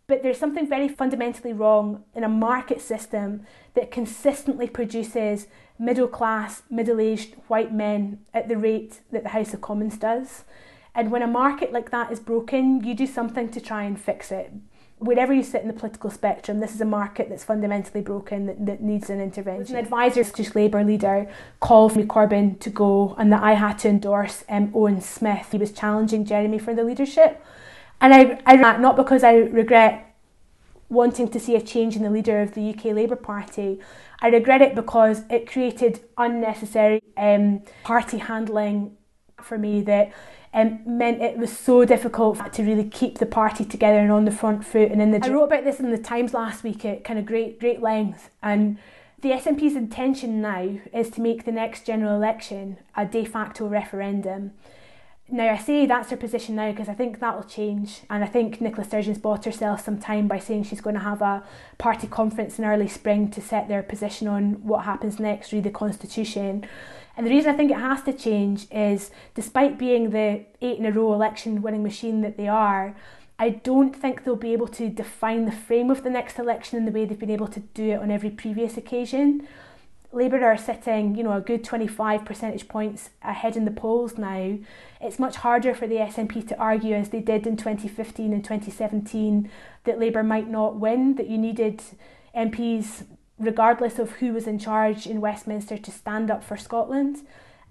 But 0.10 0.24
there's 0.24 0.40
something 0.40 0.68
very 0.68 0.90
fundamentally 0.90 1.54
wrong 1.54 2.04
in 2.16 2.24
a 2.24 2.30
market 2.30 2.82
system 2.82 3.46
that 3.76 3.92
consistently 3.92 4.68
produces 4.68 5.46
middle 5.78 6.08
class, 6.08 6.64
middle 6.68 7.00
aged 7.00 7.36
white 7.48 7.72
men 7.72 8.18
at 8.34 8.50
the 8.50 8.58
rate 8.58 9.02
that 9.12 9.22
the 9.22 9.30
House 9.30 9.54
of 9.54 9.62
Commons 9.62 9.98
does. 10.00 10.46
And 10.96 11.12
when 11.12 11.22
a 11.22 11.28
market 11.28 11.72
like 11.72 11.92
that 11.92 12.12
is 12.12 12.20
broken, 12.20 12.84
you 12.84 12.96
do 12.96 13.06
something 13.06 13.50
to 13.50 13.62
try 13.62 13.84
and 13.84 14.02
fix 14.02 14.32
it. 14.32 14.52
Wherever 14.98 15.32
you 15.32 15.44
sit 15.44 15.62
in 15.62 15.68
the 15.68 15.74
political 15.76 16.10
spectrum, 16.10 16.60
this 16.60 16.74
is 16.74 16.82
a 16.82 16.86
market 16.86 17.30
that's 17.30 17.44
fundamentally 17.44 18.02
broken 18.02 18.48
that, 18.48 18.66
that 18.66 18.82
needs 18.82 19.12
an 19.12 19.22
intervention. 19.22 19.76
An 19.76 19.84
advisor, 19.84 20.24
Scottish 20.24 20.56
Labour 20.56 20.84
leader, 20.84 21.30
called 21.60 21.94
for 21.94 22.02
Corbyn 22.02 22.60
to 22.62 22.72
go 22.72 23.14
and 23.20 23.32
that 23.32 23.44
I 23.44 23.54
had 23.54 23.78
to 23.80 23.90
endorse 23.90 24.44
um, 24.50 24.72
Owen 24.74 25.02
Smith. 25.02 25.50
He 25.52 25.60
was 25.60 25.72
challenging 25.72 26.26
Jeremy 26.26 26.58
for 26.58 26.74
the 26.74 26.84
leadership. 26.84 27.46
And 28.02 28.14
I, 28.14 28.40
I 28.46 28.56
not 28.56 28.96
because 28.96 29.24
I 29.24 29.36
regret 29.36 30.10
wanting 30.90 31.30
to 31.30 31.40
see 31.40 31.56
a 31.56 31.62
change 31.62 31.96
in 31.96 32.04
the 32.04 32.10
leader 32.10 32.42
of 32.42 32.54
the 32.54 32.70
UK 32.70 32.86
Labour 32.86 33.16
Party. 33.16 33.80
I 34.22 34.30
regret 34.30 34.62
it 34.62 34.76
because 34.76 35.24
it 35.30 35.50
created 35.50 36.02
unnecessary 36.18 37.02
um, 37.16 37.62
party 37.84 38.18
handling 38.18 38.98
for 39.42 39.58
me 39.58 39.82
that 39.84 40.12
um, 40.54 40.80
meant 40.86 41.22
it 41.22 41.38
was 41.38 41.56
so 41.56 41.86
difficult 41.86 42.52
to 42.54 42.64
really 42.64 42.84
keep 42.84 43.20
the 43.20 43.26
party 43.26 43.64
together 43.64 44.00
and 44.00 44.12
on 44.12 44.26
the 44.26 44.32
front 44.32 44.66
foot. 44.66 44.92
And 44.92 45.02
in 45.02 45.12
the 45.12 45.24
I 45.24 45.30
wrote 45.30 45.44
about 45.44 45.64
this 45.64 45.80
in 45.80 45.92
the 45.92 45.98
Times 45.98 46.34
last 46.34 46.64
week 46.64 46.84
at 46.86 47.04
kind 47.04 47.20
of 47.20 47.26
great 47.26 47.60
great 47.60 47.82
length 47.82 48.30
and. 48.42 48.78
The 49.22 49.32
SNP's 49.32 49.76
intention 49.76 50.40
now 50.40 50.80
is 50.94 51.10
to 51.10 51.20
make 51.20 51.44
the 51.44 51.52
next 51.52 51.86
general 51.86 52.16
election 52.16 52.78
a 52.96 53.06
de 53.06 53.26
facto 53.26 53.68
referendum. 53.68 54.52
Now, 55.32 55.54
I 55.54 55.58
say 55.58 55.86
that's 55.86 56.10
her 56.10 56.18
position 56.18 56.56
now 56.56 56.72
because 56.72 56.90
I 56.90 56.96
think 56.96 57.20
that 57.20 57.36
will 57.36 57.44
change. 57.44 58.02
And 58.10 58.24
I 58.24 58.28
think 58.28 58.60
Nicola 58.60 58.88
Sturgeon's 58.88 59.20
bought 59.20 59.46
herself 59.46 59.86
some 59.86 60.00
time 60.00 60.28
by 60.28 60.40
saying 60.40 60.64
she's 60.64 60.82
going 60.82 60.96
to 60.96 61.02
have 61.02 61.22
a 61.22 61.44
party 61.78 62.08
conference 62.08 62.58
in 62.58 62.66
early 62.66 62.88
spring 62.88 63.30
to 63.32 63.42
set 63.42 63.68
their 63.68 63.84
position 63.84 64.28
on 64.28 64.54
what 64.66 64.86
happens 64.86 65.20
next, 65.20 65.52
read 65.52 65.66
the 65.66 65.70
constitution. 65.70 66.66
And 67.16 67.28
the 67.28 67.32
reason 67.32 67.54
I 67.54 67.58
think 67.58 67.70
it 67.70 67.78
has 67.78 68.02
to 68.04 68.14
change 68.14 68.66
is 68.72 69.12
despite 69.36 69.78
being 69.78 70.10
the 70.10 70.46
eight 70.62 70.80
in 70.80 70.86
a 70.86 70.92
row 70.92 71.14
election 71.14 71.62
winning 71.62 71.84
machine 71.84 72.22
that 72.22 72.38
they 72.38 72.48
are, 72.48 72.96
I 73.38 73.50
don't 73.50 73.96
think 73.96 74.24
they'll 74.24 74.36
be 74.36 74.54
able 74.54 74.68
to 74.70 74.90
define 74.90 75.46
the 75.46 75.52
frame 75.52 75.92
of 75.92 76.04
the 76.04 76.10
next 76.10 76.40
election 76.40 76.78
in 76.78 76.86
the 76.86 76.92
way 76.92 77.06
they've 77.06 77.20
been 77.20 77.30
able 77.30 77.48
to 77.50 77.60
do 77.60 77.92
it 77.92 78.02
on 78.02 78.10
every 78.10 78.32
previous 78.32 78.78
occasion. 78.78 79.48
Labour 80.12 80.44
are 80.44 80.58
sitting, 80.58 81.16
you 81.16 81.24
know, 81.24 81.34
a 81.34 81.42
good 81.42 81.64
25 81.64 82.26
percentage 82.26 82.68
points 82.68 83.12
ahead 83.22 83.56
in 83.56 83.66
the 83.66 83.72
polls 83.72 84.18
now. 84.18 84.58
It's 85.00 85.20
much 85.20 85.38
harder 85.38 85.76
for 85.76 85.86
the 85.86 85.98
SNP 85.98 86.48
to 86.48 86.58
argue, 86.58 86.96
as 86.96 87.10
they 87.10 87.20
did 87.20 87.46
in 87.46 87.58
2015 87.58 88.34
and 88.34 88.44
2017, 88.44 89.52
that 89.84 90.00
Labour 90.00 90.24
might 90.24 90.50
not 90.50 90.78
win, 90.78 91.16
that 91.16 91.30
you 91.30 91.38
needed 91.38 91.84
MPs, 92.36 93.06
regardless 93.38 94.00
of 94.00 94.14
who 94.14 94.34
was 94.34 94.48
in 94.48 94.58
charge 94.58 95.06
in 95.06 95.22
Westminster, 95.22 95.78
to 95.78 95.92
stand 95.92 96.32
up 96.32 96.44
for 96.44 96.58
Scotland. 96.58 97.18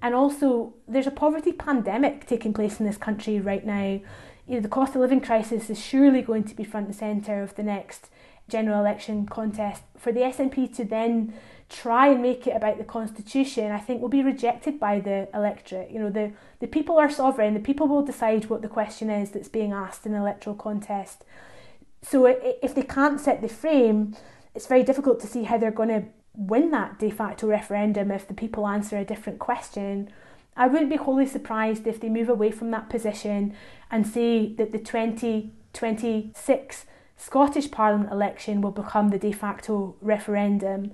And 0.00 0.14
also, 0.14 0.74
there's 0.86 1.08
a 1.08 1.12
poverty 1.12 1.50
pandemic 1.50 2.26
taking 2.26 2.52
place 2.52 2.78
in 2.78 2.86
this 2.86 2.96
country 2.96 3.40
right 3.40 3.66
now. 3.66 4.00
You 4.46 4.54
know, 4.54 4.60
the 4.60 4.68
cost 4.68 4.94
of 4.94 5.00
living 5.00 5.20
crisis 5.20 5.68
is 5.70 5.84
surely 5.84 6.22
going 6.22 6.44
to 6.44 6.54
be 6.54 6.62
front 6.62 6.86
and 6.86 6.94
centre 6.94 7.42
of 7.42 7.56
the 7.56 7.64
next 7.64 8.10
general 8.48 8.80
election 8.80 9.26
contest. 9.26 9.82
For 9.96 10.12
the 10.12 10.20
SNP 10.20 10.74
to 10.76 10.84
then 10.84 11.34
try 11.68 12.08
and 12.08 12.22
make 12.22 12.46
it 12.46 12.56
about 12.56 12.78
the 12.78 12.84
constitution, 12.84 13.70
I 13.70 13.78
think 13.78 14.00
will 14.00 14.08
be 14.08 14.22
rejected 14.22 14.80
by 14.80 15.00
the 15.00 15.28
electorate. 15.34 15.90
You 15.90 16.00
know, 16.00 16.10
the, 16.10 16.32
the 16.60 16.66
people 16.66 16.98
are 16.98 17.10
sovereign, 17.10 17.54
the 17.54 17.60
people 17.60 17.88
will 17.88 18.02
decide 18.02 18.46
what 18.46 18.62
the 18.62 18.68
question 18.68 19.10
is 19.10 19.30
that's 19.30 19.48
being 19.48 19.72
asked 19.72 20.06
in 20.06 20.14
an 20.14 20.22
electoral 20.22 20.56
contest. 20.56 21.24
So 22.02 22.26
if 22.26 22.74
they 22.74 22.82
can't 22.82 23.20
set 23.20 23.42
the 23.42 23.48
frame, 23.48 24.16
it's 24.54 24.66
very 24.66 24.82
difficult 24.82 25.20
to 25.20 25.26
see 25.26 25.44
how 25.44 25.58
they're 25.58 25.70
going 25.70 25.90
to 25.90 26.04
win 26.34 26.70
that 26.70 26.98
de 26.98 27.10
facto 27.10 27.46
referendum 27.46 28.10
if 28.10 28.26
the 28.26 28.34
people 28.34 28.66
answer 28.66 28.96
a 28.96 29.04
different 29.04 29.38
question. 29.38 30.10
I 30.56 30.68
wouldn't 30.68 30.90
be 30.90 30.96
wholly 30.96 31.26
surprised 31.26 31.86
if 31.86 32.00
they 32.00 32.08
move 32.08 32.28
away 32.28 32.50
from 32.50 32.70
that 32.70 32.88
position 32.88 33.54
and 33.90 34.06
say 34.06 34.54
that 34.54 34.72
the 34.72 34.78
2026 34.78 36.86
Scottish 37.16 37.70
Parliament 37.70 38.12
election 38.12 38.60
will 38.60 38.70
become 38.70 39.10
the 39.10 39.18
de 39.18 39.32
facto 39.32 39.96
referendum 40.00 40.92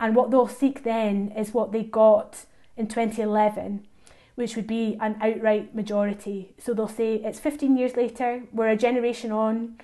and 0.00 0.14
what 0.14 0.30
they'll 0.30 0.48
seek 0.48 0.82
then 0.82 1.32
is 1.36 1.54
what 1.54 1.72
they 1.72 1.82
got 1.82 2.44
in 2.76 2.88
2011, 2.88 3.86
which 4.34 4.56
would 4.56 4.66
be 4.66 4.96
an 5.00 5.16
outright 5.20 5.74
majority. 5.74 6.54
So 6.58 6.74
they'll 6.74 6.88
say 6.88 7.16
it's 7.16 7.38
15 7.38 7.76
years 7.76 7.96
later, 7.96 8.42
we're 8.52 8.68
a 8.68 8.76
generation 8.76 9.30
on. 9.30 9.78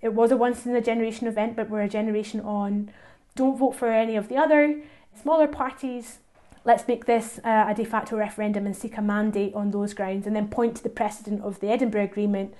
It 0.00 0.14
was 0.14 0.30
a 0.30 0.36
once 0.36 0.64
in 0.64 0.76
a 0.76 0.80
generation 0.80 1.26
event, 1.26 1.56
but 1.56 1.68
we're 1.68 1.82
a 1.82 1.88
generation 1.88 2.40
on. 2.40 2.90
Don't 3.34 3.58
vote 3.58 3.74
for 3.74 3.88
any 3.88 4.16
of 4.16 4.28
the 4.28 4.36
other 4.36 4.80
smaller 5.20 5.48
parties. 5.48 6.18
Let's 6.64 6.86
make 6.86 7.06
this 7.06 7.40
uh, 7.44 7.66
a 7.68 7.74
de 7.74 7.84
facto 7.84 8.16
referendum 8.16 8.66
and 8.66 8.76
seek 8.76 8.96
a 8.96 9.02
mandate 9.02 9.54
on 9.54 9.70
those 9.70 9.94
grounds, 9.94 10.26
and 10.26 10.36
then 10.36 10.48
point 10.48 10.76
to 10.76 10.82
the 10.82 10.88
precedent 10.88 11.42
of 11.42 11.60
the 11.60 11.68
Edinburgh 11.68 12.04
Agreement 12.04 12.54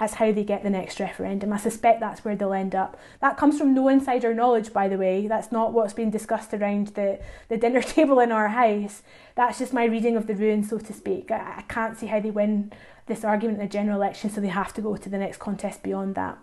as 0.00 0.14
how 0.14 0.32
they 0.32 0.44
get 0.44 0.62
the 0.62 0.70
next 0.70 0.98
referendum. 1.00 1.52
I 1.52 1.56
suspect 1.56 2.00
that's 2.00 2.24
where 2.24 2.34
they'll 2.34 2.52
end 2.52 2.74
up. 2.74 2.98
That 3.20 3.36
comes 3.36 3.58
from 3.58 3.74
no 3.74 3.88
insider 3.88 4.34
knowledge, 4.34 4.72
by 4.72 4.88
the 4.88 4.98
way. 4.98 5.28
That's 5.28 5.52
not 5.52 5.72
what's 5.72 5.92
been 5.92 6.10
discussed 6.10 6.52
around 6.52 6.88
the, 6.88 7.20
the 7.48 7.56
dinner 7.56 7.80
table 7.96 8.18
in 8.20 8.32
our 8.32 8.48
house. 8.48 9.02
That's 9.36 9.58
just 9.58 9.72
my 9.72 9.84
reading 9.84 10.16
of 10.16 10.26
the 10.26 10.34
ruin, 10.34 10.64
so 10.64 10.78
to 10.78 10.92
speak. 10.92 11.30
I, 11.30 11.58
I 11.58 11.62
can't 11.62 11.96
see 11.96 12.06
how 12.06 12.20
they 12.20 12.30
win 12.30 12.72
this 13.06 13.24
argument 13.24 13.60
in 13.60 13.66
the 13.66 13.72
general 13.72 13.96
election, 13.96 14.30
so 14.30 14.40
they 14.40 14.48
have 14.48 14.72
to 14.74 14.82
go 14.82 14.96
to 14.96 15.08
the 15.08 15.18
next 15.18 15.38
contest 15.38 15.82
beyond 15.82 16.14
that. 16.16 16.38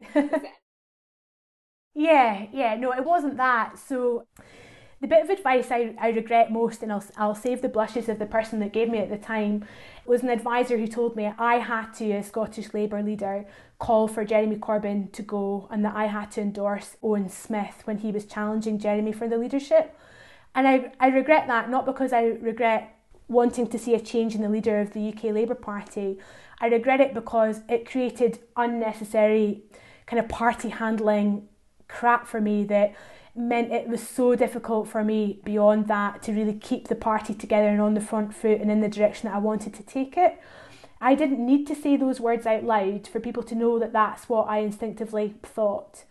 Yeah, 2.02 2.46
yeah, 2.52 2.74
no, 2.74 2.92
it 2.92 3.04
wasn't 3.04 3.36
that. 3.36 3.78
So 3.78 4.26
the 5.00 5.06
bit 5.06 5.22
of 5.22 5.30
advice 5.30 5.70
I, 5.70 5.94
I 6.00 6.08
regret 6.08 6.50
most, 6.50 6.82
and 6.82 6.90
I'll, 6.92 7.04
I'll 7.16 7.34
save 7.36 7.62
the 7.62 7.68
blushes 7.68 8.08
of 8.08 8.18
the 8.18 8.26
person 8.26 8.58
that 8.58 8.72
gave 8.72 8.88
me 8.88 8.98
at 8.98 9.08
the 9.08 9.16
time, 9.16 9.64
was 10.04 10.24
an 10.24 10.28
advisor 10.28 10.78
who 10.78 10.88
told 10.88 11.14
me 11.14 11.32
I 11.38 11.56
had 11.58 11.92
to, 11.98 12.10
as 12.10 12.26
Scottish 12.26 12.74
Labour 12.74 13.04
leader, 13.04 13.46
call 13.78 14.08
for 14.08 14.24
Jeremy 14.24 14.56
Corbyn 14.56 15.12
to 15.12 15.22
go 15.22 15.68
and 15.70 15.84
that 15.84 15.94
I 15.94 16.06
had 16.06 16.32
to 16.32 16.40
endorse 16.40 16.96
Owen 17.04 17.28
Smith 17.28 17.82
when 17.84 17.98
he 17.98 18.10
was 18.10 18.26
challenging 18.26 18.80
Jeremy 18.80 19.12
for 19.12 19.28
the 19.28 19.38
leadership. 19.38 19.96
And 20.56 20.66
I, 20.66 20.92
I 20.98 21.06
regret 21.06 21.46
that, 21.46 21.70
not 21.70 21.86
because 21.86 22.12
I 22.12 22.24
regret 22.24 22.98
wanting 23.28 23.68
to 23.68 23.78
see 23.78 23.94
a 23.94 24.00
change 24.00 24.34
in 24.34 24.42
the 24.42 24.48
leader 24.48 24.80
of 24.80 24.92
the 24.92 25.08
UK 25.08 25.24
Labour 25.32 25.54
Party. 25.54 26.18
I 26.60 26.66
regret 26.66 27.00
it 27.00 27.14
because 27.14 27.60
it 27.68 27.88
created 27.88 28.40
unnecessary 28.56 29.62
kind 30.06 30.18
of 30.18 30.28
party 30.28 30.68
handling 30.70 31.48
crap 31.92 32.26
for 32.26 32.40
me 32.40 32.64
that 32.64 32.94
meant 33.34 33.72
it 33.72 33.88
was 33.88 34.06
so 34.06 34.34
difficult 34.34 34.88
for 34.88 35.02
me 35.02 35.40
beyond 35.44 35.88
that 35.88 36.22
to 36.22 36.32
really 36.32 36.54
keep 36.54 36.88
the 36.88 36.94
party 36.94 37.34
together 37.34 37.68
and 37.68 37.80
on 37.80 37.94
the 37.94 38.00
front 38.00 38.34
foot 38.34 38.60
and 38.60 38.70
in 38.70 38.80
the 38.80 38.88
direction 38.88 39.28
that 39.28 39.36
I 39.36 39.38
wanted 39.38 39.72
to 39.74 39.82
take 39.82 40.16
it. 40.16 40.38
I 41.00 41.14
didn't 41.14 41.44
need 41.44 41.66
to 41.66 41.74
say 41.74 41.96
those 41.96 42.20
words 42.20 42.46
out 42.46 42.64
loud 42.64 43.08
for 43.08 43.20
people 43.20 43.42
to 43.44 43.54
know 43.54 43.78
that 43.78 43.92
that's 43.92 44.28
what 44.28 44.48
I 44.48 44.58
instinctively 44.58 45.34
thought. 45.42 46.04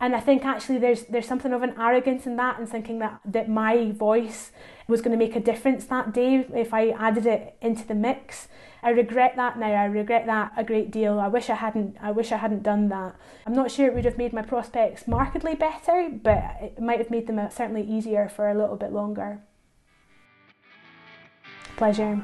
And 0.00 0.16
I 0.16 0.20
think 0.20 0.46
actually 0.46 0.78
there's 0.78 1.04
there's 1.04 1.28
something 1.28 1.52
of 1.52 1.62
an 1.62 1.74
arrogance 1.78 2.24
in 2.24 2.36
that 2.36 2.58
and 2.58 2.66
thinking 2.66 3.00
that, 3.00 3.20
that 3.26 3.50
my 3.50 3.90
voice 3.90 4.50
was 4.90 5.00
going 5.00 5.18
to 5.18 5.24
make 5.24 5.36
a 5.36 5.40
difference 5.40 5.86
that 5.86 6.12
day 6.12 6.46
if 6.54 6.74
I 6.74 6.90
added 6.90 7.26
it 7.26 7.56
into 7.62 7.86
the 7.86 7.94
mix. 7.94 8.48
I 8.82 8.90
regret 8.90 9.36
that 9.36 9.58
now. 9.58 9.68
I 9.68 9.84
regret 9.84 10.26
that 10.26 10.52
a 10.56 10.64
great 10.64 10.90
deal. 10.90 11.20
I 11.20 11.28
wish 11.28 11.48
I 11.48 11.54
hadn't. 11.54 11.96
I 12.00 12.10
wish 12.10 12.32
I 12.32 12.38
hadn't 12.38 12.62
done 12.62 12.88
that. 12.88 13.14
I'm 13.46 13.54
not 13.54 13.70
sure 13.70 13.86
it 13.86 13.94
would 13.94 14.04
have 14.04 14.18
made 14.18 14.32
my 14.32 14.42
prospects 14.42 15.06
markedly 15.06 15.54
better, 15.54 16.10
but 16.10 16.56
it 16.60 16.80
might 16.80 16.98
have 16.98 17.10
made 17.10 17.26
them 17.26 17.38
uh, 17.38 17.48
certainly 17.48 17.82
easier 17.82 18.28
for 18.28 18.48
a 18.48 18.54
little 18.54 18.76
bit 18.76 18.92
longer. 18.92 19.40
Pleasure. 21.76 22.22